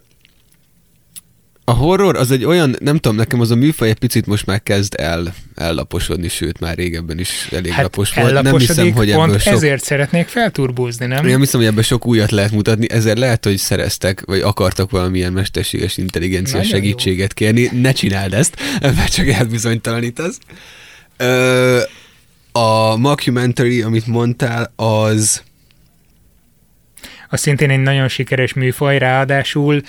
A 1.63 1.71
horror 1.71 2.15
az 2.15 2.31
egy 2.31 2.45
olyan, 2.45 2.75
nem 2.79 2.97
tudom, 2.97 3.17
nekem 3.17 3.39
az 3.39 3.51
a 3.51 3.55
műfaj 3.55 3.89
egy 3.89 3.97
picit 3.97 4.25
most 4.25 4.45
már 4.45 4.63
kezd 4.63 4.95
el, 4.97 5.33
ellaposodni, 5.55 6.27
sőt 6.27 6.59
már 6.59 6.75
régebben 6.75 7.19
is 7.19 7.47
elég 7.51 7.71
Hát 7.71 7.83
lapos 7.83 8.13
volt. 8.13 8.41
Nem 8.41 8.57
hiszem, 8.57 8.91
hogy 8.91 9.11
ebből 9.11 9.25
pont 9.25 9.41
sok... 9.41 9.53
ezért 9.53 9.83
szeretnék 9.83 10.27
felturbózni, 10.27 11.05
nem? 11.05 11.25
Én 11.25 11.31
nem 11.31 11.39
hiszem, 11.39 11.59
hogy 11.59 11.69
ebben 11.69 11.83
sok 11.83 12.05
újat 12.05 12.31
lehet 12.31 12.51
mutatni, 12.51 12.89
ezért 12.89 13.17
lehet, 13.17 13.45
hogy 13.45 13.57
szereztek, 13.57 14.21
vagy 14.25 14.41
akartak 14.41 14.91
valamilyen 14.91 15.33
mesterséges 15.33 15.97
intelligencia 15.97 16.57
Nagyon 16.57 16.71
segítséget 16.71 17.33
kérni. 17.33 17.69
Ne 17.73 17.91
csináld 17.91 18.33
ezt, 18.33 18.55
mert 18.81 19.13
csak 19.13 19.27
elbizonytalanítasz. 19.27 20.37
Ö, 21.17 21.79
a 22.51 22.95
mockumentary, 22.95 23.81
amit 23.81 24.07
mondtál, 24.07 24.73
az... 24.75 25.41
az 27.31 27.39
szintén 27.39 27.69
egy 27.69 27.79
nagyon 27.79 28.07
sikeres 28.07 28.53
műfaj, 28.53 28.97
ráadásul 28.97 29.81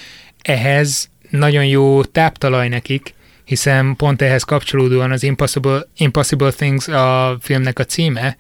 ehhez 0.42 1.10
nagyon 1.30 1.66
jó 1.66 2.04
táptalaj 2.04 2.68
nekik, 2.68 3.14
hiszen 3.44 3.96
pont 3.96 4.22
ehhez 4.22 4.42
kapcsolódóan 4.42 5.10
az 5.12 5.22
Impossible, 5.22 5.86
Impossible 5.96 6.50
Things 6.50 6.88
a 6.88 7.36
filmnek 7.40 7.78
a 7.78 7.84
címe, 7.84 8.36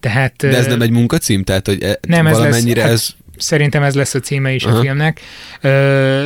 tehát 0.00 0.34
De 0.36 0.56
ez 0.56 0.66
nem 0.66 0.82
egy 0.82 0.90
munkacím? 0.90 1.44
Tehát, 1.44 1.66
hogy 1.66 1.82
e- 1.82 1.98
Nem, 2.08 2.26
ez 2.26 2.32
lesz- 2.32 2.42
valamennyire 2.42 2.82
hát- 2.82 2.90
ez... 2.90 3.08
Szerintem 3.36 3.82
ez 3.82 3.94
lesz 3.94 4.14
a 4.14 4.20
címe 4.20 4.52
is 4.52 4.64
Aha. 4.64 4.76
a 4.76 4.80
filmnek. 4.80 5.20
Ö, 5.60 5.68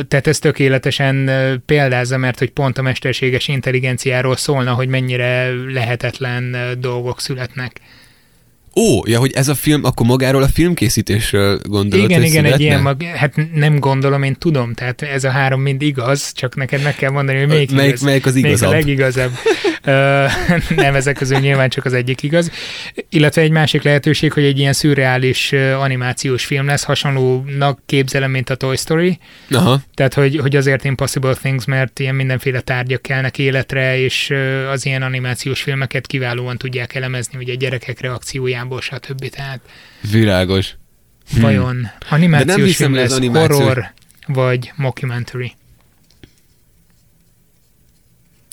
tehát 0.07 0.27
ez 0.27 0.39
tökéletesen 0.39 1.29
példázza, 1.65 2.17
mert 2.17 2.39
hogy 2.39 2.49
pont 2.49 2.77
a 2.77 2.81
mesterséges 2.81 3.47
intelligenciáról 3.47 4.35
szólna, 4.35 4.73
hogy 4.73 4.87
mennyire 4.87 5.51
lehetetlen 5.73 6.55
dolgok 6.79 7.21
születnek. 7.21 7.79
Ó, 8.79 9.01
ja, 9.05 9.19
hogy 9.19 9.31
ez 9.33 9.47
a 9.47 9.55
film, 9.55 9.83
akkor 9.83 10.05
magáról 10.05 10.43
a 10.43 10.47
filmkészítésről 10.47 11.59
gondolod, 11.63 12.05
igen, 12.05 12.21
hogy 12.21 12.29
igen, 12.29 12.45
egy 12.45 12.51
születne? 12.51 12.65
ilyen, 12.65 12.81
mag, 12.81 13.03
hát 13.03 13.33
nem 13.53 13.79
gondolom, 13.79 14.23
én 14.23 14.35
tudom, 14.35 14.73
tehát 14.73 15.01
ez 15.01 15.23
a 15.23 15.29
három 15.29 15.61
mind 15.61 15.81
igaz, 15.81 16.31
csak 16.33 16.55
neked 16.55 16.81
meg 16.81 16.95
kell 16.95 17.11
mondani, 17.11 17.37
hogy 17.37 17.47
melyik, 17.47 17.71
melyik, 17.71 17.89
igaz. 17.89 18.01
melyik 18.01 18.25
az 18.25 18.33
Melyik 18.33 18.45
a 18.45 18.49
igazabb? 18.49 18.71
legigazabb. 18.71 19.31
Nem, 20.75 20.95
ezek 20.95 21.15
közül 21.15 21.39
nyilván 21.39 21.69
csak 21.69 21.85
az 21.85 21.93
egyik 21.93 22.23
igaz. 22.23 22.51
Illetve 23.09 23.41
egy 23.41 23.51
másik 23.51 23.83
lehetőség, 23.83 24.33
hogy 24.33 24.43
egy 24.43 24.59
ilyen 24.59 24.73
szürreális 24.73 25.51
animációs 25.79 26.45
film 26.45 26.65
lesz, 26.65 26.83
hasonlónak 26.83 27.79
képzelem, 27.85 28.31
mint 28.31 28.49
a 28.49 28.55
Toy 28.55 28.75
Story. 28.75 29.19
Aha. 29.51 29.81
Tehát, 29.93 30.13
hogy, 30.13 30.37
hogy 30.37 30.55
azért 30.55 30.83
Impossible 30.83 31.33
Things, 31.33 31.65
mert 31.65 31.99
ilyen 31.99 32.15
mindenféle 32.15 32.59
tárgyak 32.59 33.01
kelnek 33.01 33.37
életre, 33.37 33.99
és 33.99 34.33
az 34.71 34.85
ilyen 34.85 35.01
animációs 35.01 35.61
filmeket 35.61 36.07
kiválóan 36.07 36.57
tudják 36.57 36.95
elemezni, 36.95 37.37
ugye 37.37 37.55
gyerekek 37.55 38.01
reakciójából, 38.69 38.81
stb. 38.81 39.29
Tehát 39.29 39.59
Világos. 40.11 40.75
hmm. 41.31 41.41
vajon 41.41 41.87
animációs 42.09 42.55
hiszem, 42.61 42.73
film 42.75 42.91
hogy 42.91 42.99
az 43.01 43.09
lesz, 43.09 43.17
animációs- 43.17 43.63
horror, 43.63 43.93
vagy 44.27 44.71
mockumentary? 44.75 45.53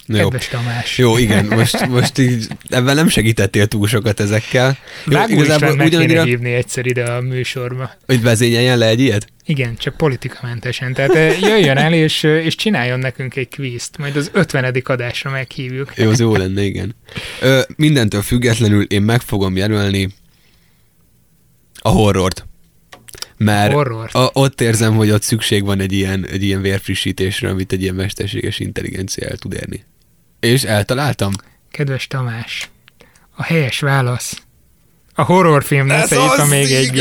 Na 0.07 0.19
jó. 0.19 0.23
Kedves 0.29 0.49
Tamás. 0.49 0.99
Jó, 0.99 1.19
igen, 1.19 1.47
most, 1.59 1.87
most 1.87 2.19
így 2.19 2.47
ebben 2.69 2.95
nem 2.95 3.09
segítettél 3.09 3.67
túl 3.67 3.87
sokat 3.87 4.21
ezekkel. 4.21 4.79
Jó, 5.07 5.13
Vágó 5.13 5.41
István 5.43 5.77
meg 5.77 5.89
kéne 5.89 6.23
hívni 6.23 6.53
egyszer 6.53 6.87
ide 6.87 7.05
a 7.05 7.21
műsorba. 7.21 7.91
hogy 8.07 8.23
vezényeljen 8.23 8.79
le 8.79 8.87
egy 8.87 9.01
ilyet? 9.01 9.27
Igen, 9.45 9.77
csak 9.77 9.97
politikamentesen. 9.97 10.93
Tehát 10.95 11.15
ö, 11.15 11.47
jöjjön 11.49 11.77
el, 11.77 11.93
és, 11.93 12.23
ö, 12.23 12.39
és 12.39 12.55
csináljon 12.55 12.99
nekünk 12.99 13.37
egy 13.37 13.49
kvízt. 13.49 13.99
Majd 13.99 14.17
az 14.17 14.31
50. 14.33 14.83
adásra 14.85 15.31
meghívjuk. 15.31 15.93
Jó, 15.97 16.11
az 16.11 16.21
jó 16.21 16.37
lenne, 16.37 16.63
igen. 16.63 16.95
Ö, 17.41 17.61
mindentől 17.77 18.23
függetlenül 18.23 18.83
én 18.83 19.03
meg 19.03 19.21
fogom 19.21 19.57
jelölni 19.57 20.09
a 21.81 21.89
horrort. 21.89 22.47
Mert 23.37 23.73
Horrort. 23.73 24.15
a, 24.15 24.31
ott 24.33 24.61
érzem, 24.61 24.95
hogy 24.95 25.11
ott 25.11 25.23
szükség 25.23 25.65
van 25.65 25.81
egy 25.81 25.93
ilyen, 25.93 26.27
egy 26.27 26.43
ilyen 26.43 26.61
vérfrissítésre, 26.61 27.49
amit 27.49 27.73
egy 27.73 27.83
ilyen 27.83 27.95
mesterséges 27.95 28.59
intelligencia 28.59 29.29
el 29.29 29.37
tud 29.37 29.53
érni. 29.53 29.85
És 30.41 30.65
eltaláltam. 30.65 31.33
Kedves 31.71 32.07
Tamás, 32.07 32.71
a 33.31 33.43
helyes 33.43 33.81
válasz 33.81 34.46
a 35.19 35.23
horrorfilm 35.23 35.87
lesz 35.87 36.11
éppen 36.11 36.49
még 36.49 36.73
egy, 36.73 36.93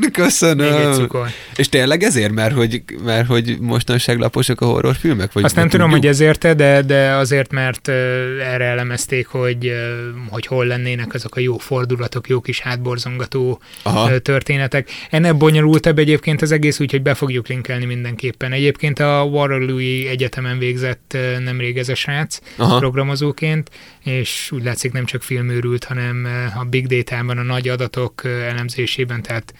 még 0.00 0.10
köszönöm. 0.10 0.88
egy 0.88 0.94
cukor. 0.94 1.28
És 1.56 1.68
tényleg 1.68 2.02
ezért, 2.02 2.32
mert 2.32 2.54
hogy, 2.54 2.82
mert 3.04 3.26
hogy 3.26 3.56
mostanság 3.60 4.18
laposak 4.18 4.60
a 4.60 4.64
horrorfilmek? 4.64 5.32
Vagy 5.32 5.44
Azt 5.44 5.54
nem 5.54 5.68
tudom, 5.68 5.90
hogy 5.90 6.06
ezért, 6.06 6.56
de, 6.56 6.82
de 6.82 7.10
azért, 7.10 7.52
mert 7.52 7.88
ö, 7.88 7.92
erre 8.40 8.64
elemezték, 8.64 9.26
hogy, 9.26 9.66
ö, 9.66 10.08
hogy 10.28 10.46
hol 10.46 10.66
lennének 10.66 11.14
azok 11.14 11.36
a 11.36 11.40
jó 11.40 11.58
fordulatok, 11.58 12.28
jó 12.28 12.40
kis 12.40 12.60
hátborzongató 12.60 13.60
Aha. 13.82 14.18
történetek. 14.18 14.88
Ennek 15.10 15.36
bonyolultabb 15.36 15.98
egyébként 15.98 16.42
az 16.42 16.52
egész, 16.52 16.80
úgyhogy 16.80 17.02
be 17.02 17.14
fogjuk 17.14 17.48
linkelni 17.48 17.84
mindenképpen. 17.84 18.52
Egyébként 18.52 18.98
a 18.98 19.22
Waterloo-i 19.30 20.08
Egyetemen 20.08 20.58
végzett 20.58 21.14
ö, 21.14 21.38
nemrég 21.38 21.78
ez 21.78 21.88
a 21.88 21.94
srác 21.94 22.38
Aha. 22.56 22.78
programozóként, 22.78 23.70
és 24.04 24.50
úgy 24.50 24.64
látszik 24.64 24.92
nem 24.92 25.04
csak 25.04 25.22
filmőrült, 25.22 25.84
hanem 25.84 26.28
a 26.60 26.64
big 26.64 26.86
data-ban, 26.86 27.38
a 27.38 27.42
nagy 27.42 27.61
adatok 27.68 28.24
ö, 28.24 28.40
elemzésében, 28.40 29.22
tehát 29.22 29.54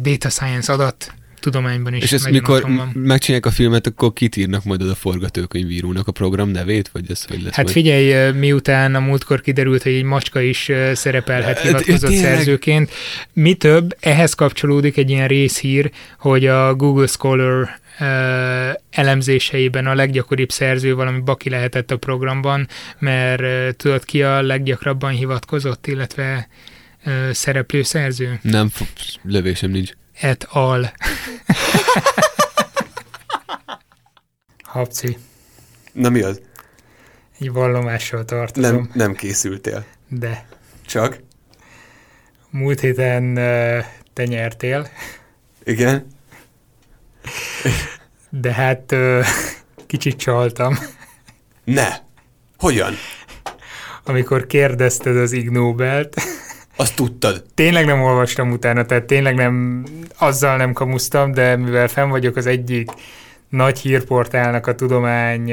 data 0.00 0.28
science 0.28 0.72
adat 0.72 1.14
tudományban 1.42 1.94
is 1.94 2.02
És 2.02 2.12
ezt 2.12 2.30
mikor 2.30 2.66
megcsinálják 2.92 3.46
a 3.46 3.50
filmet, 3.50 3.86
akkor 3.86 4.12
kit 4.12 4.36
írnak 4.36 4.64
majd 4.64 4.82
oda 4.82 4.94
forgatókönyvírónak 4.94 6.06
a 6.06 6.12
program 6.12 6.48
nevét, 6.48 6.88
vagy 6.88 7.10
ez 7.10 7.24
hogy 7.24 7.42
lesz 7.42 7.54
Hát 7.54 7.64
majd? 7.64 7.76
figyelj, 7.76 8.32
miután 8.32 8.94
a 8.94 9.00
múltkor 9.00 9.40
kiderült, 9.40 9.82
hogy 9.82 9.92
egy 9.92 10.02
macska 10.02 10.40
is 10.40 10.70
szerepelhet 10.92 11.60
hivatkozott 11.60 12.12
szerzőként. 12.12 12.90
Mi 13.32 13.54
több, 13.54 13.96
ehhez 14.00 14.34
kapcsolódik 14.34 14.96
egy 14.96 15.10
ilyen 15.10 15.28
részhír, 15.28 15.90
hogy 16.18 16.46
a 16.46 16.74
Google 16.74 17.06
Scholar 17.06 17.80
elemzéseiben 18.90 19.86
a 19.86 19.94
leggyakoribb 19.94 20.50
szerző 20.50 20.94
valami 20.94 21.20
baki 21.20 21.50
lehetett 21.50 21.90
a 21.90 21.96
programban, 21.96 22.68
mert 22.98 23.76
tudod 23.76 24.04
ki 24.04 24.22
a 24.22 24.42
leggyakrabban 24.42 25.10
hivatkozott, 25.10 25.86
illetve 25.86 26.48
ö, 27.04 27.30
szereplő 27.32 27.82
szerző? 27.82 28.38
Nem, 28.42 28.68
f- 28.68 29.18
lövésem 29.22 29.70
nincs. 29.70 29.90
Et 30.20 30.44
al. 30.50 30.92
Habci, 34.62 35.18
Na 35.92 36.08
mi 36.08 36.20
az? 36.20 36.40
egy 37.38 37.52
vallomással 37.52 38.24
tartozom, 38.24 38.74
Nem, 38.76 38.90
nem 38.94 39.14
készültél. 39.14 39.84
de 40.08 40.46
Csak? 40.86 41.18
múlt 42.50 42.80
héten 42.80 43.36
ö, 43.36 43.78
te 44.12 44.24
nyertél, 44.24 44.88
Igen? 45.64 46.06
de 48.30 48.52
hát 48.52 48.92
ö, 48.92 49.20
kicsit 49.86 50.16
csaltam, 50.16 50.78
Ne! 51.64 51.88
Hogyan? 52.58 52.94
amikor 54.04 54.46
kérdezted 54.46 55.16
az 55.16 55.32
Ig 55.32 55.50
Nobelt. 55.50 56.14
Azt 56.76 56.94
tudtad. 56.96 57.44
Tényleg 57.54 57.84
nem 57.86 58.02
olvastam 58.02 58.50
utána, 58.50 58.84
tehát 58.86 59.04
tényleg 59.04 59.34
nem, 59.34 59.82
azzal 60.18 60.56
nem 60.56 60.72
kamusztam, 60.72 61.32
de 61.32 61.56
mivel 61.56 61.88
fenn 61.88 62.08
vagyok 62.08 62.36
az 62.36 62.46
egyik 62.46 62.90
nagy 63.48 63.78
hírportálnak 63.78 64.66
a 64.66 64.74
tudomány 64.74 65.52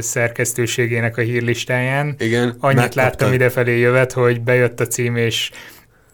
szerkesztőségének 0.00 1.16
a 1.16 1.20
hírlistáján, 1.20 2.14
Igen. 2.18 2.42
annyit 2.60 2.76
megkaptad. 2.76 2.94
láttam 3.02 3.32
idefelé 3.32 3.78
jövet, 3.78 4.12
hogy 4.12 4.40
bejött 4.40 4.80
a 4.80 4.86
cím, 4.86 5.16
és 5.16 5.50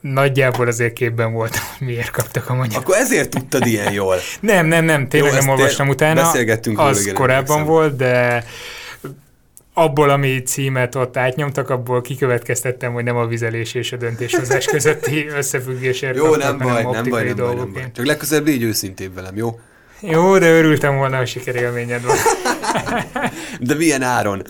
nagyjából 0.01 0.67
azért 0.67 0.93
képben 0.93 1.33
voltam, 1.33 1.61
hogy 1.79 1.87
miért 1.87 2.11
kaptak 2.11 2.51
a 2.51 2.55
magyar. 2.55 2.81
Akkor 2.81 2.97
ezért 2.97 3.29
tudtad 3.31 3.67
ilyen 3.67 3.93
jól. 3.93 4.17
Nem, 4.41 4.67
nem, 4.67 4.85
nem, 4.85 5.09
tényleg 5.09 5.33
Jó, 5.33 5.39
nem 5.39 5.49
olvastam 5.49 5.89
utána. 5.89 6.23
beszélgettünk 6.23 6.79
Az 6.79 7.11
korábban 7.15 7.37
emlékszem. 7.51 7.65
volt, 7.65 7.97
de 7.97 8.45
abból, 9.79 10.11
ami 10.11 10.43
címet 10.43 10.95
ott 10.95 11.17
átnyomtak, 11.17 11.71
abból 11.71 12.01
kikövetkeztettem, 12.01 12.93
hogy 12.93 13.05
nem 13.05 13.17
a 13.17 13.27
vizelés 13.27 13.75
és 13.75 13.93
a 13.93 13.97
döntéshozás 13.97 14.65
közötti 14.75 15.27
összefüggésért 15.29 16.17
Jó, 16.17 16.35
nem 16.37 16.59
baj, 16.59 16.83
nem 16.83 17.09
baj, 17.09 17.25
nem 17.25 17.37
baj, 17.37 17.55
nem 17.55 17.73
baj. 17.73 17.91
Csak 17.93 18.07
legközelebb 18.07 18.47
légy 18.47 18.63
őszintébb 18.63 19.15
velem, 19.15 19.37
jó? 19.37 19.61
Jó, 20.01 20.39
de 20.39 20.51
örültem 20.51 20.97
volna, 20.97 21.17
hogy 21.17 21.27
sikerélményed 21.27 22.03
van. 22.05 22.17
De 23.61 23.75
milyen 23.75 24.03
áron? 24.03 24.43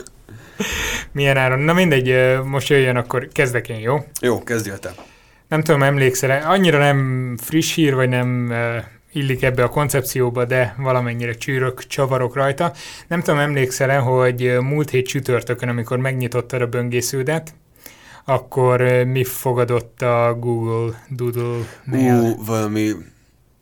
Milyen 1.13 1.37
áron? 1.37 1.59
Na 1.59 1.73
mindegy, 1.73 2.39
most 2.45 2.69
jöjjön, 2.69 2.97
akkor 2.97 3.29
kezdek 3.33 3.69
én, 3.69 3.79
jó? 3.79 4.05
Jó, 4.21 4.43
kezdjél 4.43 4.79
te. 4.79 4.91
Nem 5.49 5.63
tudom, 5.63 5.83
emlékszel 5.83 6.43
annyira 6.47 6.79
nem 6.79 7.35
friss 7.43 7.75
hír, 7.75 7.95
vagy 7.95 8.09
nem 8.09 8.53
illik 9.19 9.43
ebbe 9.43 9.63
a 9.63 9.69
koncepcióba, 9.69 10.45
de 10.45 10.75
valamennyire 10.79 11.33
csűrök, 11.35 11.87
csavarok 11.87 12.35
rajta. 12.35 12.73
Nem 13.09 13.21
tudom, 13.23 13.41
emlékszel-e, 13.41 13.97
hogy 13.97 14.57
múlt 14.61 14.91
hét 14.91 15.07
csütörtökön, 15.07 15.69
amikor 15.69 15.99
megnyitottad 15.99 16.61
a 16.63 16.67
böngésződet, 16.67 17.55
akkor 18.25 18.81
mi 19.05 19.25
fogadott 19.25 20.03
a 20.03 20.37
Google 20.41 21.05
Doodle-nél? 21.09 22.15
Ú, 22.15 22.45
valami... 22.45 22.91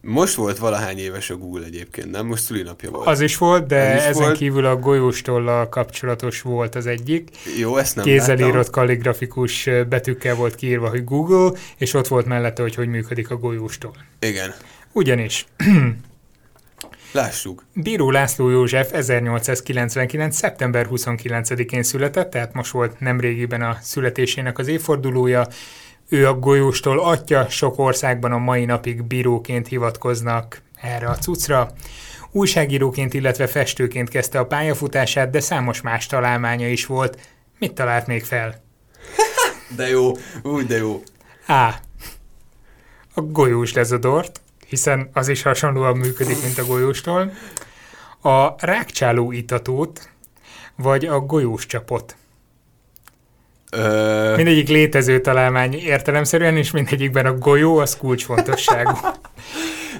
Most 0.01 0.35
volt 0.35 0.59
valahány 0.59 0.99
éves 0.99 1.31
a 1.31 1.37
Google 1.37 1.65
egyébként, 1.65 2.11
nem? 2.11 2.27
Most 2.27 2.43
szülinapja 2.43 2.91
volt. 2.91 3.07
Az 3.07 3.21
is 3.21 3.37
volt, 3.39 3.67
de 3.67 3.91
Az 3.91 3.97
is 4.01 4.07
ezen 4.07 4.23
volt. 4.23 4.37
kívül 4.37 4.65
a 4.67 4.77
golyóstollal 4.77 5.69
kapcsolatos 5.69 6.43
volt 6.43 6.75
az 6.75 6.87
egyik. 6.87 7.29
Jó, 7.59 7.77
ezt 7.77 7.97
nem 7.97 8.05
Kézzel 8.05 8.35
láttam. 8.35 8.49
írott 8.49 8.71
kalligrafikus 8.71 9.69
betűkkel 9.89 10.35
volt 10.35 10.55
kiírva, 10.55 10.89
hogy 10.89 11.05
Google, 11.05 11.59
és 11.77 11.95
ott 11.95 12.09
volt 12.09 12.27
mellette, 12.27 12.63
hogy 12.63 12.75
hogy 12.75 12.89
működik 12.89 13.31
a 13.31 13.37
golyóstoll. 13.37 13.93
Igen. 14.21 14.55
Ugyanis 14.97 15.47
Lássuk. 17.13 17.65
Bíró 17.73 18.11
László 18.11 18.49
József 18.49 18.93
1899. 18.93 20.37
szeptember 20.37 20.87
29-én 20.91 21.83
született, 21.83 22.31
tehát 22.31 22.53
most 22.53 22.71
volt 22.71 23.01
nemrégiben 23.01 23.63
a 23.63 23.79
születésének 23.81 24.59
az 24.59 24.69
évfordulója. 24.69 25.47
Ő 26.09 26.27
a 26.29 26.35
golyóstól 26.35 27.01
atya, 27.01 27.49
sok 27.49 27.79
országban 27.79 28.33
a 28.33 28.39
mai 28.39 28.65
napig 28.65 29.03
bíróként 29.03 29.69
hivatkoznak 29.69 30.63
erre 30.83 31.09
a 31.09 31.17
cuccra. 31.19 31.73
Újságíróként, 32.31 33.15
illetve 33.15 33.47
festőként 33.47 34.09
kezdte 34.09 34.39
a 34.39 34.47
pályafutását, 34.47 35.31
de 35.31 35.41
számos 35.41 35.81
más 35.81 36.07
találmánya 36.07 36.69
is 36.69 36.87
volt. 36.87 37.21
Mit 37.59 37.73
talált 37.73 38.07
még 38.07 38.25
fel? 38.25 38.63
De 39.77 39.89
jó, 39.89 40.13
úgy 40.43 40.67
de 40.67 40.77
jó. 40.77 41.03
A. 41.47 41.75
A 43.15 43.21
golyós 43.21 43.73
dezodort, 43.73 44.41
hiszen 44.67 45.11
az 45.12 45.29
is 45.29 45.43
hasonlóan 45.43 45.97
működik, 45.97 46.43
mint 46.43 46.59
a 46.59 46.64
golyóstól. 46.64 47.33
A 48.23 48.67
rákcsáló 48.67 49.33
itatót, 49.33 50.09
vagy 50.77 51.05
a 51.05 51.21
golyós 51.21 51.67
csapot. 51.67 52.17
Ö, 53.71 54.33
Mindegyik 54.37 54.69
létező 54.69 55.21
találmány 55.21 55.75
értelemszerűen, 55.75 56.57
és 56.57 56.71
mindegyikben 56.71 57.27
a 57.27 57.39
golyó 57.39 57.79
az 57.79 57.97
kulcsfontosságú. 57.97 58.97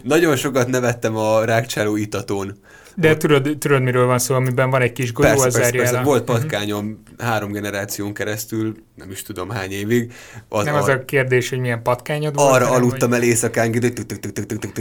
Nagyon 0.07 0.37
sokat 0.37 0.69
nevettem 0.69 1.17
a 1.17 1.45
rákcsáló 1.45 1.97
itatón. 1.97 2.59
De 2.99 3.11
ott... 3.11 3.19
tudod, 3.19 3.57
tudod, 3.59 3.83
miről 3.83 4.07
van 4.07 4.19
szó, 4.19 4.35
amiben 4.35 4.71
van 4.71 4.83
egy 4.83 4.93
kis 4.93 5.13
golyó, 5.13 5.29
persze, 5.29 5.47
az 5.47 5.55
persze, 5.55 5.71
persze. 5.71 5.87
Jelen. 5.87 6.05
Volt 6.05 6.29
mhm. 6.29 6.33
patkányom 6.33 6.85
uh-huh. 6.87 7.29
három 7.29 7.53
generáción 7.53 8.15
keresztül, 8.15 8.75
nem 8.95 9.11
is 9.11 9.23
tudom 9.23 9.51
hány 9.51 9.71
évig. 9.71 10.13
Az 10.49 10.65
nem 10.65 10.75
a... 10.75 10.79
az 10.79 10.89
a 10.89 11.05
kérdés, 11.05 11.49
hogy 11.49 11.59
milyen 11.59 11.83
patkányod 11.83 12.35
volt? 12.35 12.55
Arra 12.55 12.71
aludtam 12.71 13.13
el 13.13 13.23
éjszakánként, 13.23 14.07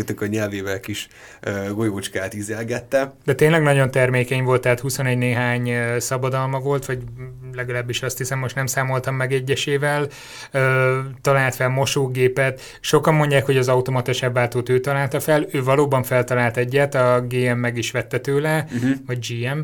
hogy 0.05 0.17
a 0.19 0.25
nyelvével 0.25 0.79
kis 0.79 1.07
golyócskát 1.73 2.33
ízelgette. 2.33 3.13
De 3.25 3.33
tényleg 3.33 3.61
nagyon 3.61 3.91
termékeny 3.91 4.43
volt, 4.43 4.61
tehát 4.61 4.79
21 4.79 5.17
néhány 5.17 5.71
szabadalma 5.99 6.59
volt, 6.59 6.85
vagy 6.85 6.99
legalábbis 7.53 8.01
azt 8.01 8.17
hiszem, 8.17 8.39
most 8.39 8.55
nem 8.55 8.65
számoltam 8.65 9.15
meg 9.15 9.33
egyesével, 9.33 10.07
talált 11.21 11.55
fel 11.55 11.69
mosógépet, 11.69 12.61
sokan 12.79 13.13
mondják, 13.13 13.45
hogy 13.45 13.57
az 13.57 13.67
automatas 13.67 14.21
ebbátót 14.21 14.69
ő 14.69 14.79
talált 14.79 15.13
találta 15.19 15.49
fel. 15.51 15.59
Ő 15.59 15.63
valóban 15.63 16.03
feltalált 16.03 16.57
egyet, 16.57 16.95
a 16.95 17.25
GM 17.27 17.57
meg 17.57 17.77
is 17.77 17.91
vette 17.91 18.19
tőle, 18.19 18.65
Uh-huh. 18.75 18.91
vagy 19.05 19.19
GM, 19.27 19.59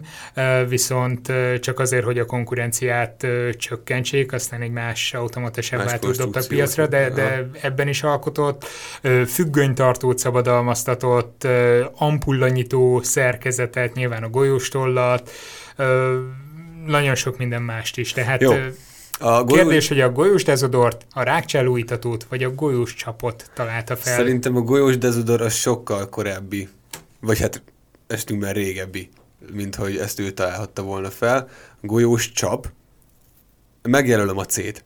viszont 0.68 1.32
csak 1.60 1.80
azért, 1.80 2.04
hogy 2.04 2.20
a 2.20 2.26
konkurenciát 2.26 3.28
csökkentsék, 3.58 4.34
aztán 4.34 4.62
egy 4.62 4.72
más 4.72 5.14
automata 5.14 5.62
sebváltót 5.62 6.18
dobtak 6.18 6.48
piacra, 6.48 6.88
de, 6.88 7.10
de 7.10 7.50
ebben 7.62 7.88
is 7.88 8.04
alkotott. 8.04 8.66
Függönytartót 9.28 10.18
szabadalmaztatott, 10.18 11.48
ampullanyitó 11.96 13.02
szerkezetet, 13.04 13.94
nyilván 13.94 14.24
a 14.24 14.30
golyóstollat, 14.30 15.32
nagyon 16.86 17.16
sok 17.16 17.38
minden 17.38 17.62
mást 17.62 17.98
is. 17.98 18.12
Tehát 18.12 18.42
Jó. 18.42 18.54
A 19.22 19.44
golyó... 19.44 19.62
kérdés, 19.62 19.88
hogy 19.88 20.00
a 20.00 20.12
golyós 20.12 20.44
dezodort, 20.44 21.06
a 21.14 21.24
rákcsáló 21.24 21.78
itatót, 21.78 22.24
vagy 22.24 22.44
a 22.44 22.54
golyós 22.54 22.94
csapot 22.94 23.52
találta 23.54 23.96
fel. 23.96 24.16
Szerintem 24.16 24.56
a 24.56 24.62
golyós 24.62 24.98
dezodor 24.98 25.42
az 25.42 25.54
sokkal 25.54 26.10
korábbi, 26.10 26.70
vagy 27.20 27.40
hát 27.40 27.64
estünkben 28.08 28.54
régebbi, 28.54 29.10
mint 29.54 29.76
hogy 29.76 29.98
ezt 29.98 30.20
ő 30.20 30.32
találhatta 30.32 30.82
volna 30.82 31.10
fel. 31.10 31.50
A 31.82 31.86
golyós 31.86 32.32
csap, 32.32 32.72
megjelölöm 33.82 34.38
a 34.38 34.46
C-t. 34.46 34.84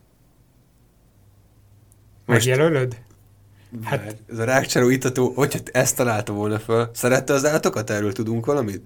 Most 2.25 2.45
Megjelölöd? 2.45 2.97
Hát, 3.83 4.15
ez 4.29 4.39
a 4.39 4.43
rákcsáró 4.43 4.89
itató, 4.89 5.31
hogyha 5.35 5.59
ezt 5.71 5.95
találta 5.95 6.33
volna 6.33 6.59
föl, 6.59 6.89
szerette 6.93 7.33
az 7.33 7.45
állatokat? 7.45 7.89
Erről 7.89 8.13
tudunk 8.13 8.45
valamit? 8.45 8.81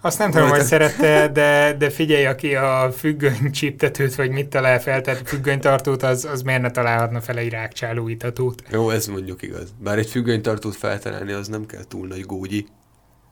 Azt 0.00 0.18
nem 0.18 0.30
tudom, 0.30 0.48
hogy 0.48 0.62
szerette, 0.62 1.28
de, 1.28 1.74
de 1.78 1.90
figyelj, 1.90 2.26
aki 2.26 2.54
a 2.54 2.92
függöny 2.96 3.50
csíptetőt, 3.50 4.14
vagy 4.14 4.30
mit 4.30 4.48
talál 4.48 4.80
fel, 4.80 5.00
tehát 5.00 5.28
függönytartót, 5.28 6.02
az, 6.02 6.24
az 6.24 6.42
miért 6.42 6.62
ne 6.62 6.70
találhatna 6.70 7.20
fel 7.20 7.38
egy 7.38 7.48
rákcsáló 7.48 8.08
itatót? 8.08 8.62
Jó, 8.70 8.90
ez 8.90 9.06
mondjuk 9.06 9.42
igaz. 9.42 9.74
Bár 9.78 9.98
egy 9.98 10.10
függönytartót 10.10 10.76
feltalálni, 10.76 11.32
az 11.32 11.48
nem 11.48 11.66
kell 11.66 11.84
túl 11.88 12.06
nagy 12.06 12.20
gógyi. 12.20 12.66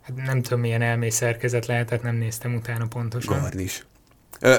Hát 0.02 0.26
nem 0.26 0.42
tudom, 0.42 0.60
milyen 0.60 0.82
elmély 0.82 1.10
szerkezet 1.10 1.66
lehetett, 1.66 2.02
nem 2.02 2.16
néztem 2.16 2.54
utána 2.54 2.86
pontosan. 2.86 3.40
Garnis. 3.40 3.86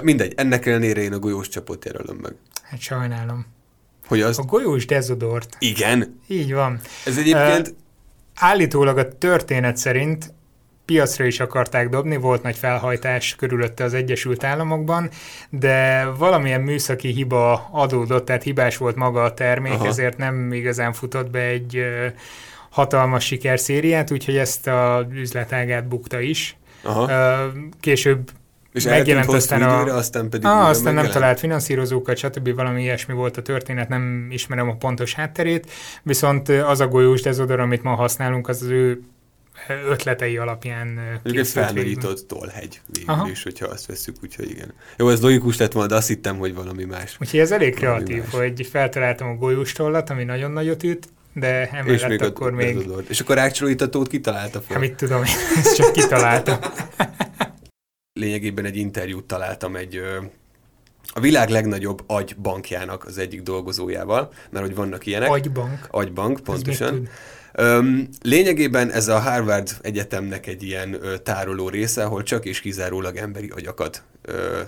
Mindegy, 0.01 0.33
ennek 0.35 0.65
ellenére 0.65 1.01
én 1.01 1.13
a 1.13 1.19
golyós 1.19 1.47
csapot 1.47 1.85
jelölöm 1.85 2.17
meg. 2.21 2.33
Hát 2.63 2.79
sajnálom. 2.79 3.45
Hogy 4.07 4.21
az... 4.21 4.39
A 4.39 4.43
golyós 4.43 4.85
dezodort. 4.85 5.55
Igen. 5.59 6.19
Így 6.27 6.53
van. 6.53 6.79
Ez 7.05 7.17
egyébként... 7.17 7.67
Uh, 7.67 7.75
állítólag 8.35 8.97
a 8.97 9.17
történet 9.17 9.77
szerint 9.77 10.33
piacra 10.89 11.25
is 11.25 11.39
akarták 11.39 11.89
dobni, 11.89 12.17
volt 12.17 12.43
nagy 12.43 12.55
felhajtás 12.55 13.35
körülötte 13.35 13.83
az 13.83 13.93
Egyesült 13.93 14.43
Államokban, 14.43 15.09
de 15.49 16.05
valamilyen 16.17 16.61
műszaki 16.61 17.07
hiba 17.07 17.69
adódott, 17.71 18.25
tehát 18.25 18.43
hibás 18.43 18.77
volt 18.77 18.95
maga 18.95 19.23
a 19.23 19.33
termék, 19.33 19.73
Aha. 19.73 19.87
ezért 19.87 20.17
nem 20.17 20.53
igazán 20.53 20.93
futott 20.93 21.29
be 21.29 21.39
egy 21.39 21.83
hatalmas 22.69 23.25
sikerszériát, 23.25 24.11
úgyhogy 24.11 24.37
ezt 24.37 24.67
a 24.67 25.07
üzletágát 25.11 25.87
bukta 25.87 26.19
is. 26.19 26.57
Aha. 26.83 27.11
Később 27.79 28.29
és 28.73 28.83
megjelent 28.83 29.27
aztán 29.27 29.61
a... 29.61 29.75
Időre, 29.75 29.93
aztán 29.93 30.29
pedig 30.29 30.45
ah, 30.45 30.67
aztán 30.67 30.93
nem 30.93 31.09
talált 31.09 31.39
finanszírozókat, 31.39 32.17
stb. 32.17 32.55
valami 32.55 32.81
ilyesmi 32.81 33.13
volt 33.13 33.37
a 33.37 33.41
történet, 33.41 33.89
nem 33.89 34.27
ismerem 34.29 34.69
a 34.69 34.75
pontos 34.75 35.13
hátterét, 35.13 35.71
viszont 36.03 36.49
az 36.49 36.79
a 36.79 36.87
golyós 36.87 37.21
dezodor, 37.21 37.59
amit 37.59 37.83
ma 37.83 37.95
használunk, 37.95 38.47
az 38.47 38.61
az 38.61 38.69
ő 38.69 39.01
ötletei 39.67 40.37
alapján 40.37 41.19
egy 41.23 41.47
felnagyított 41.47 42.27
tollhegy 42.27 42.81
végül 42.85 43.13
Aha. 43.13 43.29
is, 43.29 43.43
hogyha 43.43 43.65
azt 43.65 43.85
veszük, 43.85 44.15
úgyhogy 44.23 44.49
igen. 44.49 44.73
Jó, 44.97 45.09
ez 45.09 45.21
logikus 45.21 45.57
lett 45.57 45.71
volna, 45.71 45.89
de 45.89 45.95
azt 45.95 46.07
hittem, 46.07 46.37
hogy 46.37 46.53
valami 46.53 46.83
más. 46.83 47.17
Úgyhogy 47.19 47.39
ez 47.39 47.51
elég 47.51 47.75
kreatív, 47.75 48.17
más. 48.17 48.31
hogy 48.31 48.67
feltaláltam 48.67 49.29
a 49.29 49.35
golyós 49.35 49.71
tollat, 49.71 50.09
ami 50.09 50.23
nagyon 50.23 50.51
nagyot 50.51 50.83
üt, 50.83 51.07
de 51.33 51.69
emellett 51.69 51.87
és 51.87 52.07
még 52.07 52.21
akkor 52.21 52.51
még... 52.51 52.89
És 53.07 53.19
akkor 53.19 53.35
rákcsolítatót 53.35 54.07
kitalálta 54.07 54.61
fel? 54.61 54.77
Hát 54.77 54.79
mit 54.79 54.95
tudom, 54.95 55.21
ezt 55.55 55.75
csak 55.75 55.91
kitaláltam. 55.91 56.59
Lényegében 58.19 58.65
egy 58.65 58.77
interjút 58.77 59.25
találtam 59.25 59.75
egy 59.75 60.01
a 61.13 61.19
világ 61.19 61.49
legnagyobb 61.49 62.03
agybankjának 62.07 63.05
az 63.05 63.17
egyik 63.17 63.41
dolgozójával, 63.41 64.31
mert 64.49 64.65
hogy 64.65 64.75
vannak 64.75 65.05
ilyenek. 65.05 65.29
Agybank? 65.29 65.87
Agybank, 65.91 66.39
pontosan. 66.39 67.07
Lényegében 68.21 68.91
ez 68.91 69.07
a 69.07 69.19
Harvard 69.19 69.69
Egyetemnek 69.81 70.47
egy 70.47 70.63
ilyen 70.63 70.97
tároló 71.23 71.69
része, 71.69 72.03
ahol 72.03 72.23
csak 72.23 72.45
és 72.45 72.59
kizárólag 72.59 73.15
emberi 73.15 73.49
agyakat 73.55 74.03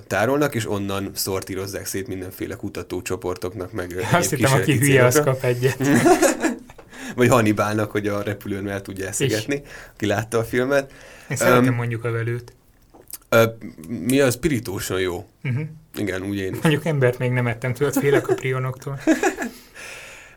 tárolnak, 0.08 0.56
és 0.56 0.70
onnan 0.70 1.12
szortírozzák 1.14 1.86
szét 1.86 2.08
mindenféle 2.08 2.56
kutatócsoportoknak, 2.56 3.72
meg 3.72 4.06
Azt 4.12 4.30
hittem, 4.30 4.54
aki 4.54 4.78
hülye, 4.78 5.06
az 5.06 5.22
kap 5.24 5.44
egyet. 5.44 5.78
Vagy 7.16 7.28
Hannibalnak, 7.28 7.92
hogy 7.92 8.08
a 8.08 8.22
repülőn 8.22 8.68
el 8.68 8.82
tudja 8.82 9.08
eszegetni, 9.08 9.62
aki 9.94 10.06
látta 10.06 10.38
a 10.38 10.44
filmet. 10.44 10.94
Én 11.30 11.38
szeretem 11.38 11.68
um, 11.68 11.76
mondjuk 11.76 12.04
a 12.04 12.12
velőt. 12.12 12.54
Uh, 13.32 13.44
mi 13.88 14.20
az 14.20 14.34
spiritósan 14.34 15.00
jó. 15.00 15.26
Uh-huh. 15.44 15.64
Igen, 15.96 16.24
úgy 16.24 16.38
én 16.38 16.58
Mondjuk 16.62 16.86
embert 16.86 17.18
még 17.18 17.32
nem 17.32 17.48
ettem, 17.48 17.74
tudod, 17.74 17.94
félek 17.94 18.30
a 18.30 18.34
prionoktól. 18.34 19.00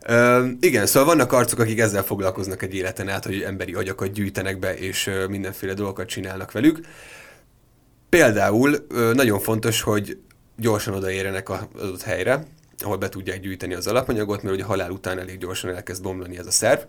Uh, 0.08 0.48
igen, 0.60 0.86
szóval 0.86 1.14
vannak 1.14 1.32
arcok, 1.32 1.58
akik 1.58 1.78
ezzel 1.78 2.02
foglalkoznak 2.02 2.62
egy 2.62 2.74
életen 2.74 3.08
át, 3.08 3.24
hogy 3.24 3.42
emberi 3.42 3.74
agyakat 3.74 4.12
gyűjtenek 4.12 4.58
be, 4.58 4.76
és 4.76 5.10
mindenféle 5.28 5.74
dolgokat 5.74 6.08
csinálnak 6.08 6.52
velük. 6.52 6.80
Például 8.08 8.86
nagyon 9.12 9.40
fontos, 9.40 9.82
hogy 9.82 10.18
gyorsan 10.56 10.94
odaérjenek 10.94 11.50
az 11.50 11.58
adott 11.78 12.02
helyre, 12.02 12.46
ahol 12.78 12.96
be 12.96 13.08
tudják 13.08 13.40
gyűjteni 13.40 13.74
az 13.74 13.86
alapanyagot, 13.86 14.42
mert 14.42 14.54
ugye 14.54 14.64
a 14.64 14.66
halál 14.66 14.90
után 14.90 15.18
elég 15.18 15.38
gyorsan 15.38 15.74
elkezd 15.74 16.02
bomlani 16.02 16.38
ez 16.38 16.46
a 16.46 16.50
szerv. 16.50 16.80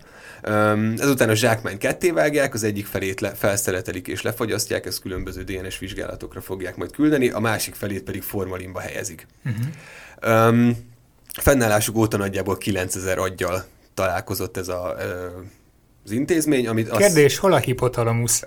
Ezután 0.98 1.28
a 1.28 1.34
zsákmányt 1.34 1.78
ketté 1.78 2.10
vágják, 2.10 2.54
az 2.54 2.62
egyik 2.62 2.86
felét 2.86 3.20
le, 3.20 3.30
felszeletelik 3.30 4.08
és 4.08 4.22
lefagyasztják, 4.22 4.86
ezt 4.86 5.00
különböző 5.00 5.42
DNS 5.42 5.78
vizsgálatokra 5.78 6.40
fogják 6.40 6.76
majd 6.76 6.90
küldeni, 6.90 7.28
a 7.28 7.38
másik 7.38 7.74
felét 7.74 8.02
pedig 8.02 8.22
formalinba 8.22 8.80
helyezik. 8.80 9.26
Uh-huh. 9.44 10.48
Um, 10.48 10.94
fennállásuk 11.36 11.96
óta 11.96 12.16
nagyjából 12.16 12.58
9000 12.58 13.18
aggyal 13.18 13.64
találkozott 13.94 14.56
ez 14.56 14.68
a, 14.68 14.96
az 16.04 16.10
intézmény, 16.10 16.68
amit 16.68 16.90
Kérdés, 16.90 17.32
azt... 17.32 17.40
hol 17.40 17.52
a 17.52 17.58
hipotalamusz? 17.58 18.42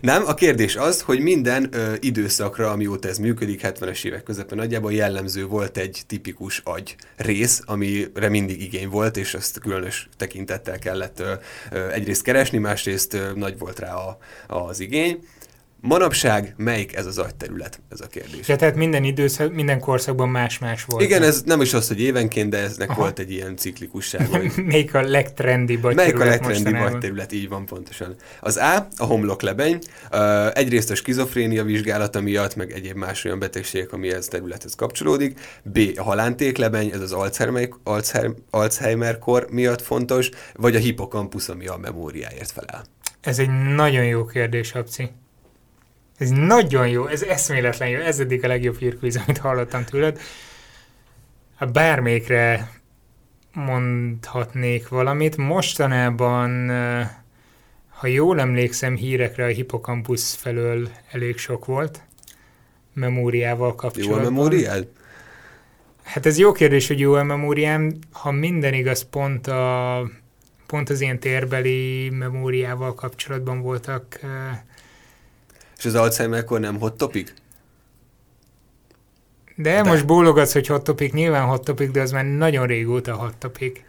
Nem, 0.00 0.26
a 0.26 0.34
kérdés 0.34 0.76
az, 0.76 1.00
hogy 1.00 1.20
minden 1.20 1.68
ö, 1.70 1.94
időszakra, 2.00 2.70
amióta 2.70 3.08
ez 3.08 3.18
működik, 3.18 3.60
70-es 3.64 4.04
évek 4.04 4.22
közepén 4.22 4.58
nagyjából 4.58 4.92
jellemző 4.92 5.46
volt 5.46 5.76
egy 5.76 6.02
tipikus 6.06 6.60
agy 6.64 6.96
rész, 7.16 7.62
amire 7.64 8.28
mindig 8.28 8.62
igény 8.62 8.88
volt, 8.88 9.16
és 9.16 9.34
ezt 9.34 9.58
különös 9.58 10.08
tekintettel 10.16 10.78
kellett 10.78 11.20
ö, 11.20 11.32
ö, 11.70 11.90
egyrészt 11.90 12.22
keresni, 12.22 12.58
másrészt 12.58 13.14
ö, 13.14 13.32
nagy 13.34 13.58
volt 13.58 13.78
rá 13.78 13.94
a, 13.94 14.18
az 14.46 14.80
igény. 14.80 15.18
Manapság 15.80 16.54
melyik 16.56 16.96
ez 16.96 17.06
az 17.06 17.18
agyterület? 17.18 17.80
Ez 17.88 18.00
a 18.00 18.06
kérdés. 18.06 18.48
Ja, 18.48 18.56
tehát 18.56 18.74
minden 18.74 19.04
időszak, 19.04 19.52
minden 19.52 19.80
korszakban 19.80 20.28
más-más 20.28 20.84
volt. 20.84 21.02
Igen, 21.02 21.22
ez 21.22 21.42
nem 21.42 21.60
is 21.60 21.74
az, 21.74 21.88
hogy 21.88 22.00
évenként, 22.00 22.50
de 22.50 22.58
eznek 22.58 22.90
Aha. 22.90 23.00
volt 23.00 23.18
egy 23.18 23.30
ilyen 23.30 23.56
ciklikusság. 23.56 24.28
melyik 24.66 24.94
a 24.94 25.00
legtrendibb 25.00 25.84
agyterület 25.84 26.14
Melyik 26.16 26.20
a 26.20 26.46
legtrendibb 26.46 26.94
agyterület, 26.94 27.32
így 27.32 27.48
van 27.48 27.66
pontosan. 27.66 28.14
Az 28.40 28.56
A, 28.56 28.88
a 28.96 29.04
homloklebeny. 29.04 29.78
Uh, 30.12 30.58
egyrészt 30.58 30.90
a 30.90 30.94
skizofrénia 30.94 31.64
vizsgálata 31.64 32.20
miatt, 32.20 32.56
meg 32.56 32.72
egyéb 32.72 32.96
más 32.96 33.24
olyan 33.24 33.38
betegségek, 33.38 33.92
ami 33.92 34.12
ez 34.12 34.26
területhez 34.26 34.74
kapcsolódik. 34.74 35.40
B, 35.62 35.78
a 35.96 36.02
halántéklebeny, 36.02 36.90
ez 36.92 37.00
az 37.00 37.12
Alzheimer, 37.12 37.68
Alzheimer, 37.82 38.36
Alzheimer-kor 38.50 39.46
miatt 39.50 39.82
fontos, 39.82 40.30
vagy 40.54 40.76
a 40.76 40.78
hipokampusz, 40.78 41.48
ami 41.48 41.66
a 41.66 41.76
memóriáért 41.76 42.50
felel. 42.50 42.84
Ez 43.20 43.38
egy 43.38 43.50
nagyon 43.74 44.04
jó 44.04 44.24
kérdés, 44.24 44.72
Abci. 44.72 45.10
Ez 46.18 46.30
nagyon 46.30 46.88
jó, 46.88 47.06
ez 47.06 47.22
eszméletlen 47.22 47.88
jó, 47.88 48.00
ez 48.00 48.20
eddig 48.20 48.44
a 48.44 48.46
legjobb 48.46 48.78
hírkvíz, 48.78 49.16
amit 49.26 49.38
hallottam 49.38 49.84
tőled. 49.84 50.20
A 51.58 51.66
bármelyikre 51.66 52.70
mondhatnék 53.52 54.88
valamit. 54.88 55.36
Mostanában, 55.36 56.70
ha 57.88 58.06
jól 58.06 58.40
emlékszem, 58.40 58.96
hírekre 58.96 59.44
a 59.44 59.48
hipokampusz 59.48 60.34
felől 60.34 60.88
elég 61.10 61.38
sok 61.38 61.64
volt, 61.64 62.00
memóriával 62.92 63.74
kapcsolatban. 63.74 64.20
Jó 64.20 64.26
a 64.26 64.30
memóriád? 64.30 64.88
Hát 66.02 66.26
ez 66.26 66.38
jó 66.38 66.52
kérdés, 66.52 66.86
hogy 66.86 66.98
jó 66.98 67.12
a 67.12 67.22
memóriám. 67.22 67.92
Ha 68.12 68.30
minden 68.30 68.74
igaz, 68.74 69.02
pont, 69.02 69.46
a, 69.46 70.10
pont 70.66 70.90
az 70.90 71.00
ilyen 71.00 71.18
térbeli 71.18 72.10
memóriával 72.10 72.94
kapcsolatban 72.94 73.60
voltak 73.60 74.20
és 75.78 75.84
az 75.84 75.94
Alzheimer-kor 75.94 76.60
nem 76.60 76.78
hot 76.78 76.96
topic? 76.96 77.32
De, 79.56 79.70
de 79.70 79.82
most 79.82 80.06
bólogatsz, 80.06 80.52
hogy 80.52 80.66
hot 80.66 80.84
topic, 80.84 81.12
nyilván 81.12 81.46
hot 81.46 81.64
topic, 81.64 81.90
de 81.90 82.00
az 82.00 82.10
már 82.10 82.24
nagyon 82.24 82.66
régóta 82.66 83.14
hot 83.14 83.36
topic. 83.36 83.80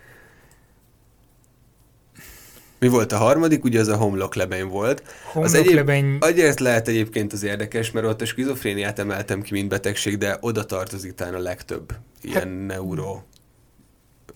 Mi 2.80 2.88
volt 2.88 3.12
a 3.12 3.18
harmadik? 3.18 3.64
Ugye 3.64 3.80
az 3.80 3.88
a 3.88 3.96
homloklebeny 3.96 4.68
volt. 4.68 5.04
Homloklebeny... 5.32 6.04
Az 6.04 6.10
egyéb, 6.10 6.24
azért 6.24 6.60
lehet 6.60 6.88
egyébként 6.88 7.34
az 7.34 7.44
érdekes, 7.44 7.92
mert 7.92 8.06
ott 8.06 8.22
a 8.22 8.26
skizofréniát 8.26 9.00
emeltem 9.00 9.42
ki, 9.42 9.54
mint 9.54 9.70
betegség, 9.70 10.18
de 10.18 10.38
oda 10.42 10.66
tartozik 10.66 11.14
talán 11.14 11.34
a 11.34 11.40
legtöbb 11.40 11.94
ilyen 12.22 12.40
hát... 12.40 12.68
neuro 12.68 13.22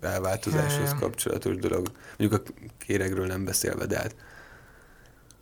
elváltozáshoz 0.02 0.96
kapcsolatos 1.00 1.56
dolog. 1.56 1.92
Mondjuk 2.18 2.42
a 2.42 2.64
kéregről 2.86 3.28
nem 3.28 3.46
beszélve, 3.46 3.86
de 3.86 3.98
hát... 3.98 4.16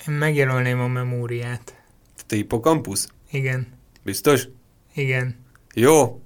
Én 0.08 0.14
megjelölném 0.14 0.80
a 0.80 0.88
memóriát. 0.88 1.79
Te 2.30 2.36
hippocampus? 2.36 3.06
Igen. 3.32 3.68
Biztos? 4.04 4.48
Igen. 4.94 5.36
Jó. 5.74 6.22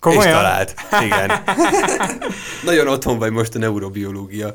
Komolyan? 0.00 0.26
És 0.26 0.32
talált. 0.32 0.74
Igen. 1.04 1.30
Nagyon 2.70 2.88
otthon 2.88 3.18
vagy 3.18 3.32
most 3.32 3.54
a 3.54 3.58
neurobiológia 3.58 4.54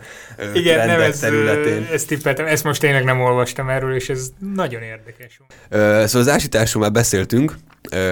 Igen, 0.54 0.88
nem 0.88 1.02
ez, 1.02 1.20
területén. 1.20 1.88
ezt 1.92 2.08
tippeltem, 2.08 2.46
ezt 2.46 2.64
most 2.64 2.80
tényleg 2.80 3.04
nem 3.04 3.22
olvastam 3.22 3.70
erről, 3.70 3.96
és 3.96 4.10
ez 4.10 4.30
nagyon 4.54 4.82
érdekes. 4.82 5.40
Szóval 5.70 6.04
az 6.04 6.28
ásításról 6.28 6.84
már 6.84 6.92
beszéltünk, 6.92 7.56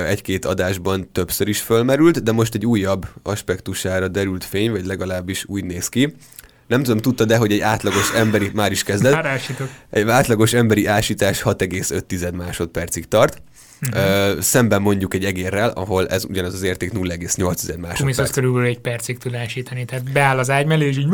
egy-két 0.08 0.46
adásban 0.46 1.12
többször 1.12 1.48
is 1.48 1.62
fölmerült, 1.62 2.24
de 2.24 2.32
most 2.32 2.56
egy 2.56 2.66
újabb 2.66 3.06
aspektusára 3.24 4.08
derült 4.08 4.44
fény, 4.44 4.72
vagy 4.72 4.86
legalábbis 4.86 5.46
úgy 5.48 5.64
néz 5.64 5.90
ki, 5.90 6.14
nem 6.70 6.84
tudom, 6.84 7.00
tudta 7.00 7.26
de 7.26 7.38
hogy 7.38 7.52
egy 7.52 7.60
átlagos 7.60 8.12
emberi, 8.14 8.52
már 8.54 8.72
is 8.72 8.84
kezdett, 8.84 9.14
már 9.14 9.42
egy 9.90 10.10
átlagos 10.10 10.54
emberi 10.54 10.86
ásítás 10.86 11.42
6,5 11.42 12.34
másodpercig 12.34 13.08
tart. 13.08 13.42
uh-huh. 13.82 14.40
szemben 14.40 14.82
mondjuk 14.82 15.14
egy 15.14 15.26
egérrel, 15.26 15.70
ahol 15.70 16.08
ez 16.08 16.26
ugyanaz 16.26 16.54
az 16.54 16.62
érték 16.62 16.92
0,8 16.92 17.38
másodperc. 17.80 18.00
Kumisz 18.00 18.32
körülbelül 18.32 18.68
egy 18.68 18.80
percig 18.80 19.18
tud 19.18 19.34
elsítani, 19.34 19.86
tehát 19.86 20.12
beáll 20.12 20.38
az 20.38 20.50
ágy 20.50 20.66
mellé, 20.66 20.88
és 20.88 20.98
így... 20.98 21.14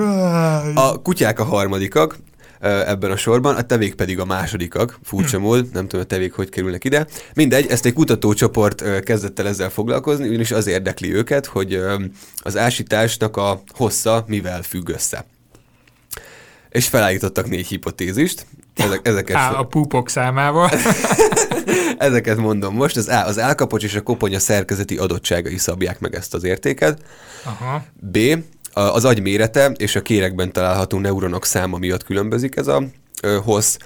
A 0.75 1.01
kutyák 1.01 1.39
a 1.39 1.43
harmadikak, 1.43 2.17
ebben 2.59 3.11
a 3.11 3.17
sorban, 3.17 3.55
a 3.55 3.61
tevék 3.61 3.95
pedig 3.95 4.19
a 4.19 4.25
másodikak, 4.25 4.99
furcsa 5.03 5.37
hm. 5.37 5.43
mód, 5.43 5.67
nem 5.73 5.87
tudom, 5.87 6.05
a 6.05 6.07
tevék 6.07 6.33
hogy 6.33 6.49
kerülnek 6.49 6.83
ide. 6.83 7.07
Mindegy, 7.33 7.67
ezt 7.69 7.85
egy 7.85 7.93
kutatócsoport 7.93 9.03
kezdett 9.03 9.39
el 9.39 9.47
ezzel 9.47 9.69
foglalkozni, 9.69 10.27
ugyanis 10.27 10.51
az 10.51 10.67
érdekli 10.67 11.13
őket, 11.13 11.45
hogy 11.45 11.81
az 12.37 12.57
ásításnak 12.57 13.37
a 13.37 13.61
hossza 13.73 14.23
mivel 14.27 14.61
függ 14.61 14.89
össze. 14.89 15.25
És 16.75 16.87
felállítottak 16.87 17.49
négy 17.49 17.67
hipotézist. 17.67 18.45
Ezek, 18.75 19.07
ezeket 19.07 19.35
Á, 19.35 19.59
a 19.59 19.63
púpok 19.63 20.09
számával. 20.09 20.69
ezeket 21.97 22.37
mondom 22.37 22.75
most. 22.75 22.97
Az 22.97 23.07
A, 23.07 23.25
az 23.25 23.39
állkapocs 23.39 23.83
és 23.83 23.95
a 23.95 24.01
koponya 24.01 24.39
szerkezeti 24.39 24.97
adottságai 24.97 25.57
szabják 25.57 25.99
meg 25.99 26.15
ezt 26.15 26.33
az 26.33 26.43
értéket. 26.43 27.01
Aha. 27.43 27.85
B, 27.93 28.17
az 28.73 29.05
agy 29.05 29.21
mérete 29.21 29.71
és 29.77 29.95
a 29.95 30.01
kérekben 30.01 30.51
található 30.51 30.99
neuronok 30.99 31.45
száma 31.45 31.77
miatt 31.77 32.03
különbözik 32.03 32.55
ez 32.55 32.67
a 32.67 32.83
hossz. 33.43 33.77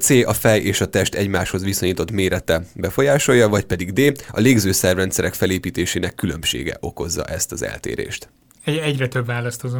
C. 0.00 0.10
A 0.10 0.32
fej 0.32 0.60
és 0.60 0.80
a 0.80 0.86
test 0.86 1.14
egymáshoz 1.14 1.64
viszonyított 1.64 2.10
mérete 2.10 2.62
befolyásolja, 2.74 3.48
vagy 3.48 3.64
pedig 3.64 3.92
D. 3.92 4.24
A 4.30 4.40
légzőszervrendszerek 4.40 5.34
felépítésének 5.34 6.14
különbsége 6.14 6.76
okozza 6.80 7.24
ezt 7.24 7.52
az 7.52 7.62
eltérést. 7.62 8.28
Egy, 8.64 8.76
egyre 8.76 9.08
több 9.08 9.26
választozó. 9.26 9.78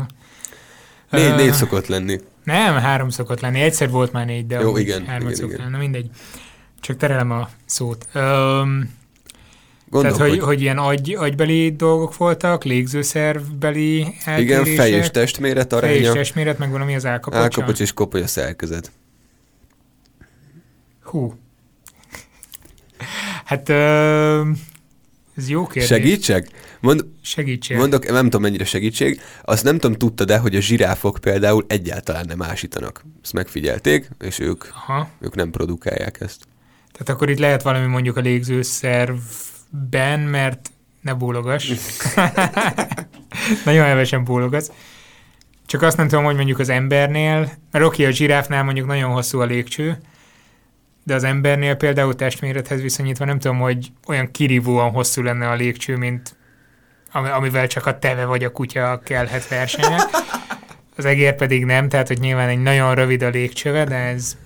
Négy, 1.11 1.34
négy 1.34 1.52
szokott 1.52 1.86
lenni. 1.86 2.20
Nem, 2.44 2.74
három 2.74 3.09
szokott 3.09 3.40
lenni. 3.40 3.61
Egyszer 3.61 3.90
volt 3.90 4.12
már 4.12 4.26
négy, 4.26 4.46
de 4.46 4.61
Jó, 4.61 4.76
igen, 4.76 5.07
hármat 5.07 5.22
igen, 5.22 5.34
szokott 5.34 5.54
igen. 5.54 5.70
lenni. 5.70 5.82
Mindegy. 5.82 6.11
Csak 6.80 6.96
terelem 6.96 7.30
a 7.30 7.48
szót. 7.64 8.09
Um, 8.14 8.94
tehát, 9.90 10.16
hogy, 10.16 10.38
hogy 10.38 10.61
ilyen 10.61 10.78
agy, 10.78 11.14
agybeli 11.14 11.76
dolgok 11.76 12.16
voltak, 12.16 12.64
légzőszervbeli 12.64 14.02
eltérések. 14.24 14.66
Igen, 14.66 14.76
fej 14.76 14.90
és 14.90 15.11
testméret 15.11 15.72
aránya. 15.72 15.94
Fej 15.94 16.02
és 16.02 16.11
testméret, 16.11 16.59
meg 16.59 16.70
valami 16.70 16.94
az 16.94 17.07
állkapocs. 17.07 17.40
Állkapocs 17.40 17.80
és 17.80 17.92
kopolya 17.92 18.26
szerkezet. 18.26 18.92
Hú. 21.02 21.34
Hát 23.44 23.68
ez 25.36 25.48
jó 25.48 25.66
kérdés. 25.66 25.86
Segítsek? 25.86 26.48
Mond, 26.87 27.05
Segítség. 27.22 27.76
Mondok, 27.76 28.11
nem 28.11 28.24
tudom 28.24 28.43
mennyire 28.43 28.64
segítség. 28.64 29.20
Azt 29.43 29.64
nem 29.64 29.78
tudom, 29.78 29.97
tudta 29.97 30.24
de 30.24 30.39
hogy 30.39 30.57
a 30.57 30.61
zsiráfok 30.61 31.18
például 31.20 31.64
egyáltalán 31.68 32.24
nem 32.28 32.43
ásítanak. 32.43 33.05
Ezt 33.22 33.32
megfigyelték, 33.32 34.09
és 34.20 34.39
ők, 34.39 34.64
Aha. 34.74 35.09
ők 35.20 35.34
nem 35.34 35.51
produkálják 35.51 36.20
ezt. 36.20 36.45
Tehát 36.93 37.09
akkor 37.09 37.30
itt 37.30 37.39
lehet 37.39 37.62
valami 37.62 37.87
mondjuk 37.87 38.16
a 38.16 38.20
légzőszerv 38.20 39.16
ben, 39.91 40.20
mert 40.20 40.70
ne 41.01 41.14
bólogass. 41.14 41.72
Nagyon 43.64 43.84
hevesen 43.84 44.24
bólogatsz. 44.24 44.70
Csak 45.66 45.82
azt 45.82 45.97
nem 45.97 46.09
tudom, 46.09 46.24
hogy 46.24 46.37
mondjuk 46.37 46.59
az 46.59 46.68
embernél, 46.68 47.53
mert 47.70 47.84
oké, 47.84 48.05
a 48.05 48.11
zsiráfnál 48.11 48.64
mondjuk 48.64 48.87
nagyon 48.87 49.11
hosszú 49.11 49.41
a 49.41 49.45
légcső, 49.45 49.99
de 51.05 51.14
az 51.14 51.24
embernél 51.24 51.74
például 51.74 52.14
testmérethez 52.14 52.80
viszonyítva 52.80 53.24
nem 53.24 53.39
tudom, 53.39 53.59
hogy 53.59 53.93
olyan 54.07 54.30
kirívóan 54.30 54.91
hosszú 54.91 55.22
lenne 55.22 55.49
a 55.49 55.55
légcső, 55.55 55.97
mint 55.97 56.37
amivel 57.24 57.66
csak 57.66 57.86
a 57.86 57.98
teve 57.98 58.24
vagy 58.24 58.44
a 58.44 58.52
kutya 58.52 59.00
kellhet 59.04 59.48
versenyek. 59.48 60.00
Az 60.96 61.04
egér 61.04 61.34
pedig 61.34 61.64
nem, 61.64 61.88
tehát 61.88 62.08
hogy 62.08 62.18
nyilván 62.18 62.48
egy 62.48 62.62
nagyon 62.62 62.94
rövid 62.94 63.22
a 63.22 63.28
légcsöve, 63.28 63.84
de 63.84 63.94
ez... 63.94 64.36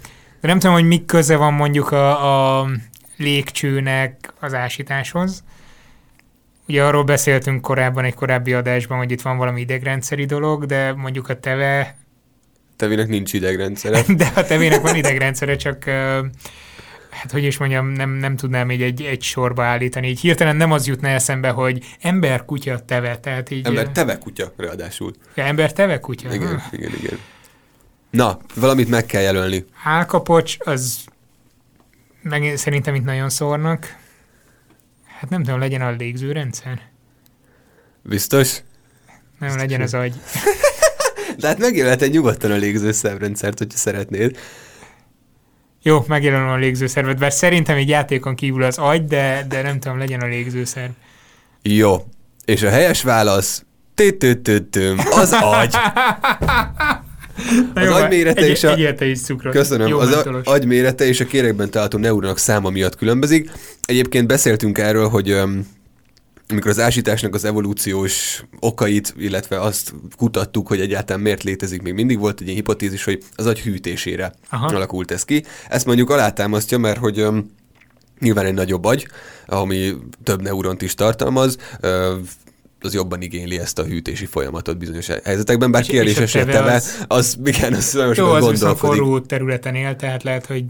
De 0.41 0.49
nem 0.49 0.59
tudom, 0.59 0.75
hogy 0.75 0.87
mi 0.87 1.05
köze 1.05 1.37
van 1.37 1.53
mondjuk 1.53 1.91
a, 1.91 2.61
a 2.61 2.69
légcsőnek 3.17 4.33
az 4.41 4.55
ásításhoz. 4.55 5.45
Ugye 6.69 6.85
arról 6.85 7.05
beszéltünk 7.05 7.61
korábban 7.61 8.05
egy 8.05 8.15
korábbi 8.15 8.53
adásban, 8.53 8.99
hogy 8.99 9.11
itt 9.11 9.23
van 9.23 9.37
valami 9.37 9.61
idegrendszeri 9.61 10.25
dolog, 10.25 10.65
de 10.65 10.93
mondjuk 10.93 11.29
a 11.29 11.41
teve... 11.41 11.97
Tevének 12.77 13.09
nincs 13.09 13.33
idegrendszere. 13.33 14.03
de 14.17 14.33
a 14.35 14.45
tevének 14.45 14.81
van 14.81 14.97
idegrendszere, 14.97 15.57
csak 15.57 15.85
hát 17.11 17.31
hogy 17.31 17.45
is 17.45 17.59
mondjam, 17.59 17.87
nem, 17.87 18.11
nem 18.11 18.37
tudnám 18.37 18.71
így 18.71 18.83
egy, 18.83 19.03
egy 19.03 19.23
sorba 19.23 19.65
állítani. 19.65 20.09
Így 20.09 20.21
hirtelen 20.21 20.57
nem 20.57 20.73
az 20.73 20.87
jutna 20.87 21.09
eszembe, 21.09 21.51
hogy 21.51 21.85
ember, 22.01 22.45
kutya, 22.45 22.85
teve. 22.85 23.19
Tehát 23.19 23.51
így, 23.51 23.67
ember, 23.67 23.89
teve, 23.89 24.19
kutya, 24.19 24.53
ráadásul. 24.57 25.13
Ja, 25.35 25.45
ember, 25.45 25.73
teve, 25.73 26.01
kutya. 26.01 26.35
Igen, 26.35 26.59
ha. 26.59 26.69
igen, 26.73 26.93
igen. 26.99 27.19
Na, 28.11 28.39
valamit 28.55 28.89
meg 28.89 29.07
kell 29.07 29.23
jelölni. 29.23 29.65
Álkapocs, 29.85 30.57
az 30.59 31.05
meg 32.23 32.53
szerintem 32.57 32.95
itt 32.95 33.05
nagyon 33.05 33.29
szórnak. 33.29 33.97
Hát 35.19 35.31
nem 35.31 35.43
tudom, 35.43 35.59
legyen 35.59 35.81
a 35.81 35.91
légzőrendszer. 35.91 36.81
Biztos? 38.03 38.63
Nem, 39.39 39.49
Biztos 39.49 39.61
legyen 39.61 39.81
az 39.81 39.95
agy. 39.95 40.15
De 41.39 41.47
hát 41.47 41.59
megjelölheted 41.59 42.11
nyugodtan 42.11 42.51
a 42.51 42.57
légzőszervrendszert, 42.57 43.59
hogyha 43.59 43.79
szeretnéd. 43.79 44.39
Jó, 45.83 46.05
megjelölöm 46.09 46.49
a 46.49 46.57
légzőszervet, 46.57 47.19
bár 47.19 47.33
szerintem 47.33 47.77
egy 47.77 47.89
játékon 47.89 48.35
kívül 48.35 48.63
az 48.63 48.79
agy, 48.79 49.05
de, 49.05 49.47
de 49.49 49.63
nem 49.63 49.81
tudom, 49.81 49.99
legyen 49.99 50.21
a 50.21 50.27
légzőszerv. 50.27 50.91
Jó. 51.63 52.05
És 52.45 52.63
a 52.63 52.71
helyes 52.71 53.03
válasz 53.03 53.65
az 55.11 55.33
agy. 55.33 55.75
Az 57.75 57.89
agymérete 57.89 58.47
és 58.47 58.65
a... 58.65 58.77
is 59.05 59.19
Köszönöm. 59.51 59.89
Jó 59.89 59.99
az 59.99 60.27
agymérete 60.45 61.05
és 61.07 61.21
a 61.21 61.25
kérekben 61.25 61.71
található 61.71 61.99
neuronok 61.99 62.39
száma 62.39 62.71
miatt 62.71 62.97
különbözik. 62.97 63.51
Egyébként 63.83 64.27
beszéltünk 64.27 64.79
erről, 64.79 65.09
hogy 65.09 65.33
um, 65.33 65.67
amikor 66.51 66.71
az 66.71 66.79
ásításnak 66.79 67.35
az 67.35 67.45
evolúciós 67.45 68.45
okait, 68.61 69.15
illetve 69.19 69.61
azt 69.61 69.95
kutattuk, 70.17 70.69
hogy 70.69 70.81
egyáltalán 70.81 71.23
miért 71.23 71.43
létezik, 71.43 71.83
még 71.83 71.95
mindig 71.95 72.19
volt 72.19 72.41
egy 72.41 72.45
ilyen 72.45 72.57
hipotézis, 72.57 73.05
hogy 73.05 73.23
az 73.37 73.47
agy 73.47 73.61
hűtésére 73.61 74.33
Aha. 74.51 74.67
alakult 74.67 75.11
ez 75.11 75.25
ki. 75.25 75.45
Ezt 75.69 75.87
mondjuk 75.87 76.11
alátámasztja, 76.11 76.79
mert 76.79 76.99
hogy 76.99 77.21
um, 77.21 77.51
nyilván 78.19 78.47
egy 78.47 78.55
nagyobb 78.55 78.85
agy, 78.85 79.09
ami 79.47 79.93
több 80.23 80.43
neuront 80.43 80.83
is 80.83 80.95
tartalmaz, 80.95 81.57
az 82.81 82.95
jobban 82.95 83.21
igényli 83.21 83.59
ezt 83.59 83.79
a 83.79 83.85
hűtési 83.85 84.27
folyamatot 84.27 84.79
bizonyos 84.79 85.07
helyzetekben, 85.25 85.71
bár 85.71 85.83
kérdéses 85.83 86.33
teve, 86.33 86.73
az, 86.73 87.05
az, 87.07 87.39
igen, 87.45 87.75
az 87.75 87.93
nagyon 87.93 88.15
Jó, 88.17 88.27
az 88.27 88.51
viszont 88.51 88.79
forró 88.79 89.21
területen 89.21 89.75
él, 89.75 89.97
tehát 89.97 90.23
lehet, 90.23 90.47
hogy 90.47 90.65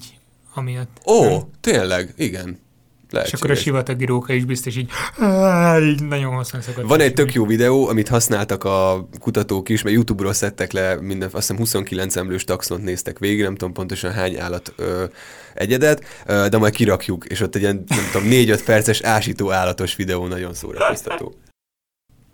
amiatt. 0.55 1.01
Ó, 1.07 1.29
nem? 1.29 1.43
tényleg, 1.61 2.15
igen. 2.17 2.59
Lehetséges. 3.11 3.39
És 3.41 3.45
akkor 3.45 3.51
a 3.51 3.61
sivatagi 3.61 4.05
róka 4.05 4.33
is 4.33 4.45
biztos 4.45 4.77
így, 4.77 4.91
így 5.83 6.03
nagyon 6.03 6.35
hosszan 6.35 6.61
szokott. 6.61 6.89
Van 6.89 7.01
egy 7.01 7.15
tök 7.15 7.33
jó 7.33 7.47
videó, 7.47 7.89
amit 7.89 8.09
használtak 8.09 8.65
a 8.65 9.09
kutatók 9.21 9.69
is, 9.69 9.83
mert 9.83 9.95
YouTube-ról 9.95 10.33
szedtek 10.33 10.73
le 10.73 11.01
minden, 11.01 11.29
azt 11.33 11.41
hiszem 11.41 11.57
29 11.57 12.17
emlős 12.17 12.45
taxont 12.45 12.85
néztek 12.85 13.19
végig, 13.19 13.43
nem 13.43 13.55
tudom 13.55 13.75
pontosan 13.75 14.13
hány 14.13 14.39
állat 14.41 14.73
ö, 14.77 15.05
egyedet, 15.55 16.05
ö, 16.27 16.47
de 16.51 16.59
majd 16.59 16.73
kirakjuk, 16.73 17.25
és 17.25 17.41
ott 17.41 17.55
egy 17.55 17.63
ilyen, 17.63 17.85
nem 17.87 18.09
tudom, 18.13 18.29
4-5 18.31 18.61
perces 18.65 19.01
ásító 19.01 19.51
állatos 19.53 19.97
videó 19.97 20.27
nagyon 20.27 20.55
szórakoztató. 20.55 21.35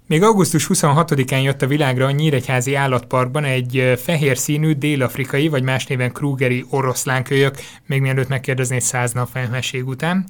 Még 0.09 0.23
augusztus 0.23 0.67
26-án 0.73 1.43
jött 1.43 1.63
a 1.63 1.67
világra 1.67 2.07
a 2.07 2.11
Nyíregyházi 2.11 2.75
állatparkban 2.75 3.45
egy 3.45 3.99
fehér 4.03 4.39
színű 4.39 4.73
dél-afrikai, 4.73 5.49
vagy 5.49 5.63
más 5.63 5.87
néven 5.87 6.13
krúgeri 6.13 6.65
oroszlánkölyök, 6.71 7.55
még 7.87 8.01
mielőtt 8.01 8.29
megkérdezné 8.29 8.79
száz 8.79 9.13
nap 9.13 9.29
felmesség 9.33 9.87
után. 9.87 10.27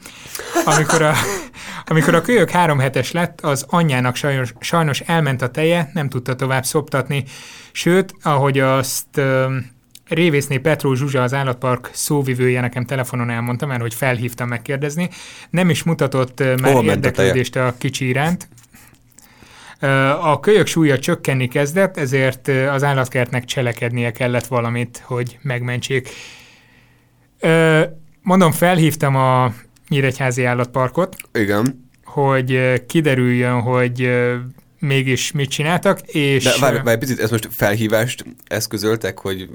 Amikor 0.64 1.03
a, 1.03 1.14
amikor 1.91 2.14
a 2.14 2.20
kölyök 2.20 2.51
három 2.51 2.79
hetes 2.79 3.12
lett, 3.12 3.41
az 3.41 3.64
anyjának 3.68 4.16
sajnos, 4.16 4.53
sajnos 4.61 5.01
elment 5.01 5.43
a 5.43 5.51
teje, 5.51 5.91
nem 5.93 6.09
tudta 6.09 6.35
tovább 6.35 6.64
szoptatni, 6.64 7.24
sőt, 7.72 8.14
ahogy 8.22 8.59
azt 8.59 9.20
Révészné 10.09 10.59
Petró 10.59 10.95
Zsuzsa, 10.95 11.22
az 11.22 11.35
állatpark 11.35 11.91
szóvivője 11.93 12.61
nekem 12.61 12.85
telefonon 12.85 13.31
elmondta, 13.31 13.66
mert 13.66 13.81
hogy 13.81 13.95
felhívtam 13.95 14.49
megkérdezni, 14.49 15.09
nem 15.51 15.70
is 15.70 15.83
mutatott 15.83 16.39
már 16.61 16.72
Hol 16.72 16.85
érdeklődést 16.85 17.57
a 17.57 17.74
kicsi 17.79 18.09
iránt, 18.09 18.49
a 20.20 20.41
kölyök 20.41 20.66
súlya 20.66 20.99
csökkenni 20.99 21.49
kezdett, 21.49 21.97
ezért 21.97 22.49
az 22.49 22.85
állatkertnek 22.85 23.45
cselekednie 23.45 24.12
kellett 24.12 24.47
valamit, 24.47 25.03
hogy 25.05 25.39
megmentsék. 25.43 26.09
Mondom, 28.22 28.53
felhívtam 28.53 29.16
a 29.16 29.53
Nyíregyházi 29.89 30.45
állatparkot. 30.45 31.16
Igen. 31.33 31.91
Hogy 32.05 32.83
kiderüljön, 32.87 33.61
hogy 33.61 34.11
mégis 34.79 35.33
mit 35.33 35.51
csináltak, 35.51 36.01
és... 36.01 36.45
De 36.45 36.51
várj, 36.61 36.79
várj 36.85 36.99
picit, 36.99 37.20
ezt 37.20 37.31
most 37.31 37.49
felhívást 37.51 38.24
eszközöltek, 38.47 39.18
hogy 39.18 39.49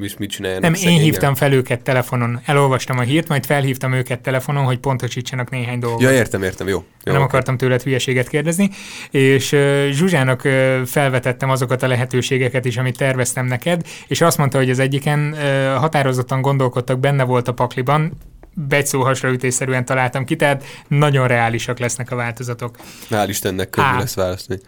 is 0.00 0.16
mit 0.16 0.30
csináljanak 0.30 0.64
Nem, 0.64 0.74
szegényen? 0.74 0.98
én 0.98 1.04
hívtam 1.04 1.34
fel 1.34 1.52
őket 1.52 1.82
telefonon, 1.82 2.40
elolvastam 2.44 2.98
a 2.98 3.02
hírt, 3.02 3.28
majd 3.28 3.46
felhívtam 3.46 3.92
őket 3.92 4.20
telefonon, 4.20 4.64
hogy 4.64 4.78
pontosítsanak 4.78 5.50
néhány 5.50 5.78
dolgot. 5.78 6.00
Ja, 6.00 6.12
értem, 6.12 6.42
értem, 6.42 6.68
jó. 6.68 6.76
jó 6.76 6.84
Nem 7.02 7.14
okay. 7.14 7.26
akartam 7.26 7.56
tőled 7.56 7.82
hülyeséget 7.82 8.28
kérdezni, 8.28 8.70
és 9.10 9.52
uh, 9.52 9.88
Zsuzsának 9.90 10.44
uh, 10.44 10.82
felvetettem 10.82 11.50
azokat 11.50 11.82
a 11.82 11.86
lehetőségeket 11.86 12.64
is, 12.64 12.76
amit 12.76 12.96
terveztem 12.96 13.46
neked, 13.46 13.82
és 14.06 14.20
azt 14.20 14.38
mondta, 14.38 14.58
hogy 14.58 14.70
az 14.70 14.78
egyiken 14.78 15.32
uh, 15.32 15.74
határozottan 15.74 16.40
gondolkodtak, 16.40 17.00
benne 17.00 17.24
volt 17.24 17.48
a 17.48 17.52
pakliban, 17.52 18.12
becó 18.54 19.02
hasraütésszerűen 19.02 19.84
találtam 19.84 20.24
ki, 20.24 20.36
tehát 20.36 20.64
nagyon 20.88 21.26
reálisak 21.26 21.78
lesznek 21.78 22.10
a 22.10 22.16
változatok. 22.16 22.76
Hál' 23.10 23.26
Istennek 23.28 23.70
könnyű 23.70 23.98
lesz 23.98 24.14
választani. 24.14 24.60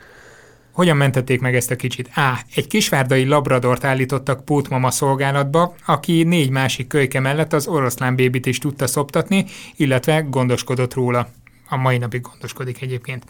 Hogyan 0.73 0.97
mentették 0.97 1.41
meg 1.41 1.55
ezt 1.55 1.71
a 1.71 1.77
kicsit? 1.77 2.11
A. 2.15 2.39
Egy 2.55 2.67
kisvárdai 2.67 3.25
labradort 3.25 3.85
állítottak 3.85 4.45
pótmama 4.45 4.91
szolgálatba, 4.91 5.75
aki 5.87 6.23
négy 6.23 6.51
másik 6.51 6.87
kölyke 6.87 7.21
mellett 7.21 7.53
az 7.53 7.67
oroszlán 7.67 8.15
bébit 8.15 8.47
is 8.47 8.59
tudta 8.59 8.87
szoptatni, 8.87 9.45
illetve 9.77 10.21
gondoskodott 10.21 10.95
róla. 10.95 11.29
A 11.69 11.77
mai 11.77 11.99
napig 11.99 12.21
gondoskodik 12.21 12.83
egyébként. 12.83 13.25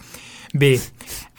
B. 0.53 0.65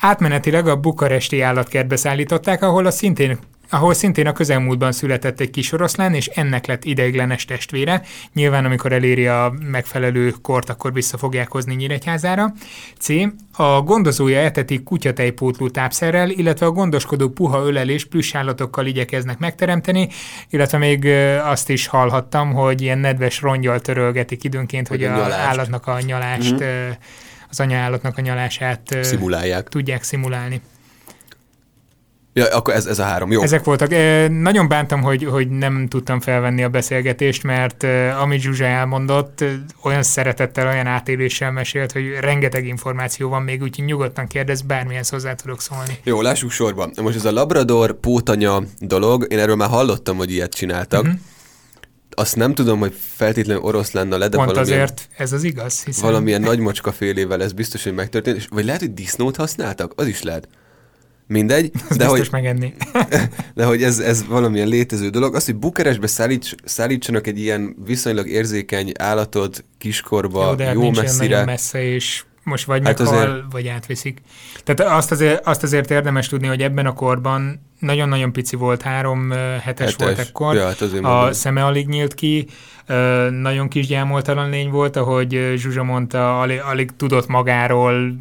Átmenetileg 0.00 0.68
a 0.68 0.76
bukaresti 0.76 1.40
állatkertbe 1.40 1.96
szállították, 1.96 2.62
ahol 2.62 2.86
a 2.86 2.90
szintén 2.90 3.38
ahol 3.70 3.94
szintén 3.94 4.26
a 4.26 4.32
közelmúltban 4.32 4.92
született 4.92 5.40
egy 5.40 5.50
kis 5.50 5.72
oroszlán, 5.72 6.14
és 6.14 6.26
ennek 6.26 6.66
lett 6.66 6.84
ideiglenes 6.84 7.44
testvére. 7.44 8.02
Nyilván, 8.34 8.64
amikor 8.64 8.92
eléri 8.92 9.26
a 9.26 9.54
megfelelő 9.70 10.30
kort, 10.42 10.68
akkor 10.70 10.92
vissza 10.92 11.16
fogják 11.18 11.50
hozni 11.50 11.74
Nyíregyházára. 11.74 12.52
C. 12.98 13.08
A 13.52 13.80
gondozója 13.82 14.38
etetik 14.40 14.82
kutyatejpótló 14.82 15.68
tápszerrel, 15.68 16.30
illetve 16.30 16.66
a 16.66 16.70
gondoskodó 16.70 17.28
puha 17.28 17.64
ölelés 17.66 18.04
plüssállatokkal 18.04 18.86
igyekeznek 18.86 19.38
megteremteni, 19.38 20.08
illetve 20.50 20.78
még 20.78 21.04
azt 21.44 21.68
is 21.68 21.86
hallhattam, 21.86 22.52
hogy 22.52 22.82
ilyen 22.82 22.98
nedves 22.98 23.40
rongyal 23.40 23.80
törölgetik 23.80 24.44
időnként, 24.44 24.88
hogy, 24.88 24.98
Hogy 24.98 25.06
a 25.08 25.24
a 25.24 25.32
állatnak 25.32 25.86
a 25.86 26.00
nyalást, 26.00 26.52
Mhm. 26.52 26.62
ö, 26.62 26.88
az 27.50 27.60
anyaállatnak 27.60 28.18
a 28.18 28.20
nyalását 28.20 28.98
Szimulálják. 29.00 29.68
tudják 29.68 30.02
szimulálni. 30.02 30.60
Ja, 32.36 32.44
akkor 32.44 32.74
ez, 32.74 32.86
ez 32.86 32.98
a 32.98 33.02
három. 33.02 33.32
Jó. 33.32 33.42
Ezek 33.42 33.64
voltak. 33.64 33.90
Nagyon 34.28 34.68
bántam, 34.68 35.02
hogy, 35.02 35.24
hogy 35.24 35.48
nem 35.48 35.88
tudtam 35.88 36.20
felvenni 36.20 36.62
a 36.62 36.68
beszélgetést, 36.68 37.42
mert 37.42 37.86
amit 38.20 38.40
Zsuzsa 38.40 38.64
elmondott, 38.64 39.44
olyan 39.82 40.02
szeretettel, 40.02 40.66
olyan 40.66 40.86
átéléssel 40.86 41.52
mesélt, 41.52 41.92
hogy 41.92 42.04
rengeteg 42.20 42.66
információ 42.66 43.28
van 43.28 43.42
még, 43.42 43.62
úgyhogy 43.62 43.84
nyugodtan 43.84 44.26
kérdez, 44.26 44.62
bármilyen 44.62 45.04
hozzá 45.08 45.34
tudok 45.34 45.60
szólni. 45.60 45.98
Jó, 46.02 46.20
lássuk 46.20 46.50
sorba. 46.50 46.90
Most 47.02 47.16
ez 47.16 47.24
a 47.24 47.32
Labrador 47.32 48.00
pótanya 48.00 48.62
dolog, 48.78 49.26
én 49.28 49.38
erről 49.38 49.56
már 49.56 49.68
hallottam, 49.68 50.16
hogy 50.16 50.32
ilyet 50.32 50.54
csináltak. 50.54 51.02
Mhm. 51.02 51.12
Azt 52.10 52.36
nem 52.36 52.54
tudom, 52.54 52.78
hogy 52.78 52.94
feltétlenül 53.14 53.62
oroszlánnal 53.62 54.18
le, 54.18 54.28
de 54.28 54.36
Pont 54.36 54.56
azért 54.56 55.08
ez 55.16 55.32
az 55.32 55.42
igaz, 55.42 55.84
hiszen 55.84 56.04
valamilyen 56.04 56.40
nagymacska 56.40 56.92
félével 56.92 57.42
ez 57.42 57.52
biztos, 57.52 57.82
hogy 57.84 57.94
megtörtént. 57.94 58.36
És, 58.36 58.46
vagy 58.50 58.64
lehet, 58.64 58.80
hogy 58.80 58.94
disznót 58.94 59.36
használtak? 59.36 59.92
Az 59.96 60.06
is 60.06 60.22
lehet. 60.22 60.48
Mindegy, 61.28 61.70
ez 61.90 61.96
de 61.96 62.06
hogy, 62.06 62.28
megenni. 62.30 62.72
de 63.54 63.64
hogy 63.64 63.82
ez, 63.82 63.98
ez 63.98 64.26
valamilyen 64.26 64.68
létező 64.68 65.08
dolog. 65.08 65.34
Az, 65.34 65.44
hogy 65.44 65.56
Bukarestbe 65.56 66.06
szállíts, 66.06 66.54
szállítsanak 66.64 67.26
egy 67.26 67.40
ilyen 67.40 67.76
viszonylag 67.84 68.28
érzékeny 68.28 68.92
állatot 68.98 69.64
kiskorba, 69.78 70.46
Jó, 70.48 70.54
de 70.54 70.64
hát 70.64 70.74
jó 70.74 70.80
olyan 70.80 70.92
messzire. 70.96 71.28
nagyon 71.28 71.44
messze, 71.44 71.82
és 71.82 72.24
most 72.42 72.64
vagy 72.64 72.86
Hát 72.86 72.98
meghal, 72.98 73.16
azért- 73.18 73.42
vagy 73.50 73.68
átviszik. 73.68 74.20
Tehát 74.64 74.92
azt 74.96 75.10
azért, 75.10 75.46
azt 75.46 75.62
azért 75.62 75.90
érdemes 75.90 76.28
tudni, 76.28 76.46
hogy 76.46 76.62
ebben 76.62 76.86
a 76.86 76.92
korban 76.92 77.60
nagyon-nagyon 77.78 78.32
pici 78.32 78.56
volt, 78.56 78.82
három 78.82 79.30
ö, 79.30 79.34
hetes, 79.62 79.94
volt 79.98 80.18
ekkor. 80.18 80.54
Ja, 80.54 80.64
hát 80.66 80.80
A 80.80 80.86
mondom. 80.92 81.32
szeme 81.32 81.64
alig 81.64 81.88
nyílt 81.88 82.14
ki, 82.14 82.46
nagyon 83.30 83.68
kis 83.68 83.86
gyámoltalan 83.86 84.50
lény 84.50 84.70
volt, 84.70 84.96
ahogy 84.96 85.52
Zsuzsa 85.56 85.82
mondta, 85.82 86.40
alig, 86.40 86.60
alig 86.60 86.90
tudott 86.96 87.26
magáról, 87.26 88.14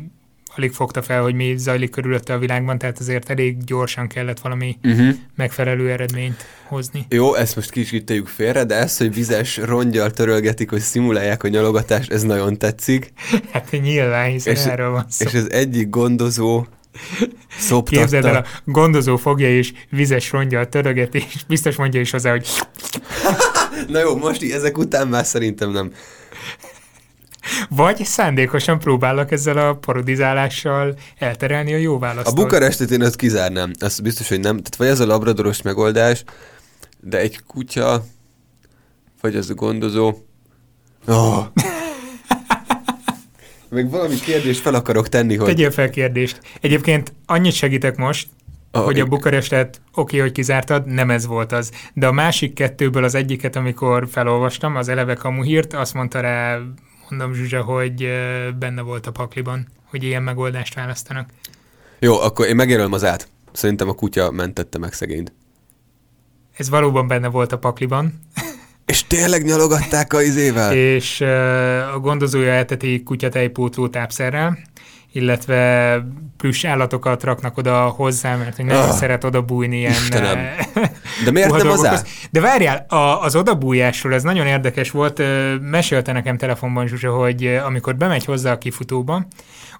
alig 0.56 0.72
fogta 0.72 1.02
fel, 1.02 1.22
hogy 1.22 1.34
mi 1.34 1.54
zajlik 1.58 1.90
körülötte 1.90 2.34
a 2.34 2.38
világban, 2.38 2.78
tehát 2.78 3.00
azért 3.00 3.30
elég 3.30 3.64
gyorsan 3.64 4.08
kellett 4.08 4.40
valami 4.40 4.78
Uh-huh. 4.84 5.16
megfelelő 5.36 5.92
eredményt 5.92 6.46
hozni. 6.68 7.06
Jó, 7.10 7.36
ezt 7.36 7.56
most 7.56 7.72
kicsit 7.72 8.14
félre, 8.26 8.64
de 8.64 8.76
ez, 8.76 8.98
hogy 8.98 9.14
vizes 9.14 9.58
rongyal 9.58 10.12
törölgetik, 10.12 10.70
hogy 10.70 10.80
szimulálják 10.80 11.44
a 11.44 11.48
nyalogatást, 11.48 12.12
ez 12.12 12.24
nagyon 12.24 12.58
tetszik. 12.58 13.12
Hát 13.52 13.72
nyilván, 13.82 14.30
hiszen 14.30 14.54
És- 14.54 14.66
erről 14.66 14.90
van 14.90 15.06
szó. 15.10 15.26
És 15.26 15.34
az 15.34 15.52
egyik 15.52 15.90
gondozó 15.90 16.66
szoptatta. 17.58 18.00
Képzeld 18.00 18.26
el, 18.26 18.36
a 18.36 18.46
gondozó 18.66 19.18
fogja 19.18 19.50
és 19.58 19.74
vizes 19.90 20.32
rongyal 20.32 20.70
törögeti, 20.70 21.18
és 21.18 21.44
biztos 21.48 21.76
mondja 21.76 22.00
is 22.00 22.12
hozzá, 22.12 22.32
hogy 22.32 22.48
Na 23.88 24.00
jó, 24.00 24.16
most 24.18 24.44
így 24.44 24.52
ezek 24.52 24.78
után 24.78 25.08
már 25.08 25.26
szerintem 25.26 25.72
nem. 25.72 25.92
Vagy 27.70 28.06
szándékosan 28.06 28.80
próbálok 28.80 29.32
ezzel 29.32 29.58
a 29.58 29.74
parodizálással 29.74 30.96
elterelni 31.18 31.74
a 31.74 31.78
jó 31.78 32.00
választ. 32.00 32.28
A 32.28 32.34
Bukarestet 32.34 32.92
én 32.92 33.02
azt 33.02 33.16
kizárnám. 33.16 33.72
Az 33.80 34.00
biztos, 34.00 34.30
hogy 34.30 34.40
nem. 34.40 34.56
Tehát 34.56 34.76
vagy 34.76 34.88
ez 34.88 35.00
a 35.00 35.06
labradoros 35.06 35.62
megoldás, 35.62 36.24
de 37.00 37.20
egy 37.20 37.40
kutya, 37.48 38.06
vagy 39.22 39.36
az 39.36 39.50
a 39.50 39.54
gondozó. 39.54 40.14
Oh. 41.08 41.46
Még 43.70 43.90
valami 43.90 44.16
kérdést 44.16 44.60
fel 44.60 44.74
akarok 44.74 45.10
tenni, 45.10 45.36
hogy... 45.36 45.48
Tegyél 45.48 45.72
fel 45.72 45.90
kérdést. 45.90 46.40
Egyébként 46.62 47.14
annyit 47.26 47.54
segítek 47.54 47.98
most, 47.98 48.28
Ah, 48.76 48.84
hogy 48.84 49.00
a. 49.00 49.06
Bukarestet 49.06 49.82
oké, 49.94 50.18
hogy 50.18 50.32
kizártad, 50.32 50.86
nem 50.86 51.10
ez 51.10 51.26
volt 51.26 51.52
az. 51.52 51.72
De 51.94 52.08
a 52.08 52.12
másik 52.12 52.54
kettőből 52.54 53.04
az 53.04 53.16
egyiket, 53.16 53.56
amikor 53.56 54.08
felolvastam, 54.12 54.76
az 54.76 54.90
eleve 54.90 55.14
kamu 55.14 55.44
hírt, 55.44 55.74
azt 55.74 55.94
mondta 55.94 56.20
rá, 56.20 56.58
mondom 57.10 57.34
Zsuzsa, 57.34 57.62
hogy 57.62 58.10
benne 58.60 58.82
volt 58.82 59.08
a 59.08 59.12
pakliban, 59.12 59.68
hogy 59.90 60.04
ilyen 60.04 60.24
megoldást 60.24 60.74
választanak. 60.74 61.30
Jó, 62.00 62.20
akkor 62.20 62.48
én 62.48 62.56
megjelölöm 62.56 62.94
az 62.94 63.04
át. 63.04 63.30
Szerintem 63.52 63.90
a 63.90 63.94
kutya 63.94 64.32
mentette 64.32 64.78
meg 64.78 64.94
szegényt. 64.94 65.34
Ez 66.58 66.70
valóban 66.70 67.08
benne 67.08 67.28
volt 67.28 67.52
a 67.52 67.58
pakliban, 67.58 68.14
És 68.86 69.04
tényleg 69.04 69.44
nyalogatták 69.44 70.14
a 70.14 70.22
izével? 70.22 70.74
és 70.74 71.20
ö, 71.20 71.28
a 71.94 72.00
gondozója 72.00 72.52
elteti 72.52 73.04
kutyatejpótló 73.04 73.88
tápszerrel, 73.88 74.58
illetve 75.16 76.02
plusz 76.38 76.66
állatokat 76.66 77.24
raknak 77.24 77.58
oda 77.58 77.88
hozzá, 77.88 78.36
mert 78.36 78.56
hogy 78.56 78.66
nagyon 78.66 78.82
Ah, 78.84 78.90
szeret 78.92 79.24
oda 79.24 79.42
bújni 79.42 79.78
ilyen... 79.78 79.92
Istenem. 79.92 80.38
eh, 80.38 80.58
De 81.26 81.32
miért 81.32 81.52
nem 81.58 81.68
az 81.68 81.86
át? 81.86 82.08
De 82.32 82.42
várjál, 82.42 82.86
a, 82.90 83.22
az 83.22 83.36
odabújásról 83.36 84.14
ez 84.14 84.24
nagyon 84.24 84.46
érdekes 84.48 84.92
volt. 84.92 85.22
Mesélte 85.62 86.12
nekem 86.12 86.38
telefonban 86.38 86.88
Zsuzsa, 86.88 87.12
hogy 87.12 87.46
amikor 87.66 87.96
bemegy 87.96 88.26
hozzá 88.26 88.52
a 88.52 88.58
kifutóba, 88.58 89.28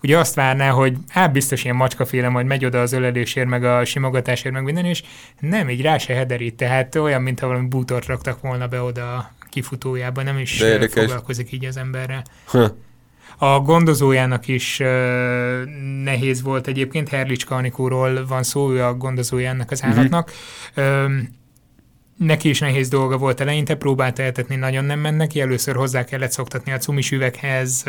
ugye 0.02 0.18
azt 0.18 0.36
várná, 0.36 0.70
hogy 0.70 0.94
hát 1.10 1.32
biztos 1.32 1.64
ilyen 1.64 1.76
macskaféle, 1.76 2.30
majd 2.30 2.46
megy 2.46 2.66
oda 2.66 2.82
az 2.82 2.92
ölelésért, 2.94 3.48
meg 3.48 3.64
a 3.64 3.86
simogatásért, 3.86 4.54
meg 4.54 4.64
minden, 4.64 4.86
és 4.86 5.04
nem, 5.40 5.70
így 5.70 5.82
rá 5.82 5.98
se 5.98 6.14
hederít, 6.14 6.56
tehát 6.56 6.96
olyan, 6.96 7.22
mintha 7.22 7.48
valami 7.48 7.68
bútort 7.68 8.06
raktak 8.06 8.42
volna 8.42 8.68
be 8.68 8.82
oda 8.82 9.14
a 9.16 9.32
kifutójába, 9.50 10.22
nem 10.24 10.38
is 10.38 10.58
De 10.60 10.68
érdekes. 10.68 11.04
foglalkozik 11.04 11.52
így 11.52 11.66
az 11.66 11.78
emberrel. 11.78 12.24
Ha. 12.46 12.76
A 13.38 13.60
gondozójának 13.60 14.48
is 14.48 14.82
nehéz 16.04 16.42
volt 16.42 16.68
egyébként, 16.68 17.10
Herlicska 17.10 17.56
Anikóról 17.56 18.26
van 18.28 18.44
szó, 18.44 18.72
ő 18.72 18.84
a 18.84 18.94
gondozója 18.94 19.50
ennek 19.50 19.72
az 19.72 19.84
állatnak. 19.84 20.32
Uh-huh. 20.76 21.14
neki 22.18 22.50
is 22.50 22.60
nehéz 22.60 22.90
dolga 22.90 23.18
volt 23.18 23.40
eleinte, 23.40 23.76
próbálta 23.76 24.24
eltetni, 24.24 24.56
nagyon 24.56 24.86
nem 24.86 25.00
ment 25.00 25.18
neki, 25.18 25.42
először 25.42 25.76
hozzá 25.76 26.04
kellett 26.04 26.32
szoktatni 26.32 26.72
a 26.72 26.78
cumis 26.78 27.12
üveghez, 27.12 27.84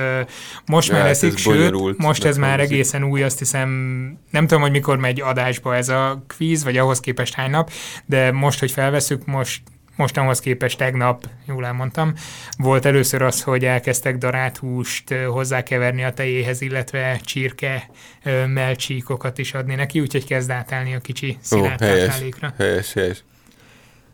most 0.66 0.88
Ja, 0.88 0.94
már 0.94 1.02
hát 1.02 1.10
eszik, 1.10 1.32
ez 1.32 1.40
sőt, 1.40 1.98
most 1.98 2.24
ez 2.24 2.36
már 2.36 2.60
egészen 2.60 3.04
új, 3.04 3.22
azt 3.22 3.38
hiszem, 3.38 3.68
nem 4.30 4.46
tudom, 4.46 4.62
hogy 4.62 4.70
mikor 4.70 4.98
megy 4.98 5.20
adásba 5.20 5.76
ez 5.76 5.88
a 5.88 6.24
kvíz, 6.26 6.64
vagy 6.64 6.76
ahhoz 6.76 7.00
képest 7.00 7.34
hány 7.34 7.50
nap, 7.50 7.70
de 8.06 8.32
most, 8.32 8.58
hogy 8.58 8.70
felveszük, 8.70 9.24
most 9.24 9.62
mostanhoz 9.96 10.40
képest 10.40 10.78
tegnap, 10.78 11.28
jól 11.46 11.66
elmondtam, 11.66 12.12
volt 12.56 12.84
először 12.84 13.22
az, 13.22 13.42
hogy 13.42 13.64
elkezdtek 13.64 14.16
darált 14.18 14.56
húst 14.56 15.14
hozzákeverni 15.14 16.04
a 16.04 16.12
tejéhez, 16.12 16.60
illetve 16.60 17.20
csirke 17.24 17.90
melcsíkokat 18.46 19.38
is 19.38 19.54
adni 19.54 19.74
neki, 19.74 20.00
úgyhogy 20.00 20.26
kezd 20.26 20.50
átállni 20.50 20.94
a 20.94 20.98
kicsi 20.98 21.30
Ó, 21.30 21.38
szilárd 21.40 21.80
helyes, 21.80 22.06
táplálékra. 22.06 22.54
helyes, 22.58 22.92
helyes. 22.92 23.24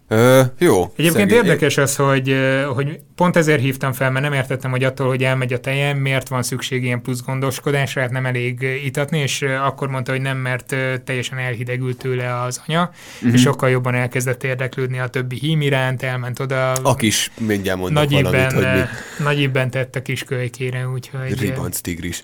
Ö, 0.09 0.43
jó. 0.59 0.93
Egyébként 0.97 1.31
szegény- 1.31 1.37
érdekes 1.45 1.77
az, 1.77 1.97
hogy, 1.97 2.37
hogy 2.75 3.01
pont 3.15 3.37
ezért 3.37 3.61
hívtam 3.61 3.93
fel, 3.93 4.11
mert 4.11 4.25
nem 4.25 4.33
értettem, 4.33 4.71
hogy 4.71 4.85
attól, 4.85 5.09
hogy 5.09 5.25
elmegy 5.25 5.53
a 5.53 5.61
tejem, 5.61 5.99
miért 5.99 6.29
van 6.29 6.43
szükség 6.43 6.85
ilyen 6.85 7.03
plusz 7.03 7.23
gondoskodásra, 7.23 8.01
hát 8.01 8.11
nem 8.11 8.27
elég 8.27 8.63
itatni, 8.85 9.19
és 9.19 9.43
akkor 9.43 9.89
mondta, 9.89 10.13
hogy 10.13 10.21
nem, 10.21 10.37
mert 10.37 10.77
teljesen 11.05 11.39
elhidegült 11.39 11.99
tőle 11.99 12.41
az 12.41 12.63
anya, 12.67 12.81
Mhm. 12.83 12.91
uh-huh. 13.17 13.33
és 13.33 13.41
sokkal 13.41 13.71
jobban 13.71 13.95
elkezdett 13.95 14.45
érdeklődni 14.45 14.99
a 14.99 15.07
többi 15.09 15.37
hím 15.39 15.61
iránt, 15.61 16.03
elment 16.03 16.41
oda, 16.41 16.73
A 16.73 16.95
kis, 16.95 17.31
mindjárt 17.39 17.79
mondok 17.79 17.99
nagy 17.99 18.23
valamit, 18.23 18.51
ibben, 18.51 18.55
hogy 18.55 18.81
mi. 18.81 19.25
nagy 19.25 19.41
ibben 19.41 19.71
tett 19.71 19.97
a 19.97 20.03
kis 20.03 20.25
kölykére, 20.25 20.89
úgyhogy... 20.89 21.41
Ribanc 21.41 21.81
tigris. 21.81 22.23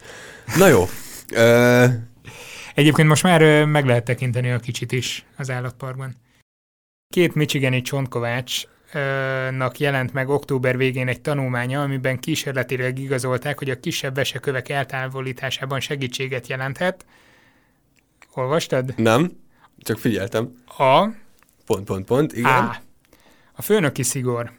Na 0.56 0.66
jó. 0.68 0.88
Ö, 1.34 1.84
Egyébként 2.74 3.08
most 3.08 3.22
már 3.22 3.64
meg 3.64 3.86
lehet 3.86 4.04
tekinteni 4.04 4.50
a 4.50 4.58
kicsit 4.58 4.92
is 4.92 5.24
az 5.36 5.50
állatparkban. 5.50 6.14
Két 7.10 7.34
michigani 7.34 7.82
csontkovácsnak 7.82 9.78
jelent 9.78 10.12
meg 10.12 10.28
október 10.28 10.76
végén 10.76 11.08
egy 11.08 11.20
tanulmánya, 11.20 11.82
amiben 11.82 12.18
kísérletileg 12.18 12.98
igazolták, 12.98 13.58
hogy 13.58 13.70
a 13.70 13.80
kisebb 13.80 14.14
vesekövek 14.14 14.68
eltávolításában 14.68 15.80
segítséget 15.80 16.46
jelenthet. 16.46 17.04
Olvastad? 18.34 18.94
nem, 18.96 19.30
csak 19.78 19.98
figyeltem. 19.98 20.54
A. 20.78 21.08
Pont, 21.66 21.84
pont, 21.84 22.04
pont. 22.04 22.32
Igen. 22.32 22.52
A. 22.52 22.76
A 23.52 23.62
főnöki 23.62 24.02
szigor. 24.02 24.52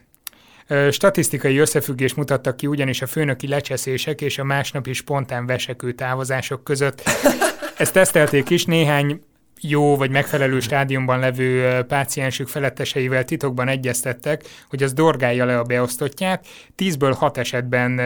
Statisztikai 0.91 1.58
összefüggés 1.58 2.14
mutattak 2.14 2.58
ki 2.58 2.68
ugyanis 2.68 3.02
a 3.02 3.08
főnöki 3.08 3.47
lecseszések 3.47 4.22
és 4.22 4.38
a 4.38 4.43
másnapi 4.43 4.93
spontán 4.93 5.45
vesekő 5.45 5.93
távozások 5.93 6.64
között. 6.64 7.02
Ezt 7.78 7.93
tesztelték 7.93 8.50
is, 8.50 8.66
néhány 8.66 9.22
jó 9.62 9.95
vagy 9.95 10.10
megfelelő 10.10 10.60
stádiumban 10.60 11.20
levő 11.20 11.82
páciensük 11.82 12.47
feletteseivel 12.47 13.26
titokban 13.26 13.68
egyeztettek, 13.68 14.43
hogy 14.70 14.84
az 14.84 14.93
dorgálja 14.93 15.45
le 15.45 15.60
a 15.60 15.64
beosztottját. 15.64 16.47
Tízből 16.76 17.14
hat 17.14 17.38
esetben 17.38 18.01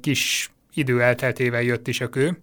kis 0.00 0.50
idő 0.74 1.02
elteltével 1.02 1.62
jött 1.62 1.88
is 1.88 2.00
a 2.00 2.08
kő. 2.08 2.38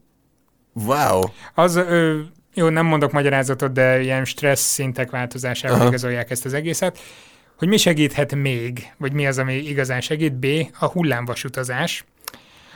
Wow! 0.73 1.21
Az, 1.53 1.75
ö, 1.75 2.19
jó, 2.53 2.69
nem 2.69 2.85
mondok 2.85 3.11
magyarázatot, 3.11 3.71
de 3.71 4.01
ilyen 4.01 4.25
stressz 4.25 4.73
szintek 4.73 5.09
változásával 5.09 5.87
igazolják 5.87 6.31
ezt 6.31 6.45
az 6.45 6.53
egészet. 6.53 6.99
Hogy 7.57 7.67
mi 7.67 7.77
segíthet 7.77 8.35
még, 8.35 8.93
vagy 8.97 9.13
mi 9.13 9.27
az, 9.27 9.37
ami 9.37 9.53
igazán 9.53 10.01
segít? 10.01 10.33
B. 10.33 10.45
A 10.79 10.85
hullámvasutazás. 10.85 12.05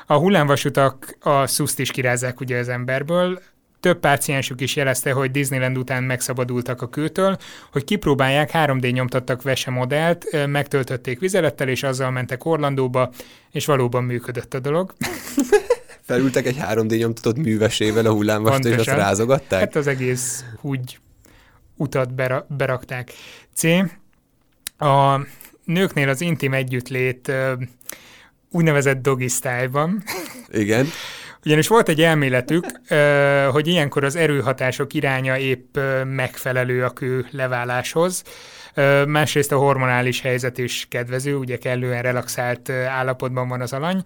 A 0.06 0.14
hullámvasutak 0.18 1.18
a 1.20 1.48
szuszt 1.48 1.80
is 1.80 1.92
kirázzák 1.92 2.40
ugye 2.40 2.58
az 2.58 2.70
emberből, 2.70 3.42
több 3.80 4.00
páciensük 4.00 4.62
is 4.62 4.76
jelezte, 4.76 5.12
hogy 5.12 5.32
Disneyland 5.32 5.78
után 5.78 6.04
megszabadultak 6.04 6.82
a 6.82 6.90
kőtől, 6.90 7.38
hogy 7.72 7.84
kipróbálják, 7.84 8.50
3D 8.54 8.94
nyomtattak 8.94 9.42
vese 9.42 9.72
modellt, 9.72 10.48
megtöltötték 10.48 11.20
vizelettel, 11.20 11.68
és 11.68 11.84
azzal 11.84 12.12
mentek 12.12 12.46
Orlandóba, 12.46 13.12
és 13.52 13.66
valóban 13.66 14.04
működött 14.04 14.54
a 14.54 14.60
dolog. 14.60 14.94
Felültek 16.10 16.46
egy 16.46 16.58
3D 16.62 16.98
nyomtatott 16.98 17.38
művesével 17.38 18.06
a 18.06 18.12
hullámvast, 18.12 18.66
és 18.66 18.76
azt 18.76 18.88
rázogatták? 18.88 19.60
Hát 19.60 19.76
az 19.76 19.88
egész 19.88 20.44
úgy 20.62 21.00
utat 21.76 22.14
bera- 22.14 22.46
berakták. 22.56 23.12
C. 23.54 23.64
A 24.82 25.26
nőknél 25.64 26.10
az 26.10 26.22
intim 26.22 26.54
együttlét 26.54 27.32
úgynevezett 28.52 29.02
doggy 29.02 29.30
style-ban. 29.30 30.04
Igen. 30.48 30.88
Ugyanis 31.46 31.68
volt 31.68 31.90
egy 31.90 32.02
elméletük, 32.02 32.66
hogy 33.52 33.68
ilyenkor 33.68 34.04
az 34.04 34.16
erőhatások 34.16 34.94
iránya 34.94 35.38
épp 35.38 35.78
megfelelő 36.06 36.84
a 36.84 36.90
kő 36.90 37.28
leváláshoz. 37.32 38.24
Másrészt 39.08 39.52
a 39.52 39.58
hormonális 39.58 40.22
helyzet 40.22 40.58
is 40.58 40.86
kedvező, 40.90 41.36
ugye 41.36 41.58
kellően 41.58 42.02
relaxált 42.02 42.70
állapotban 42.70 43.48
van 43.48 43.62
az 43.62 43.74
alany. 43.74 44.04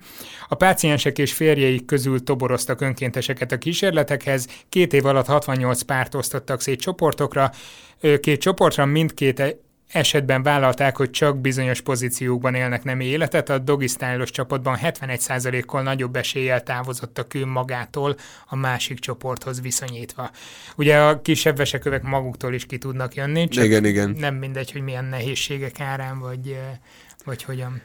A 0.48 0.56
páciensek 0.56 1.18
és 1.18 1.34
férjeik 1.34 1.86
közül 1.86 2.24
toboroztak 2.24 2.82
önkénteseket 2.82 3.52
a 3.52 3.58
kísérletekhez, 3.58 4.48
két 4.70 4.94
év 4.94 5.06
alatt 5.06 5.26
68 5.26 5.82
párt 5.82 6.16
osztottak 6.16 6.62
szét 6.62 6.82
csoportokra, 6.82 7.52
két 8.20 8.42
csoportra 8.42 8.86
mindkét 8.86 9.58
esetben 9.94 10.44
vállalták, 10.44 10.98
hogy 10.98 11.10
csak 11.10 11.42
bizonyos 11.42 11.82
pozíciókban 11.82 12.56
élnek 12.56 12.84
nem 12.84 13.00
életet, 13.00 13.50
a 13.50 13.58
Doggy 13.58 13.92
csapatban 14.26 14.78
71%-kal 14.82 15.82
nagyobb 15.82 16.16
eséllyel 16.16 16.64
távozott 16.64 17.18
a 17.18 17.28
kő 17.28 17.46
magától 17.46 18.16
a 18.48 18.56
másik 18.56 19.00
csoporthoz 19.00 19.62
viszonyítva. 19.62 20.32
Ugye 20.76 20.98
a 20.98 21.22
kisebb 21.22 21.58
vesekövek 21.58 22.04
maguktól 22.04 22.54
is 22.54 22.66
ki 22.66 22.78
tudnak 22.78 23.16
jönni, 23.16 23.48
csak 23.48 23.64
igen, 23.64 23.86
igen. 23.86 24.16
nem 24.20 24.36
mindegy, 24.36 24.72
hogy 24.72 24.82
milyen 24.82 25.06
nehézségek 25.06 25.80
árán, 25.80 26.20
vagy, 26.20 26.58
vagy 27.26 27.44
hogyan. 27.44 27.82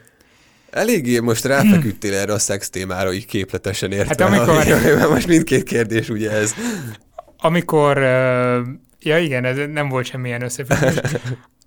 Eléggé 0.69 1.19
most 1.19 1.45
ráfeküdtél 1.45 2.13
erre 2.13 2.33
a 2.33 2.39
szex 2.39 2.69
témára, 2.69 3.13
így 3.13 3.25
képletesen 3.25 3.91
értem. 3.91 4.31
Hát 4.31 4.47
amikor... 4.47 5.09
most 5.13 5.27
mindkét 5.27 5.63
kérdés 5.63 6.09
ugye 6.09 6.31
ez. 6.31 6.53
Amikor, 7.37 7.97
ja 8.99 9.17
igen, 9.17 9.45
ez 9.45 9.57
nem 9.71 9.89
volt 9.89 10.05
semmilyen 10.05 10.41
összefüggés. 10.41 10.99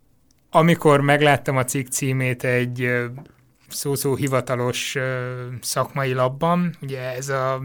amikor 0.54 1.00
megláttam 1.00 1.56
a 1.56 1.64
cikk 1.64 1.86
címét 1.86 2.44
egy 2.44 2.90
szó-szó 3.68 4.14
hivatalos 4.14 4.96
szakmai 5.60 6.12
labban, 6.12 6.76
ugye 6.80 7.00
ez 7.00 7.28
a 7.28 7.62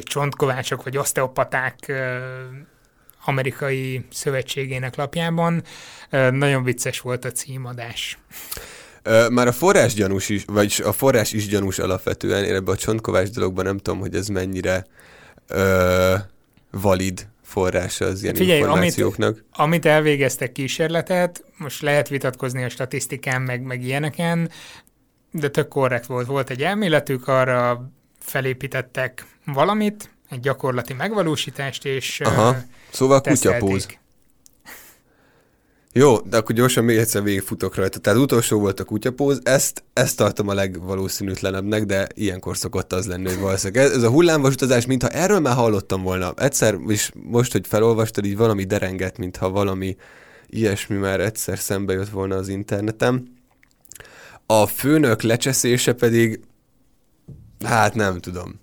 csontkovácsok 0.00 0.82
vagy 0.82 0.96
oszteopaták 0.96 1.92
amerikai 3.24 4.06
szövetségének 4.10 4.96
lapjában. 4.96 5.62
Nagyon 6.30 6.62
vicces 6.62 7.00
volt 7.00 7.24
a 7.24 7.32
címadás. 7.32 8.18
Már 9.30 9.46
a 9.46 9.52
forrás 9.52 9.94
gyanús 9.94 10.28
is, 10.28 10.44
vagy 10.46 10.82
a 10.84 10.92
forrás 10.92 11.32
is 11.32 11.46
gyanús 11.48 11.78
alapvetően, 11.78 12.44
én 12.44 12.54
ebben 12.54 12.74
a 12.74 12.78
csontkovács 12.78 13.28
dologban 13.28 13.64
nem 13.64 13.78
tudom, 13.78 14.00
hogy 14.00 14.14
ez 14.14 14.26
mennyire 14.28 14.86
ö, 15.48 16.14
valid 16.70 17.26
forrása 17.46 18.04
az 18.04 18.22
ilyen 18.22 18.34
Figyelj, 18.34 18.58
információknak. 18.58 19.30
Amit, 19.30 19.44
amit 19.52 19.86
elvégeztek 19.86 20.52
kísérletet, 20.52 21.44
most 21.56 21.82
lehet 21.82 22.08
vitatkozni 22.08 22.64
a 22.64 22.68
statisztikán, 22.68 23.42
meg, 23.42 23.62
meg 23.62 23.82
ilyeneken, 23.82 24.50
de 25.30 25.48
tök 25.48 25.68
korrekt 25.68 26.06
volt. 26.06 26.26
Volt 26.26 26.50
egy 26.50 26.62
elméletük, 26.62 27.28
arra 27.28 27.90
felépítettek 28.20 29.26
valamit, 29.44 30.10
egy 30.30 30.40
gyakorlati 30.40 30.92
megvalósítást, 30.92 31.84
és 31.84 32.20
Aha. 32.20 32.56
Szóval 32.90 33.20
kutyapóz. 33.20 33.86
Jó, 35.98 36.18
de 36.18 36.36
akkor 36.36 36.54
gyorsan 36.54 36.84
még 36.84 36.96
egyszer 36.96 37.22
végigfutok 37.22 37.74
rajta. 37.74 37.98
Tehát 37.98 38.18
utolsó 38.18 38.58
volt 38.58 38.80
a 38.80 38.84
kutyapóz, 38.84 39.40
ezt, 39.42 39.84
ezt 39.92 40.16
tartom 40.16 40.48
a 40.48 40.54
legvalószínűtlenebbnek, 40.54 41.84
de 41.84 42.06
ilyenkor 42.14 42.56
szokott 42.56 42.92
az 42.92 43.06
lenni, 43.06 43.28
hogy 43.28 43.38
valószínűleg. 43.38 43.84
Ez, 43.84 43.90
ez 43.90 44.02
a 44.02 44.10
hullámvasutazás, 44.10 44.86
mintha 44.86 45.08
erről 45.08 45.40
már 45.40 45.54
hallottam 45.54 46.02
volna. 46.02 46.32
Egyszer, 46.36 46.78
és 46.86 47.10
most, 47.14 47.52
hogy 47.52 47.66
felolvastad, 47.66 48.24
így 48.24 48.36
valami 48.36 48.64
derengett, 48.64 49.18
mintha 49.18 49.50
valami 49.50 49.96
ilyesmi 50.46 50.96
már 50.96 51.20
egyszer 51.20 51.58
szembe 51.58 51.92
jött 51.92 52.08
volna 52.08 52.36
az 52.36 52.48
interneten. 52.48 53.32
A 54.46 54.66
főnök 54.66 55.22
lecseszése 55.22 55.92
pedig, 55.92 56.40
hát 57.64 57.94
nem 57.94 58.18
tudom. 58.18 58.60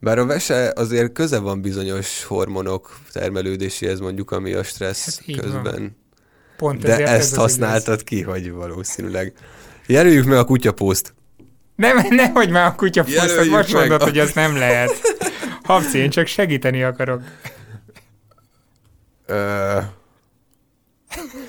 Bár 0.00 0.18
a 0.18 0.26
vese 0.26 0.72
azért 0.76 1.12
köze 1.12 1.38
van 1.38 1.60
bizonyos 1.60 2.24
hormonok 2.24 2.98
termelődéséhez 3.12 4.00
mondjuk, 4.00 4.30
ami 4.30 4.52
a 4.52 4.62
stressz 4.62 5.20
hát 5.26 5.40
közben. 5.40 5.62
Van. 5.62 5.96
Pont 6.56 6.82
De 6.82 6.96
ezt 6.96 7.32
ez 7.32 7.34
használtad 7.34 8.04
ki, 8.04 8.22
hogy 8.22 8.50
valószínűleg. 8.52 9.32
Jelöljük 9.86 10.24
meg 10.24 10.38
a 10.38 10.44
kutyapószt. 10.44 11.14
Nem, 11.76 12.06
nehogy 12.10 12.50
már 12.50 12.66
a 12.66 12.74
kutyapószt, 12.74 13.50
most 13.50 13.72
mondod, 13.72 14.00
a... 14.00 14.04
hogy 14.04 14.18
ez 14.18 14.32
nem 14.32 14.56
lehet. 14.56 14.90
Habci, 15.62 15.98
én 15.98 16.10
csak 16.10 16.26
segíteni 16.26 16.82
akarok. 16.82 17.22
Ö... 19.26 19.78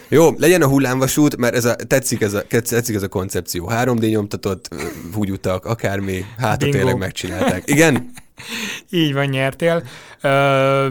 Jó, 0.08 0.32
legyen 0.38 0.62
a 0.62 0.68
hullámvasút, 0.68 1.38
mert 1.38 1.56
ez 1.56 1.66
a, 1.66 1.76
tetszik, 1.76 2.22
ez 2.22 2.34
a, 2.34 2.44
tetszik 2.48 2.96
ez 2.96 3.04
a 3.04 3.08
koncepció. 3.08 3.70
3D 3.74 4.10
nyomtatott, 4.10 4.70
húgyutak, 5.14 5.66
akármi, 5.66 6.26
hát 6.38 6.60
tényleg 6.60 6.98
megcsinálták. 6.98 7.64
Igen? 7.66 8.12
Így 8.90 9.14
van, 9.14 9.26
nyertél. 9.26 9.84
Ö, 10.22 10.88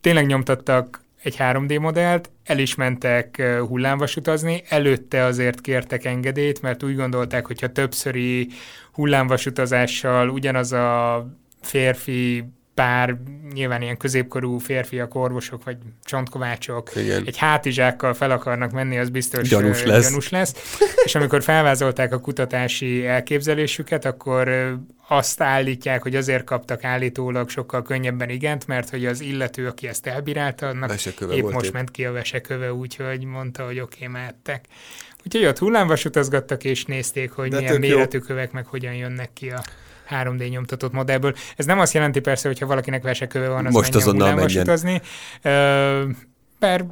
tényleg 0.00 0.26
nyomtattak 0.26 1.00
egy 1.22 1.36
3D 1.38 1.80
modellt, 1.80 2.30
el 2.44 2.58
is 2.58 2.74
mentek 2.74 3.42
hullámvasutazni, 3.68 4.62
előtte 4.68 5.24
azért 5.24 5.60
kértek 5.60 6.04
engedélyt, 6.04 6.62
mert 6.62 6.82
úgy 6.82 6.96
gondolták, 6.96 7.46
hogyha 7.46 7.72
többszöri 7.72 8.48
hullámvasutazással 8.92 10.28
ugyanaz 10.28 10.72
a 10.72 11.26
férfi 11.60 12.44
pár 12.74 13.16
nyilván 13.52 13.82
ilyen 13.82 13.96
középkorú 13.96 14.58
férfiak, 14.58 15.14
orvosok 15.14 15.64
vagy 15.64 15.76
csontkovácsok 16.04 16.90
Igen. 16.96 17.22
egy 17.26 17.36
hátizsákkal 17.36 18.14
fel 18.14 18.30
akarnak 18.30 18.72
menni, 18.72 18.98
az 18.98 19.08
biztos 19.08 19.48
gyanús 19.48 19.84
lesz. 19.84 20.08
gyanús 20.08 20.28
lesz. 20.28 20.78
És 21.04 21.14
amikor 21.14 21.42
felvázolták 21.42 22.12
a 22.12 22.18
kutatási 22.18 23.06
elképzelésüket, 23.06 24.04
akkor 24.04 24.76
azt 25.08 25.40
állítják, 25.40 26.02
hogy 26.02 26.16
azért 26.16 26.44
kaptak 26.44 26.84
állítólag 26.84 27.48
sokkal 27.48 27.82
könnyebben 27.82 28.28
igent, 28.28 28.66
mert 28.66 28.90
hogy 28.90 29.06
az 29.06 29.20
illető, 29.20 29.66
aki 29.66 29.88
ezt 29.88 30.06
elbírálta, 30.06 30.66
annak 30.66 30.88
veseköve 30.88 31.34
épp 31.34 31.50
most 31.50 31.66
épp. 31.66 31.72
ment 31.72 31.90
ki 31.90 32.04
a 32.04 32.12
veseköve, 32.12 32.72
úgyhogy 32.72 33.24
mondta, 33.24 33.64
hogy 33.64 33.80
oké, 33.80 33.96
okay, 33.96 34.12
mehettek. 34.12 34.64
Úgyhogy 35.24 35.44
ott 35.44 35.58
hullámvasutazgattak, 35.58 36.64
és 36.64 36.84
nézték, 36.84 37.30
hogy 37.30 37.50
De 37.50 37.56
milyen 37.56 37.80
méretű 37.80 38.18
jó. 38.18 38.24
kövek, 38.24 38.52
meg 38.52 38.66
hogyan 38.66 38.94
jönnek 38.94 39.32
ki 39.32 39.50
a 39.50 39.62
3D 40.12 40.50
nyomtatott 40.50 40.92
modellből. 40.92 41.34
Ez 41.56 41.66
nem 41.66 41.78
azt 41.78 41.94
jelenti 41.94 42.20
persze, 42.20 42.48
hogyha 42.48 42.66
valakinek 42.66 43.02
veseköve 43.02 43.48
van, 43.48 43.66
az 43.66 43.72
Most 43.72 43.94
azonnal 43.94 44.34
menjen. 44.34 44.62
Utazni. 44.62 45.00
per 46.58 46.84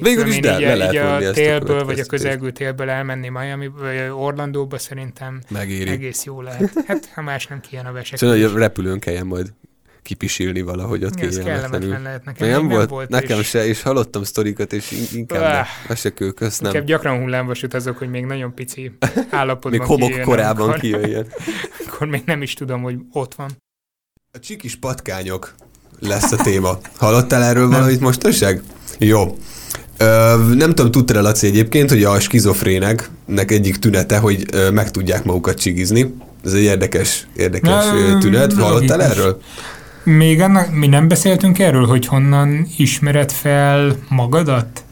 Végül 0.00 0.26
is, 0.26 0.40
de 0.40 0.60
így, 0.60 0.92
így 0.92 0.96
a 0.96 1.32
télből, 1.32 1.78
a 1.78 1.84
vagy 1.84 1.98
a 1.98 2.04
közelgő 2.04 2.50
télből 2.50 2.90
elmenni 2.90 3.28
Miami, 3.28 3.70
vagy 3.78 3.96
Orlandóba 4.14 4.78
szerintem 4.78 5.40
Megéri. 5.48 5.90
egész 5.90 6.24
jó 6.24 6.40
lehet. 6.40 6.72
Hát, 6.86 7.10
ha 7.14 7.22
más 7.22 7.46
nem 7.46 7.60
kijön 7.60 7.86
a 7.86 7.92
vesek. 7.92 8.18
Szóval, 8.18 8.40
hogy 8.40 8.52
repülőn 8.54 8.98
kelljen 8.98 9.26
majd 9.26 9.52
kipisilni 10.02 10.60
valahogy 10.60 11.04
ott 11.04 11.20
Ez 11.20 11.38
kellemetlen 11.38 12.02
lehet 12.02 12.24
nekem. 12.24 12.48
Nem, 12.48 12.68
volt, 12.68 12.90
volt 12.90 13.08
nekem 13.08 13.38
és... 13.38 13.48
se, 13.48 13.66
és 13.66 13.82
hallottam 13.82 14.22
sztorikat, 14.22 14.72
és 14.72 15.08
inkább 15.12 15.66
ah, 15.88 15.96
se 15.96 16.10
kösz, 16.10 16.58
nem. 16.58 16.70
Inkább 16.70 16.86
gyakran 16.86 17.18
hullámvas 17.18 17.62
utazok, 17.62 17.98
hogy 17.98 18.10
még 18.10 18.24
nagyon 18.24 18.54
pici 18.54 18.92
állapotban 19.30 19.70
Még 19.70 19.82
homok 19.82 20.20
korában 20.20 20.62
amikor, 20.68 20.80
kijöjjön. 20.80 21.26
akkor 22.02 22.14
még 22.14 22.22
nem 22.26 22.42
is 22.42 22.54
tudom, 22.54 22.82
hogy 22.82 22.96
ott 23.12 23.34
van. 23.34 23.50
A 24.32 24.38
csikis 24.38 24.76
patkányok 24.76 25.54
lesz 26.00 26.32
a 26.32 26.36
téma. 26.36 26.78
Hallottál 26.96 27.42
erről 27.42 27.68
valamit 27.68 28.00
mostanság? 28.00 28.62
Jó. 28.98 29.36
Ö, 29.96 30.36
nem 30.54 30.74
tudom, 30.74 30.90
tudtad 30.90 31.16
el 31.16 31.22
Laci 31.22 31.46
egyébként, 31.46 31.90
hogy 31.90 32.04
a 32.04 32.20
skizofréneknek 32.20 33.50
egyik 33.50 33.76
tünete, 33.76 34.18
hogy 34.18 34.44
ö, 34.52 34.70
meg 34.70 34.90
tudják 34.90 35.24
magukat 35.24 35.58
csigizni. 35.58 36.14
Ez 36.44 36.52
egy 36.52 36.62
érdekes, 36.62 37.26
érdekes 37.36 37.70
Na, 37.70 38.18
tünet. 38.18 38.52
Hallottál 38.52 38.96
logikus. 38.98 39.18
erről? 39.18 39.40
Még 40.04 40.40
annak, 40.40 40.72
mi 40.72 40.86
nem 40.86 41.08
beszéltünk 41.08 41.58
erről, 41.58 41.86
hogy 41.86 42.06
honnan 42.06 42.66
ismered 42.76 43.32
fel 43.32 43.96
magadat? 44.08 44.84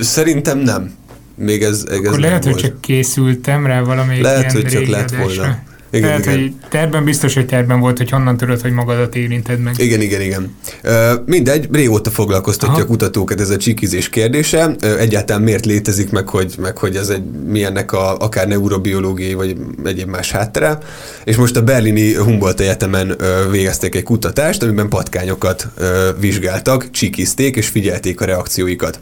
Szerintem 0.00 0.58
nem. 0.58 0.97
Még 1.38 1.62
ez, 1.62 1.84
ez 1.88 1.96
Akkor 1.98 2.10
nem 2.10 2.20
lehet, 2.20 2.42
hogy 2.44 2.52
volt. 2.52 2.64
csak 2.64 2.80
készültem 2.80 3.66
rá 3.66 3.80
valamelyik 3.80 4.22
Lehet, 4.22 4.40
ilyen 4.40 4.52
hogy 4.52 4.62
csak 4.64 4.78
régi 4.80 4.90
lett 4.90 5.10
adásra. 5.10 5.24
volna. 5.42 5.58
Igen, 5.90 6.08
Tehát, 6.08 6.24
igen. 6.24 6.38
hogy 6.38 6.52
terben 6.70 7.04
biztos, 7.04 7.34
hogy 7.34 7.46
terben 7.46 7.80
volt, 7.80 7.96
hogy 7.96 8.10
honnan 8.10 8.36
tudod, 8.36 8.60
hogy 8.60 8.72
magadat 8.72 9.14
érinted 9.16 9.60
meg. 9.60 9.74
Igen, 9.78 10.00
igen, 10.00 10.20
igen. 10.20 10.56
Ö, 10.82 11.12
mindegy, 11.26 11.68
régóta 11.72 12.10
foglalkoztatja 12.10 12.74
Aha. 12.74 12.82
a 12.82 12.86
kutatókat 12.86 13.40
ez 13.40 13.50
a 13.50 13.56
csikizés 13.56 14.08
kérdése. 14.08 14.76
Ö, 14.80 14.98
egyáltalán 14.98 15.42
miért 15.42 15.66
létezik, 15.66 16.10
meg 16.10 16.28
hogy, 16.28 16.54
meg 16.60 16.78
hogy 16.78 16.96
ez 16.96 17.08
egy 17.08 17.22
milyennek 17.46 17.92
a, 17.92 18.16
akár 18.16 18.48
neurobiológiai, 18.48 19.34
vagy 19.34 19.56
egyéb 19.84 20.08
más 20.08 20.30
háttere. 20.30 20.78
És 21.24 21.36
most 21.36 21.56
a 21.56 21.62
berlini 21.62 22.14
Humboldt 22.14 22.60
Egyetemen 22.60 23.14
ö, 23.18 23.50
végezték 23.50 23.94
egy 23.94 24.02
kutatást, 24.02 24.62
amiben 24.62 24.88
patkányokat 24.88 25.66
ö, 25.76 26.08
vizsgáltak, 26.20 26.90
csikizték 26.90 27.56
és 27.56 27.68
figyelték 27.68 28.20
a 28.20 28.24
reakcióikat. 28.24 29.00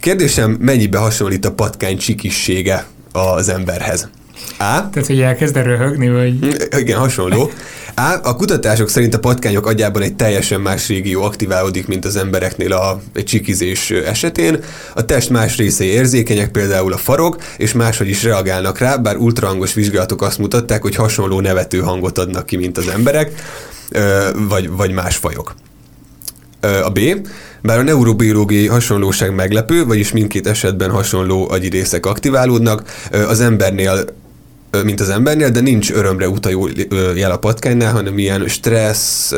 Kérdésem, 0.00 0.56
mennyibe 0.60 0.98
hasonlít 0.98 1.44
a 1.44 1.52
patkány 1.52 1.98
csikissége 1.98 2.86
az 3.12 3.48
emberhez? 3.48 4.08
A. 4.58 4.90
Tehát, 4.90 5.06
hogy 5.06 5.20
elkezd 5.20 5.56
röhögni, 5.56 6.08
vagy... 6.10 6.56
Igen, 6.78 6.98
hasonló. 6.98 7.50
A. 7.94 8.18
A 8.22 8.36
kutatások 8.36 8.88
szerint 8.88 9.14
a 9.14 9.18
patkányok 9.18 9.66
agyában 9.66 10.02
egy 10.02 10.14
teljesen 10.14 10.60
más 10.60 10.88
régió 10.88 11.22
aktiválódik, 11.22 11.86
mint 11.86 12.04
az 12.04 12.16
embereknél 12.16 12.72
a 12.72 13.00
csikizés 13.24 13.90
esetén. 13.90 14.58
A 14.94 15.04
test 15.04 15.30
más 15.30 15.56
részei 15.56 15.88
érzékenyek, 15.88 16.50
például 16.50 16.92
a 16.92 16.96
farok, 16.96 17.36
és 17.56 17.72
máshogy 17.72 18.08
is 18.08 18.22
reagálnak 18.22 18.78
rá, 18.78 18.96
bár 18.96 19.16
ultrahangos 19.16 19.74
vizsgálatok 19.74 20.22
azt 20.22 20.38
mutatták, 20.38 20.82
hogy 20.82 20.94
hasonló 20.94 21.40
nevető 21.40 21.78
hangot 21.78 22.18
adnak 22.18 22.46
ki, 22.46 22.56
mint 22.56 22.78
az 22.78 22.88
emberek, 22.88 23.32
vagy, 24.48 24.70
vagy 24.70 24.92
más 24.92 25.16
fajok. 25.16 25.54
A 26.60 26.90
B. 26.90 27.00
Bár 27.62 27.78
a 27.78 27.82
neurobiológiai 27.82 28.66
hasonlóság 28.66 29.34
meglepő, 29.34 29.84
vagyis 29.84 30.12
mindkét 30.12 30.46
esetben 30.46 30.90
hasonló 30.90 31.50
agyi 31.50 31.68
részek 31.68 32.06
aktiválódnak, 32.06 32.82
az 33.28 33.40
embernél 33.40 34.04
mint 34.84 35.00
az 35.00 35.08
embernél, 35.08 35.50
de 35.50 35.60
nincs 35.60 35.92
örömre 35.92 36.28
utaló 36.28 36.68
jel 37.14 37.30
a 37.30 37.36
patkánynál, 37.36 37.92
hanem 37.92 38.18
ilyen 38.18 38.48
stressz-szerű 38.48 39.34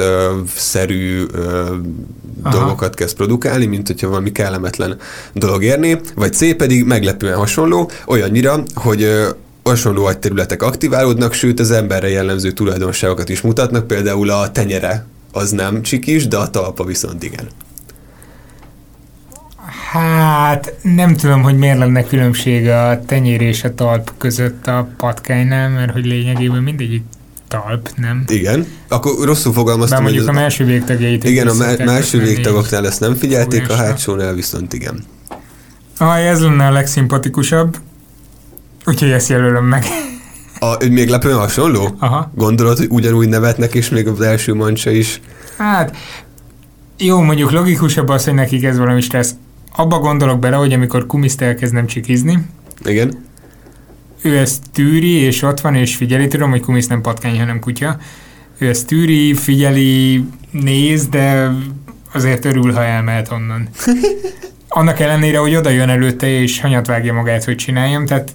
dolgokat 2.51 2.95
kezd 2.95 3.17
produkálni, 3.17 3.67
mint 3.67 3.87
hogyha 3.87 4.09
valami 4.09 4.33
kellemetlen 4.33 4.99
dolog 5.33 5.63
érné, 5.65 6.01
vagy 6.15 6.33
C 6.33 6.57
pedig 6.57 6.85
meglepően 6.85 7.37
hasonló, 7.37 7.91
olyannyira, 8.07 8.63
hogy 8.75 9.27
hasonló 9.63 10.05
agyterületek 10.05 10.63
aktiválódnak, 10.63 11.33
sőt 11.33 11.61
az 11.61 11.71
emberre 11.71 12.09
jellemző 12.09 12.51
tulajdonságokat 12.51 13.29
is 13.29 13.41
mutatnak, 13.41 13.87
például 13.87 14.31
a 14.31 14.51
tenyere 14.51 15.07
az 15.33 15.51
nem 15.51 15.83
csikis, 15.83 16.29
de 16.29 16.37
a 16.37 16.51
talpa 16.51 16.85
viszont 16.85 17.23
igen. 17.23 17.49
Hát 19.93 20.75
nem 20.83 21.17
tudom, 21.17 21.43
hogy 21.43 21.57
miért 21.59 21.79
lenne 21.79 22.05
különbség 22.05 22.69
a 22.69 23.01
tenyér 23.07 23.41
és 23.41 23.65
a 23.65 23.75
talp 23.75 24.13
között 24.19 24.67
a 24.67 24.89
patkánynál, 24.97 25.69
mert 25.69 25.93
hogy 25.93 26.07
lényegében 26.07 26.63
mindegyik 26.63 27.03
talp, 27.49 27.91
nem? 27.97 28.25
Igen. 28.29 28.67
Akkor 28.89 29.13
rosszul 29.25 29.53
Bár 29.53 29.61
fogalmaztam, 29.61 30.03
mondjuk 30.03 30.23
a 30.25 30.27
hogy 30.29 30.37
az- 30.37 30.43
első 30.43 30.65
végtagjait 30.65 31.25
igen, 31.25 31.47
a 31.47 31.51
vissza 31.51 31.65
má- 31.67 31.77
kell 31.77 31.89
első 31.89 32.19
kötni, 32.19 32.35
végtagoknál 32.35 32.87
ezt 32.87 33.01
nem 33.01 33.15
figyelték, 33.15 33.71
a 33.71 33.75
hátsónál 33.77 34.35
viszont 34.35 34.73
igen. 34.73 35.05
Ah, 35.99 36.27
ez 36.27 36.41
lenne 36.41 36.67
a 36.67 36.71
legszimpatikusabb. 36.71 37.77
Úgyhogy 38.87 39.11
ezt 39.11 39.29
jelölöm 39.29 39.65
meg. 39.65 39.85
A, 40.61 40.85
még 40.91 41.09
lepően 41.09 41.39
hasonló? 41.39 41.97
Aha. 41.99 42.31
Gondolod, 42.35 42.79
hogy 42.79 42.87
ugyanúgy 42.91 43.29
nevetnek, 43.29 43.75
és 43.75 43.89
még 43.89 44.09
az 44.09 44.21
első 44.21 44.55
mancsa 44.55 44.91
is? 44.91 45.21
Hát, 45.59 45.97
jó, 46.99 47.21
mondjuk 47.21 47.51
logikusabb 47.51 48.09
az, 48.09 48.25
hogy 48.25 48.35
nekik 48.35 48.65
ez 48.65 48.79
valami 48.79 49.01
stressz. 49.01 49.35
Abba 49.77 49.99
gondolok 49.99 50.39
bele, 50.39 50.57
hogy 50.57 50.73
amikor 50.73 51.07
kumiszt 51.07 51.41
elkezd 51.41 51.73
nem 51.73 51.87
csikizni, 51.87 52.47
Igen? 52.85 53.25
ő 54.23 54.39
ezt 54.39 54.63
tűri, 54.73 55.13
és 55.13 55.43
ott 55.43 55.61
van, 55.61 55.75
és 55.75 55.97
figyeli, 55.97 56.29
tudom, 56.29 56.51
hogy 56.51 56.61
kumisz 56.61 56.87
nem 56.87 57.01
patkány, 57.01 57.39
hanem 57.39 57.61
kutya. 57.61 57.99
Ő 58.59 58.69
ezt 58.69 58.87
tűri, 58.87 59.35
figyeli, 59.35 60.25
néz, 60.51 61.07
de 61.07 61.53
azért 62.13 62.45
örül, 62.45 62.73
ha 62.73 62.85
elmehet 62.85 63.31
onnan. 63.31 63.69
Annak 64.69 65.01
ellenére, 65.01 65.39
hogy 65.39 65.57
oda 65.57 65.71
jön 65.71 65.89
előtte, 65.89 66.29
és 66.29 66.61
hanyat 66.61 66.87
vágja 66.87 67.13
magát, 67.13 67.45
hogy 67.45 67.57
csináljam, 67.57 68.07
tehát 68.07 68.33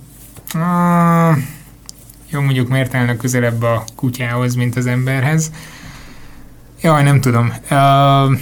ah, 0.53 1.37
jó, 2.29 2.41
mondjuk 2.41 2.67
miért 2.67 2.95
állnak 2.95 3.17
közelebb 3.17 3.61
a 3.61 3.83
kutyához, 3.95 4.55
mint 4.55 4.75
az 4.75 4.85
emberhez. 4.85 5.51
Jaj, 6.81 7.03
nem 7.03 7.21
tudom. 7.21 7.53
Uh, 7.71 8.39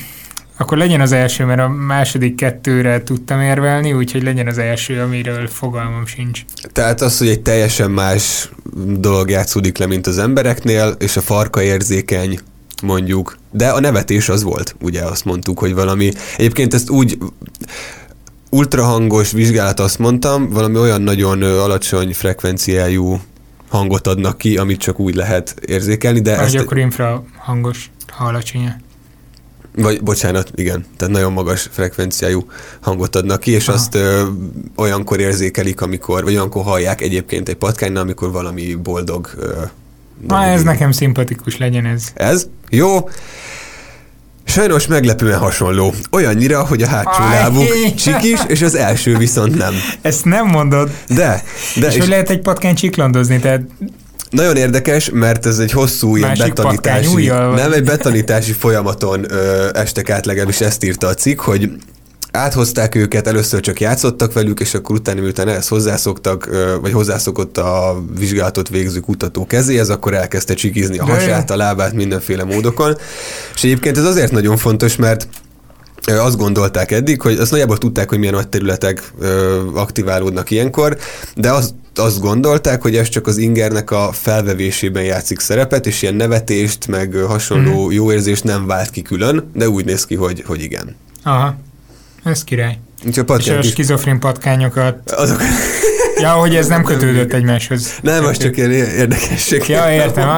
akkor 0.57 0.77
legyen 0.77 1.01
az 1.01 1.11
első, 1.11 1.45
mert 1.45 1.59
a 1.59 1.67
második 1.67 2.35
kettőre 2.35 3.03
tudtam 3.03 3.41
érvelni, 3.41 3.93
úgyhogy 3.93 4.23
legyen 4.23 4.47
az 4.47 4.57
első, 4.57 5.01
amiről 5.01 5.47
fogalmam 5.47 6.05
sincs. 6.05 6.41
Tehát 6.71 7.01
az, 7.01 7.17
hogy 7.17 7.27
egy 7.27 7.41
teljesen 7.41 7.91
más 7.91 8.49
dolog 8.85 9.29
játszódik 9.29 9.77
le, 9.77 9.85
mint 9.85 10.07
az 10.07 10.17
embereknél, 10.17 10.95
és 10.99 11.17
a 11.17 11.21
farka 11.21 11.61
érzékeny, 11.61 12.39
mondjuk. 12.83 13.37
De 13.51 13.69
a 13.69 13.79
nevetés 13.79 14.29
az 14.29 14.43
volt, 14.43 14.75
ugye 14.81 15.01
azt 15.01 15.25
mondtuk, 15.25 15.59
hogy 15.59 15.73
valami... 15.73 16.11
Egyébként 16.37 16.73
ezt 16.73 16.89
úgy 16.89 17.17
ultrahangos 18.49 19.31
vizsgálat 19.31 19.79
azt 19.79 19.99
mondtam, 19.99 20.49
valami 20.49 20.77
olyan 20.77 21.01
nagyon 21.01 21.41
alacsony 21.41 22.13
frekvenciájú 22.13 23.21
hangot 23.77 24.07
adnak 24.07 24.37
ki, 24.37 24.57
amit 24.57 24.79
csak 24.79 24.99
úgy 24.99 25.15
lehet 25.15 25.55
érzékelni, 25.65 26.19
de 26.21 26.35
Vagy 26.35 26.45
ezt... 26.45 26.55
akkor 26.55 26.77
infrahangos, 26.77 27.91
ha 28.07 28.25
alacsony. 28.25 28.73
Vagy, 29.75 30.03
bocsánat, 30.03 30.51
igen, 30.55 30.85
tehát 30.97 31.13
nagyon 31.13 31.33
magas 31.33 31.69
frekvenciájú 31.71 32.45
hangot 32.79 33.15
adnak 33.15 33.39
ki, 33.39 33.51
és 33.51 33.67
Aha. 33.67 33.77
azt 33.77 33.95
ö, 33.95 34.27
olyankor 34.75 35.19
érzékelik, 35.19 35.81
amikor, 35.81 36.23
vagy 36.23 36.33
olyankor 36.33 36.63
hallják 36.63 37.01
egyébként 37.01 37.49
egy 37.49 37.55
patkánynál, 37.55 38.01
amikor 38.01 38.31
valami 38.31 38.73
boldog 38.75 39.29
ö, 39.37 39.61
Na, 40.27 40.43
ez 40.43 40.59
így. 40.59 40.65
nekem 40.65 40.91
szimpatikus 40.91 41.57
legyen 41.57 41.85
ez. 41.85 42.11
Ez? 42.13 42.47
Jó. 42.69 43.09
Sajnos 44.45 44.87
meglepően 44.87 45.39
hasonló. 45.39 45.93
Olyannyira, 46.11 46.65
hogy 46.65 46.81
a 46.81 46.87
hátsó 46.87 47.23
Aj. 47.23 47.29
lábuk 47.29 47.95
csikis, 47.95 48.39
és 48.47 48.61
az 48.61 48.75
első 48.75 49.17
viszont 49.17 49.57
nem. 49.57 49.73
Ezt 50.01 50.25
nem 50.25 50.45
mondod. 50.45 50.89
De, 51.07 51.43
de 51.75 51.87
és 51.87 51.93
és 51.93 51.99
hogy 51.99 52.09
lehet 52.09 52.29
egy 52.29 52.41
patkány 52.41 52.75
csiklandozni, 52.75 53.39
tehát 53.39 53.61
nagyon 54.29 54.55
érdekes, 54.55 55.09
mert 55.13 55.45
ez 55.45 55.59
egy 55.59 55.71
hosszú 55.71 56.15
ilyen 56.15 56.29
Másik 56.29 56.53
betanítási, 56.53 57.27
nem 57.55 57.71
egy 57.73 57.83
betanítási 57.83 58.51
folyamaton 58.51 59.31
ö, 59.31 59.69
estek 59.73 60.09
át, 60.09 60.25
legalábbis 60.25 60.61
ezt 60.61 60.83
írta 60.83 61.07
a 61.07 61.13
cikk, 61.13 61.39
hogy 61.39 61.69
áthozták 62.33 62.95
őket, 62.95 63.27
először 63.27 63.59
csak 63.59 63.79
játszottak 63.79 64.33
velük, 64.33 64.59
és 64.59 64.73
akkor 64.73 64.95
utána, 64.95 65.21
miután 65.21 65.47
ehhez 65.47 65.67
hozzászoktak, 65.67 66.49
vagy 66.81 66.91
hozzászokott 66.91 67.57
a 67.57 68.03
vizsgálatot 68.17 68.69
végző 68.69 68.99
kutató 68.99 69.45
kezéhez, 69.45 69.89
akkor 69.89 70.13
elkezdte 70.13 70.53
csikizni 70.53 70.97
a 70.97 71.05
hasát, 71.05 71.51
a 71.51 71.55
lábát 71.55 71.93
mindenféle 71.93 72.43
módokon. 72.43 72.97
És 73.55 73.63
egyébként 73.63 73.97
ez 73.97 74.05
azért 74.05 74.31
nagyon 74.31 74.57
fontos, 74.57 74.95
mert 74.95 75.27
azt 76.05 76.37
gondolták 76.37 76.91
eddig, 76.91 77.21
hogy 77.21 77.37
azt 77.37 77.51
nagyjából 77.51 77.77
tudták, 77.77 78.09
hogy 78.09 78.17
milyen 78.17 78.33
nagy 78.33 78.47
területek 78.47 79.11
ö, 79.19 79.61
aktiválódnak 79.73 80.51
ilyenkor, 80.51 80.97
de 81.35 81.51
azt, 81.51 81.73
azt 81.95 82.19
gondolták, 82.19 82.81
hogy 82.81 82.95
ez 82.95 83.09
csak 83.09 83.27
az 83.27 83.37
ingernek 83.37 83.91
a 83.91 84.09
felvevésében 84.11 85.03
játszik 85.03 85.39
szerepet, 85.39 85.85
és 85.85 86.01
ilyen 86.01 86.15
nevetést, 86.15 86.87
meg 86.87 87.13
hasonló 87.13 87.91
jó 87.91 88.11
érzést 88.11 88.43
nem 88.43 88.65
vált 88.65 88.89
ki 88.89 89.01
külön, 89.01 89.49
de 89.53 89.69
úgy 89.69 89.85
néz 89.85 90.05
ki, 90.05 90.15
hogy, 90.15 90.43
hogy 90.47 90.61
igen. 90.61 90.95
aha, 91.23 91.55
ez 92.23 92.43
király. 92.43 92.79
Úgyhogy 93.05 93.25
a 93.27 93.35
És 93.35 93.49
a 93.49 93.61
skizofrén 93.61 94.19
patkányokat, 94.19 95.11
azok, 95.11 95.41
ja, 96.17 96.31
hogy 96.31 96.55
ez 96.55 96.67
nem 96.67 96.83
kötődött 96.83 97.33
egymáshoz. 97.33 97.99
nem, 98.01 98.25
az 98.25 98.37
csak 98.37 98.57
ilyen 98.57 98.71
érdekesség. 98.71 99.63
Ja, 99.67 99.91
értem. 99.91 100.29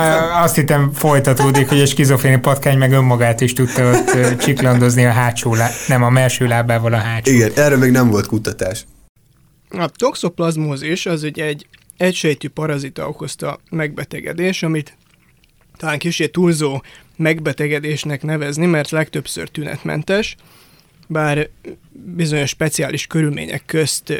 Azt 0.44 0.56
hittem 0.56 0.92
folytatódik, 0.94 1.68
hogy 1.68 1.82
a 1.82 1.86
skizofrén 1.86 2.42
patkány 2.42 2.78
meg 2.78 2.92
önmagát 2.92 3.42
is 3.42 3.54
tudta 3.54 3.92
ott 3.92 4.38
csiklandozni 4.38 5.06
a 5.06 5.12
hátsó 5.12 5.54
lá... 5.56 5.70
nem 5.88 6.04
a 6.04 6.10
melső 6.10 6.48
lábával 6.48 6.94
a 6.94 6.98
hátsó. 6.98 7.32
Igen, 7.32 7.52
erre 7.56 7.76
még 7.76 7.92
nem 7.92 8.10
volt 8.10 8.26
kutatás. 8.26 8.86
A 9.70 9.88
toxoplazmózis 9.88 11.06
az 11.06 11.24
ugye 11.24 11.46
egy 11.46 11.68
egysejtű 11.98 12.48
parazita 12.48 13.08
okozta 13.08 13.60
megbetegedés, 13.70 14.64
amit 14.64 14.98
talán 15.78 15.98
kicsit 15.98 16.32
túlzó 16.32 16.82
megbetegedésnek 17.18 18.24
nevezni, 18.24 18.66
mert 18.66 18.90
legtöbbször 18.90 19.50
tünetmentes, 19.50 20.36
bár 21.08 21.50
bizonyos 21.92 22.50
speciális 22.50 23.08
körülmények 23.08 23.66
közt 23.66 24.14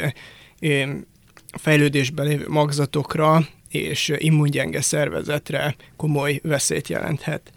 fejlődésben 1.58 2.28
lévő 2.28 2.46
magzatokra 2.48 3.48
és 3.70 4.14
immungyenge 4.18 4.82
szervezetre 4.82 5.76
komoly 5.96 6.40
veszélyt 6.44 6.88
jelenthet. 6.88 7.52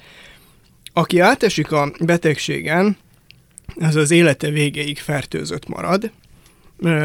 Aki 0.93 1.19
átesik 1.19 1.73
a 1.73 1.93
betegségen, 2.01 2.97
az 3.81 3.97
az 3.97 4.11
élete 4.11 4.51
végéig 4.51 4.99
fertőzött 4.99 5.69
marad, 5.69 6.13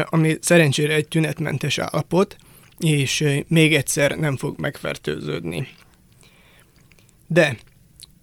ami 0.04 0.36
szerencsére 0.40 0.94
egy 0.94 1.08
tünetmentes 1.08 1.78
állapot, 1.78 2.36
és 2.78 3.24
még 3.48 3.74
egyszer 3.74 4.16
nem 4.16 4.36
fog 4.36 4.60
megfertőződni. 4.60 5.68
De 7.26 7.56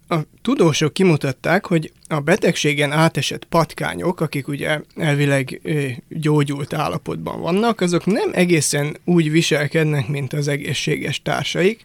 a 0.08 0.18
tudósok 0.42 0.92
kimutatták, 0.92 1.66
hogy 1.66 1.92
a 2.12 2.20
betegségen 2.20 2.92
átesett 2.92 3.44
patkányok, 3.44 4.20
akik 4.20 4.48
ugye 4.48 4.80
elvileg 4.96 5.60
gyógyult 6.08 6.72
állapotban 6.72 7.40
vannak, 7.40 7.80
azok 7.80 8.06
nem 8.06 8.30
egészen 8.32 8.96
úgy 9.04 9.30
viselkednek, 9.30 10.08
mint 10.08 10.32
az 10.32 10.48
egészséges 10.48 11.22
társaik. 11.22 11.84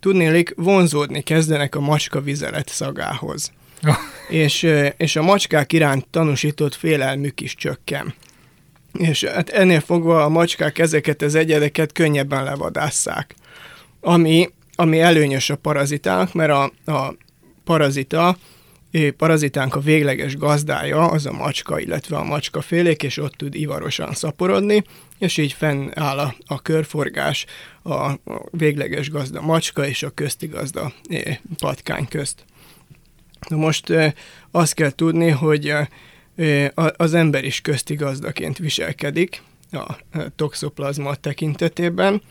Tudnélik, 0.00 0.52
vonzódni 0.56 1.22
kezdenek 1.22 1.74
a 1.74 1.80
macska 1.80 2.20
vizelet 2.20 2.68
szagához. 2.68 3.52
És, 4.28 4.66
és 4.96 5.16
a 5.16 5.22
macskák 5.22 5.72
iránt 5.72 6.06
tanúsított 6.10 6.74
félelmük 6.74 7.40
is 7.40 7.54
csökken. 7.54 8.14
És 8.92 9.24
hát 9.24 9.48
ennél 9.48 9.80
fogva 9.80 10.24
a 10.24 10.28
macskák 10.28 10.78
ezeket 10.78 11.22
az 11.22 11.34
egyedeket 11.34 11.92
könnyebben 11.92 12.44
levadásszák. 12.44 13.34
Ami, 14.00 14.48
ami 14.74 15.00
előnyös 15.00 15.50
a 15.50 15.56
parazitának, 15.56 16.34
mert 16.34 16.50
a, 16.50 16.92
a 16.92 17.14
parazita, 17.64 18.36
parazitánk 19.16 19.74
a 19.74 19.80
végleges 19.80 20.36
gazdája, 20.36 21.10
az 21.10 21.26
a 21.26 21.32
macska, 21.32 21.80
illetve 21.80 22.16
a 22.16 22.24
macska 22.24 22.60
félék, 22.60 23.02
és 23.02 23.18
ott 23.18 23.32
tud 23.32 23.54
ivarosan 23.54 24.14
szaporodni, 24.14 24.84
és 25.18 25.36
így 25.36 25.52
fennáll 25.52 26.18
a, 26.18 26.34
a 26.46 26.62
körforgás 26.62 27.46
a, 27.82 28.12
végleges 28.50 29.10
gazda 29.10 29.40
macska 29.40 29.86
és 29.86 30.02
a 30.02 30.10
közti 30.10 30.46
gazda 30.46 30.92
patkány 31.58 32.08
közt. 32.08 32.44
Na 33.48 33.56
most 33.56 33.92
azt 34.50 34.74
kell 34.74 34.90
tudni, 34.90 35.28
hogy 35.28 35.74
az 36.96 37.14
ember 37.14 37.44
is 37.44 37.60
közti 37.60 37.94
gazdaként 37.94 38.58
viselkedik 38.58 39.42
a 39.70 39.96
toxoplazma 40.36 41.14
tekintetében, 41.14 42.22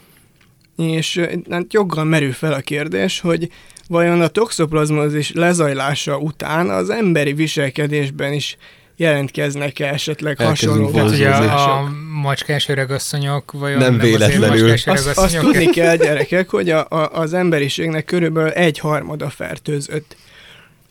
és 0.77 1.21
hát 1.49 1.73
joggal 1.73 2.03
merül 2.03 2.33
fel 2.33 2.53
a 2.53 2.59
kérdés, 2.59 3.19
hogy 3.19 3.49
vajon 3.87 4.21
a 4.21 4.27
toxoplazmozis 4.27 5.31
lezajlása 5.31 6.17
után 6.17 6.69
az 6.69 6.89
emberi 6.89 7.33
viselkedésben 7.33 8.33
is 8.33 8.57
jelentkeznek-e 8.95 9.87
esetleg 9.87 10.37
hasonló 10.37 10.91
Tehát 10.91 11.09
ugye 11.09 11.29
a 11.29 11.89
macskás 12.21 12.69
öregasszonyok 12.69 13.51
vajon 13.51 13.79
nem, 13.79 13.95
nem 13.95 14.05
véletlenül. 14.05 14.71
Azt, 14.85 15.17
azt 15.17 15.39
tudni 15.39 15.65
kell, 15.65 15.95
gyerekek, 15.95 16.49
hogy 16.49 16.69
a, 16.69 16.85
a, 16.89 17.09
az 17.11 17.33
emberiségnek 17.33 18.05
körülbelül 18.05 18.49
egy 18.49 18.79
harmada 18.79 19.29
fertőzött 19.29 20.15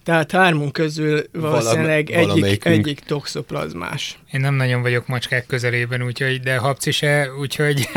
tehát 0.07 0.33
hármunk 0.33 0.73
közül 0.73 1.25
valószínűleg 1.33 2.11
Valam, 2.15 2.31
egyik, 2.31 2.65
egyik 2.65 3.01
toxoplazmás. 3.01 4.19
Én 4.33 4.41
nem 4.41 4.55
nagyon 4.55 4.83
vagyok 4.83 5.07
macskák 5.07 5.47
közelében, 5.47 6.03
úgyhogy, 6.03 6.41
de 6.41 6.57
Habci 6.57 6.91
se, 6.91 7.29
úgyhogy 7.41 7.89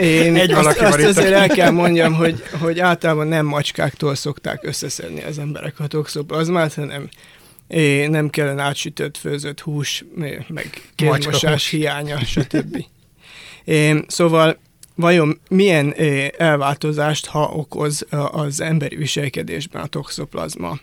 Én 0.00 0.36
egy 0.42 0.52
azt, 0.52 0.62
valaki 0.62 0.84
azt 0.84 1.18
azért 1.18 1.32
el 1.32 1.48
kell 1.48 1.70
mondjam, 1.70 2.14
hogy, 2.14 2.42
hogy 2.60 2.80
általában 2.80 3.26
nem 3.26 3.46
macskáktól 3.46 4.14
szokták 4.14 4.64
összeszedni 4.64 5.22
az 5.22 5.38
emberek 5.38 5.80
a 5.80 5.86
toxoplazmát, 5.86 6.74
hanem 6.74 7.08
é, 7.66 8.06
nem 8.06 8.30
kellene 8.30 8.62
átsütött, 8.62 9.16
főzött 9.16 9.60
hús, 9.60 10.04
meg 10.48 10.82
kézmosás 10.94 11.68
hiánya, 11.68 12.18
stb. 12.18 12.84
É, 13.64 14.04
szóval 14.06 14.58
vajon 14.94 15.40
milyen 15.48 15.94
elváltozást, 16.38 17.26
ha 17.26 17.42
okoz 17.42 18.06
az 18.30 18.60
emberi 18.60 18.96
viselkedésben 18.96 19.82
a 19.82 19.86
toxoplazma? 19.86 20.78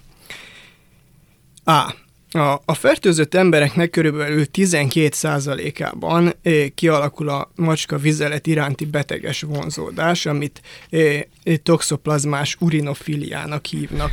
A. 1.66 1.94
A, 2.32 2.62
a 2.66 2.74
fertőzött 2.74 3.34
embereknek 3.34 3.90
körülbelül 3.90 4.46
12%-ában 4.54 6.34
e, 6.44 6.68
kialakul 6.76 7.30
a 7.30 7.52
macska 7.56 7.98
vizelet 7.98 8.48
iránti 8.48 8.86
beteges 8.86 9.42
vonzódás, 9.42 10.26
amit 10.26 10.62
e, 10.90 11.28
toxoplazmás 11.64 12.58
urinofiliának 12.60 13.66
hívnak. 13.66 14.12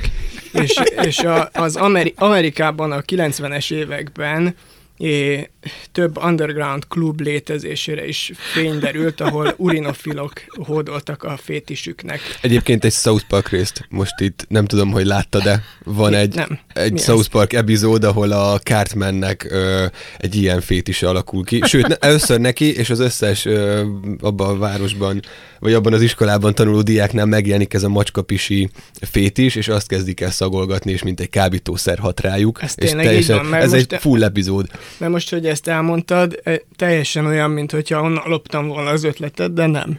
és 0.52 0.80
és 1.02 1.18
a, 1.18 1.50
az 1.52 1.76
Ameri- 1.76 2.14
Amerikában 2.16 2.92
a 2.92 3.00
90-es 3.00 3.72
években 3.72 4.56
é, 4.98 5.50
több 5.92 6.22
underground 6.24 6.86
klub 6.88 7.20
létezésére 7.20 8.06
is 8.06 8.32
fény 8.34 8.78
derült, 8.78 9.20
ahol 9.20 9.54
urinofilok 9.56 10.32
hódoltak 10.46 11.22
a 11.22 11.36
fétisüknek. 11.42 12.20
Egyébként 12.40 12.84
egy 12.84 12.92
South 12.92 13.24
Park 13.28 13.48
részt, 13.48 13.86
most 13.88 14.20
itt 14.20 14.44
nem 14.48 14.64
tudom, 14.64 14.90
hogy 14.90 15.06
látta, 15.06 15.38
de 15.38 15.62
van 15.84 16.14
egy, 16.14 16.34
nem. 16.34 16.58
egy 16.72 16.98
South 16.98 17.28
Park 17.28 17.52
epizód, 17.52 18.04
ahol 18.04 18.30
a 18.32 18.58
Cartmannek 18.58 19.46
ö, 19.50 19.86
egy 20.18 20.34
ilyen 20.34 20.60
fétise 20.60 21.08
alakul 21.08 21.44
ki. 21.44 21.60
Sőt, 21.66 21.92
először 22.00 22.40
neki, 22.40 22.76
és 22.76 22.90
az 22.90 23.00
összes 23.00 23.44
ö, 23.44 23.84
abban 24.20 24.48
a 24.48 24.58
városban 24.58 25.22
vagy 25.62 25.72
abban 25.72 25.92
az 25.92 26.02
iskolában 26.02 26.54
tanuló 26.54 26.82
diáknál 26.82 27.26
megjelenik 27.26 27.74
ez 27.74 27.82
a 27.82 27.88
macskapisi 27.88 28.70
fétis, 29.00 29.54
és 29.54 29.68
azt 29.68 29.88
kezdik 29.88 30.20
el 30.20 30.30
szagolgatni, 30.30 30.92
és 30.92 31.02
mint 31.02 31.20
egy 31.20 31.30
kábítószer 31.30 31.98
hat 31.98 32.20
rájuk. 32.20 32.62
Ez 32.62 32.74
és 32.76 32.90
teljesen, 32.90 33.50
van, 33.50 33.54
ez 33.54 33.72
egy 33.72 33.86
te, 33.86 33.98
full 33.98 34.24
epizód. 34.24 34.66
Mert 34.98 35.12
most, 35.12 35.30
hogy 35.30 35.46
ezt 35.52 35.68
elmondtad, 35.68 36.42
teljesen 36.76 37.26
olyan, 37.26 37.50
mint 37.50 37.70
hogyha 37.70 38.02
onnan 38.02 38.22
loptam 38.26 38.68
volna 38.68 38.90
az 38.90 39.04
ötletet, 39.04 39.52
de 39.52 39.66
nem. 39.66 39.98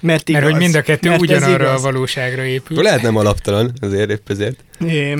Mert, 0.00 0.28
igaz, 0.28 0.42
Mert 0.42 0.52
hogy 0.52 0.62
mind 0.62 0.74
a 0.74 0.82
kettő 0.82 1.14
ugyanarra 1.16 1.72
a 1.72 1.80
valóságra 1.80 2.44
épül. 2.44 2.82
Lehet 2.82 3.02
nem 3.02 3.16
alaptalan, 3.16 3.72
azért 3.80 4.10
épp 4.10 4.30
ezért. 4.30 4.64
É, 4.86 5.14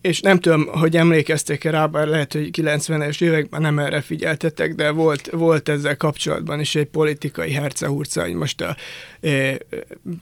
és 0.00 0.20
nem 0.20 0.38
tudom, 0.38 0.66
hogy 0.66 0.96
emlékeztek-e 0.96 1.70
rá, 1.70 1.86
bár 1.86 2.06
lehet, 2.06 2.32
hogy 2.32 2.50
90-es 2.52 3.22
években 3.22 3.60
nem 3.60 3.78
erre 3.78 4.00
figyeltetek, 4.00 4.74
de 4.74 4.90
volt, 4.90 5.30
volt 5.30 5.68
ezzel 5.68 5.96
kapcsolatban 5.96 6.60
is 6.60 6.74
egy 6.74 6.86
politikai 6.86 7.52
hercehurca, 7.52 8.22
hogy 8.22 8.34
most 8.34 8.60
a, 8.60 8.76
e, 9.20 9.58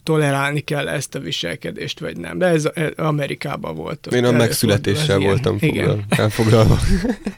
tolerálni 0.03 0.59
kell 0.59 0.87
ezt 0.87 1.15
a 1.15 1.19
viselkedést, 1.19 1.99
vagy 1.99 2.17
nem. 2.17 2.37
De 2.37 2.45
ez, 2.45 2.69
ez 2.73 2.91
Amerikában 2.95 3.75
volt. 3.75 4.07
Én 4.11 4.25
a 4.25 4.31
megszületéssel 4.31 5.19
voltam 5.19 5.57
igen. 5.59 6.05
elfoglalva. 6.09 6.79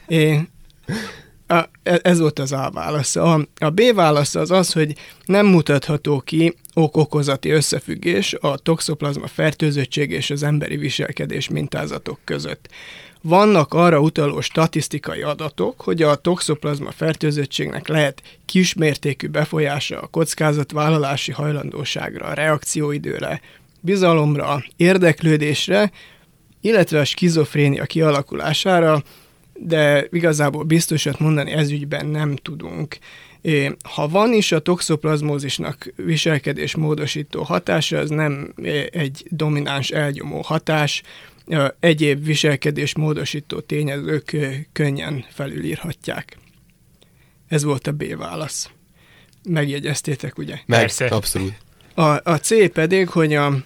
Én, 0.06 0.48
a, 1.46 1.68
e, 1.82 2.00
ez 2.02 2.18
volt 2.18 2.38
az 2.38 2.52
A 2.52 2.70
válasz. 2.72 3.16
A, 3.16 3.48
a 3.58 3.70
B 3.70 3.94
válasz 3.94 4.34
az 4.34 4.50
az, 4.50 4.72
hogy 4.72 4.94
nem 5.24 5.46
mutatható 5.46 6.20
ki 6.20 6.54
ok-okozati 6.74 7.50
összefüggés 7.50 8.34
a 8.40 8.56
toxoplazma 8.56 9.26
fertőzöttség 9.26 10.10
és 10.10 10.30
az 10.30 10.42
emberi 10.42 10.76
viselkedés 10.76 11.48
mintázatok 11.48 12.18
között. 12.24 12.68
Vannak 13.22 13.74
arra 13.74 14.00
utaló 14.00 14.40
statisztikai 14.40 15.22
adatok, 15.22 15.80
hogy 15.80 16.02
a 16.02 16.14
toxoplazma 16.14 16.90
fertőzöttségnek 16.90 17.88
lehet 17.88 18.22
kismértékű 18.46 19.28
befolyása 19.28 20.00
a 20.00 20.06
kockázatvállalási 20.06 21.32
hajlandóságra, 21.32 22.26
a 22.26 22.32
reakcióidőre, 22.32 23.40
bizalomra, 23.80 24.64
érdeklődésre, 24.76 25.90
illetve 26.60 27.00
a 27.00 27.04
skizofrénia 27.04 27.84
kialakulására, 27.84 29.02
de 29.64 30.06
igazából 30.10 30.62
biztosat 30.62 31.18
mondani 31.18 31.50
ezügyben 31.50 32.06
nem 32.06 32.36
tudunk. 32.36 32.98
Ha 33.82 34.08
van 34.08 34.32
is 34.32 34.52
a 34.52 34.58
toxoplazmózisnak 34.58 35.92
viselkedés 35.96 36.76
módosító 36.76 37.42
hatása, 37.42 37.98
az 37.98 38.10
nem 38.10 38.54
egy 38.90 39.24
domináns 39.28 39.90
elgyomó 39.90 40.40
hatás, 40.40 41.02
egyéb 41.80 42.24
viselkedés 42.24 42.96
módosító 42.96 43.60
tényezők 43.60 44.36
könnyen 44.72 45.24
felülírhatják. 45.30 46.38
Ez 47.48 47.62
volt 47.62 47.86
a 47.86 47.92
B 47.92 48.16
válasz. 48.16 48.70
Megjegyeztétek, 49.48 50.38
ugye? 50.38 50.58
Persze. 50.66 51.06
Abszolút. 51.06 51.54
A, 51.94 52.30
a 52.30 52.36
C 52.36 52.72
pedig, 52.72 53.08
hogy 53.08 53.34
a, 53.34 53.62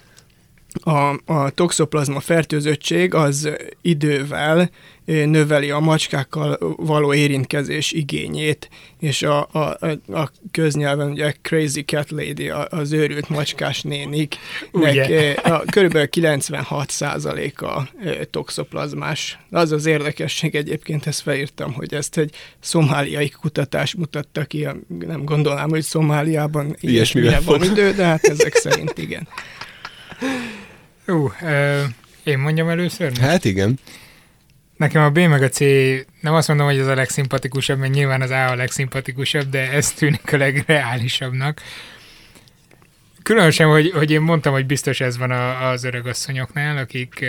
a, 0.82 1.20
a 1.24 1.51
toxoplazma 1.51 2.20
fertőzöttség 2.20 3.15
az 3.15 3.48
idővel 3.82 4.70
növeli 5.07 5.70
a 5.70 5.78
macskákkal 5.78 6.59
való 6.77 7.15
érintkezés 7.15 7.93
igényét, 7.93 8.69
és 9.01 9.23
a, 9.23 9.48
a, 9.53 9.59
a 10.12 10.31
köznyelven 10.51 11.11
ugye 11.11 11.35
Crazy 11.43 11.85
Cat 11.85 12.11
Lady, 12.11 12.48
az 12.69 12.93
őrült 12.93 13.28
macskás 13.28 13.82
nénik, 13.82 14.36
a, 15.43 15.62
körülbelül 15.70 16.09
96 16.09 16.93
a 17.57 17.89
toxoplazmás. 18.31 19.39
Az 19.51 19.73
az 19.73 19.86
érdekesség 19.86 20.55
egyébként, 20.55 21.07
ezt 21.07 21.20
felírtam, 21.20 21.73
hogy 21.73 21.94
ezt 21.94 22.19
egy 22.19 22.35
szomáliai 22.61 23.28
kutatás 23.28 23.94
mutatta 23.94 24.44
ki, 24.44 24.69
nem 25.07 25.24
gondolnám, 25.24 25.69
hogy 25.69 25.82
Szomáliában 25.82 26.77
ilyesmire 26.81 27.40
van 27.40 27.62
idő, 27.62 27.93
de 27.93 28.05
hát 28.05 28.24
ezek 28.24 28.55
szerint 28.55 28.98
igen. 28.98 29.28
Ú, 31.06 31.32
uh, 31.42 31.82
én 32.24 32.38
mondjam 32.38 32.68
először? 32.68 33.08
Most? 33.08 33.20
Hát 33.20 33.44
igen. 33.44 33.78
Nekem 34.76 35.02
a 35.02 35.10
B 35.10 35.18
meg 35.18 35.42
a 35.42 35.48
C, 35.48 35.60
nem 36.20 36.34
azt 36.34 36.48
mondom, 36.48 36.66
hogy 36.66 36.78
ez 36.78 36.86
a 36.86 36.94
legszimpatikusabb, 36.94 37.78
mert 37.78 37.92
nyilván 37.92 38.22
az 38.22 38.30
A 38.30 38.50
a 38.50 38.54
legszimpatikusabb, 38.54 39.50
de 39.50 39.70
ez 39.70 39.92
tűnik 39.92 40.32
a 40.32 40.36
legreálisabbnak. 40.36 41.60
Különösen, 43.27 43.69
hogy, 43.69 43.90
hogy 43.90 44.11
én 44.11 44.20
mondtam, 44.20 44.53
hogy 44.53 44.66
biztos 44.66 45.01
ez 45.01 45.19
van 45.19 45.31
a, 45.31 45.69
az 45.69 45.85
öregasszonyoknál, 45.85 46.77
akik 46.77 47.19
uh, 47.23 47.28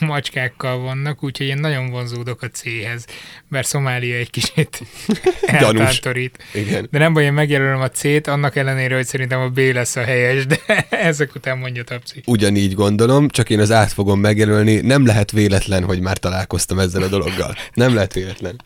macskákkal 0.10 0.78
vannak, 0.78 1.22
úgyhogy 1.22 1.46
én 1.46 1.56
nagyon 1.56 1.90
vonzódok 1.90 2.42
a 2.42 2.46
C-hez, 2.46 3.04
mert 3.48 3.66
Szomália 3.66 4.16
egy 4.16 4.30
kicsit 4.30 4.82
eltántorít. 5.46 6.38
Igen. 6.54 6.88
De 6.90 6.98
nem 6.98 7.12
baj, 7.12 7.24
én 7.24 7.32
megjelölöm 7.32 7.80
a 7.80 7.88
C-t, 7.88 8.26
annak 8.26 8.56
ellenére, 8.56 8.94
hogy 8.94 9.06
szerintem 9.06 9.40
a 9.40 9.48
B 9.48 9.58
lesz 9.58 9.96
a 9.96 10.04
helyes, 10.04 10.46
de 10.46 10.58
ezek 10.90 11.34
után 11.34 11.58
mondja 11.58 11.84
Tapsi. 11.84 12.22
Ugyanígy 12.26 12.74
gondolom, 12.74 13.28
csak 13.28 13.50
én 13.50 13.60
az 13.60 13.70
át 13.70 13.92
fogom 13.92 14.20
megjelölni. 14.20 14.80
Nem 14.80 15.06
lehet 15.06 15.30
véletlen, 15.30 15.84
hogy 15.84 16.00
már 16.00 16.18
találkoztam 16.18 16.78
ezzel 16.78 17.02
a 17.02 17.08
dologgal. 17.08 17.54
Nem 17.74 17.94
lehet 17.94 18.14
véletlen. 18.14 18.60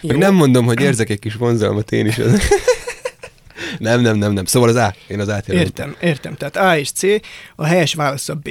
Meg 0.00 0.16
nem 0.16 0.34
mondom, 0.34 0.64
hogy 0.64 0.80
érzek 0.80 1.10
egy 1.10 1.18
kis 1.18 1.34
vonzalmat 1.34 1.92
én 1.92 2.06
is. 2.06 2.20
Nem, 3.78 4.00
nem, 4.00 4.16
nem, 4.16 4.32
nem. 4.32 4.44
Szóval 4.44 4.68
az 4.68 4.76
A. 4.76 4.94
Én 5.06 5.20
az 5.20 5.28
át 5.28 5.46
jelölöm. 5.46 5.66
Értem, 5.66 5.96
értem. 6.00 6.34
Tehát 6.34 6.56
A 6.56 6.78
és 6.78 6.90
C, 6.90 7.02
a 7.56 7.64
helyes 7.64 7.94
válasz 7.94 8.28
a 8.28 8.34
B. 8.34 8.48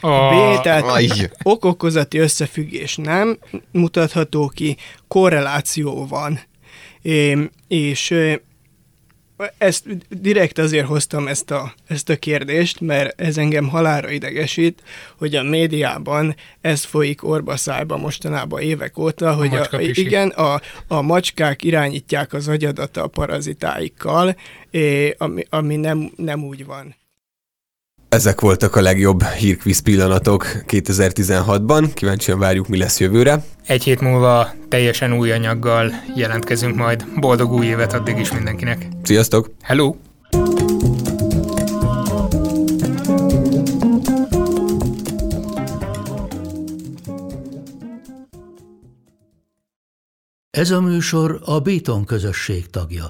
A, 0.00 0.28
B, 0.28 0.60
tehát 0.62 0.82
aj. 0.82 1.08
okokozati 1.42 2.18
összefüggés 2.18 2.96
nem 2.96 3.38
mutatható 3.72 4.48
ki, 4.48 4.76
korreláció 5.08 6.06
van. 6.06 6.40
É, 7.02 7.50
és 7.68 8.14
ezt 9.58 9.84
direkt 10.20 10.58
azért 10.58 10.86
hoztam 10.86 11.28
ezt 11.28 11.50
a, 11.50 11.74
ezt 11.86 12.08
a 12.08 12.16
kérdést, 12.16 12.80
mert 12.80 13.20
ez 13.20 13.38
engem 13.38 13.68
halára 13.68 14.10
idegesít, 14.10 14.82
hogy 15.18 15.34
a 15.34 15.42
médiában 15.42 16.36
ez 16.60 16.84
folyik 16.84 17.24
orbaszájba 17.24 17.96
mostanában 17.96 18.60
évek 18.60 18.98
óta, 18.98 19.34
hogy 19.34 19.54
a, 19.54 19.68
igen, 19.80 20.28
a, 20.28 20.60
a 20.88 21.02
macskák 21.02 21.62
irányítják 21.62 22.32
az 22.32 22.48
agyadat 22.48 22.96
a 22.96 23.06
parazitáikkal, 23.06 24.36
ami, 25.16 25.42
ami 25.50 25.76
nem, 25.76 26.12
nem 26.16 26.44
úgy 26.44 26.64
van. 26.64 26.94
Ezek 28.14 28.40
voltak 28.40 28.76
a 28.76 28.80
legjobb 28.80 29.24
hírkvíz 29.24 29.78
pillanatok 29.78 30.46
2016-ban. 30.66 31.90
Kíváncsian 31.94 32.38
várjuk, 32.38 32.68
mi 32.68 32.78
lesz 32.78 33.00
jövőre. 33.00 33.44
Egy 33.66 33.84
hét 33.84 34.00
múlva 34.00 34.52
teljesen 34.68 35.12
új 35.12 35.32
anyaggal 35.32 35.92
jelentkezünk 36.16 36.76
majd. 36.76 37.04
Boldog 37.16 37.52
új 37.52 37.66
évet 37.66 37.92
addig 37.92 38.18
is 38.18 38.32
mindenkinek. 38.32 38.88
Sziasztok! 39.02 39.50
Hello! 39.62 39.94
Ez 50.50 50.70
a 50.70 50.80
műsor 50.80 51.40
a 51.44 51.60
Béton 51.60 52.04
közösség 52.04 52.70
tagja. 52.70 53.04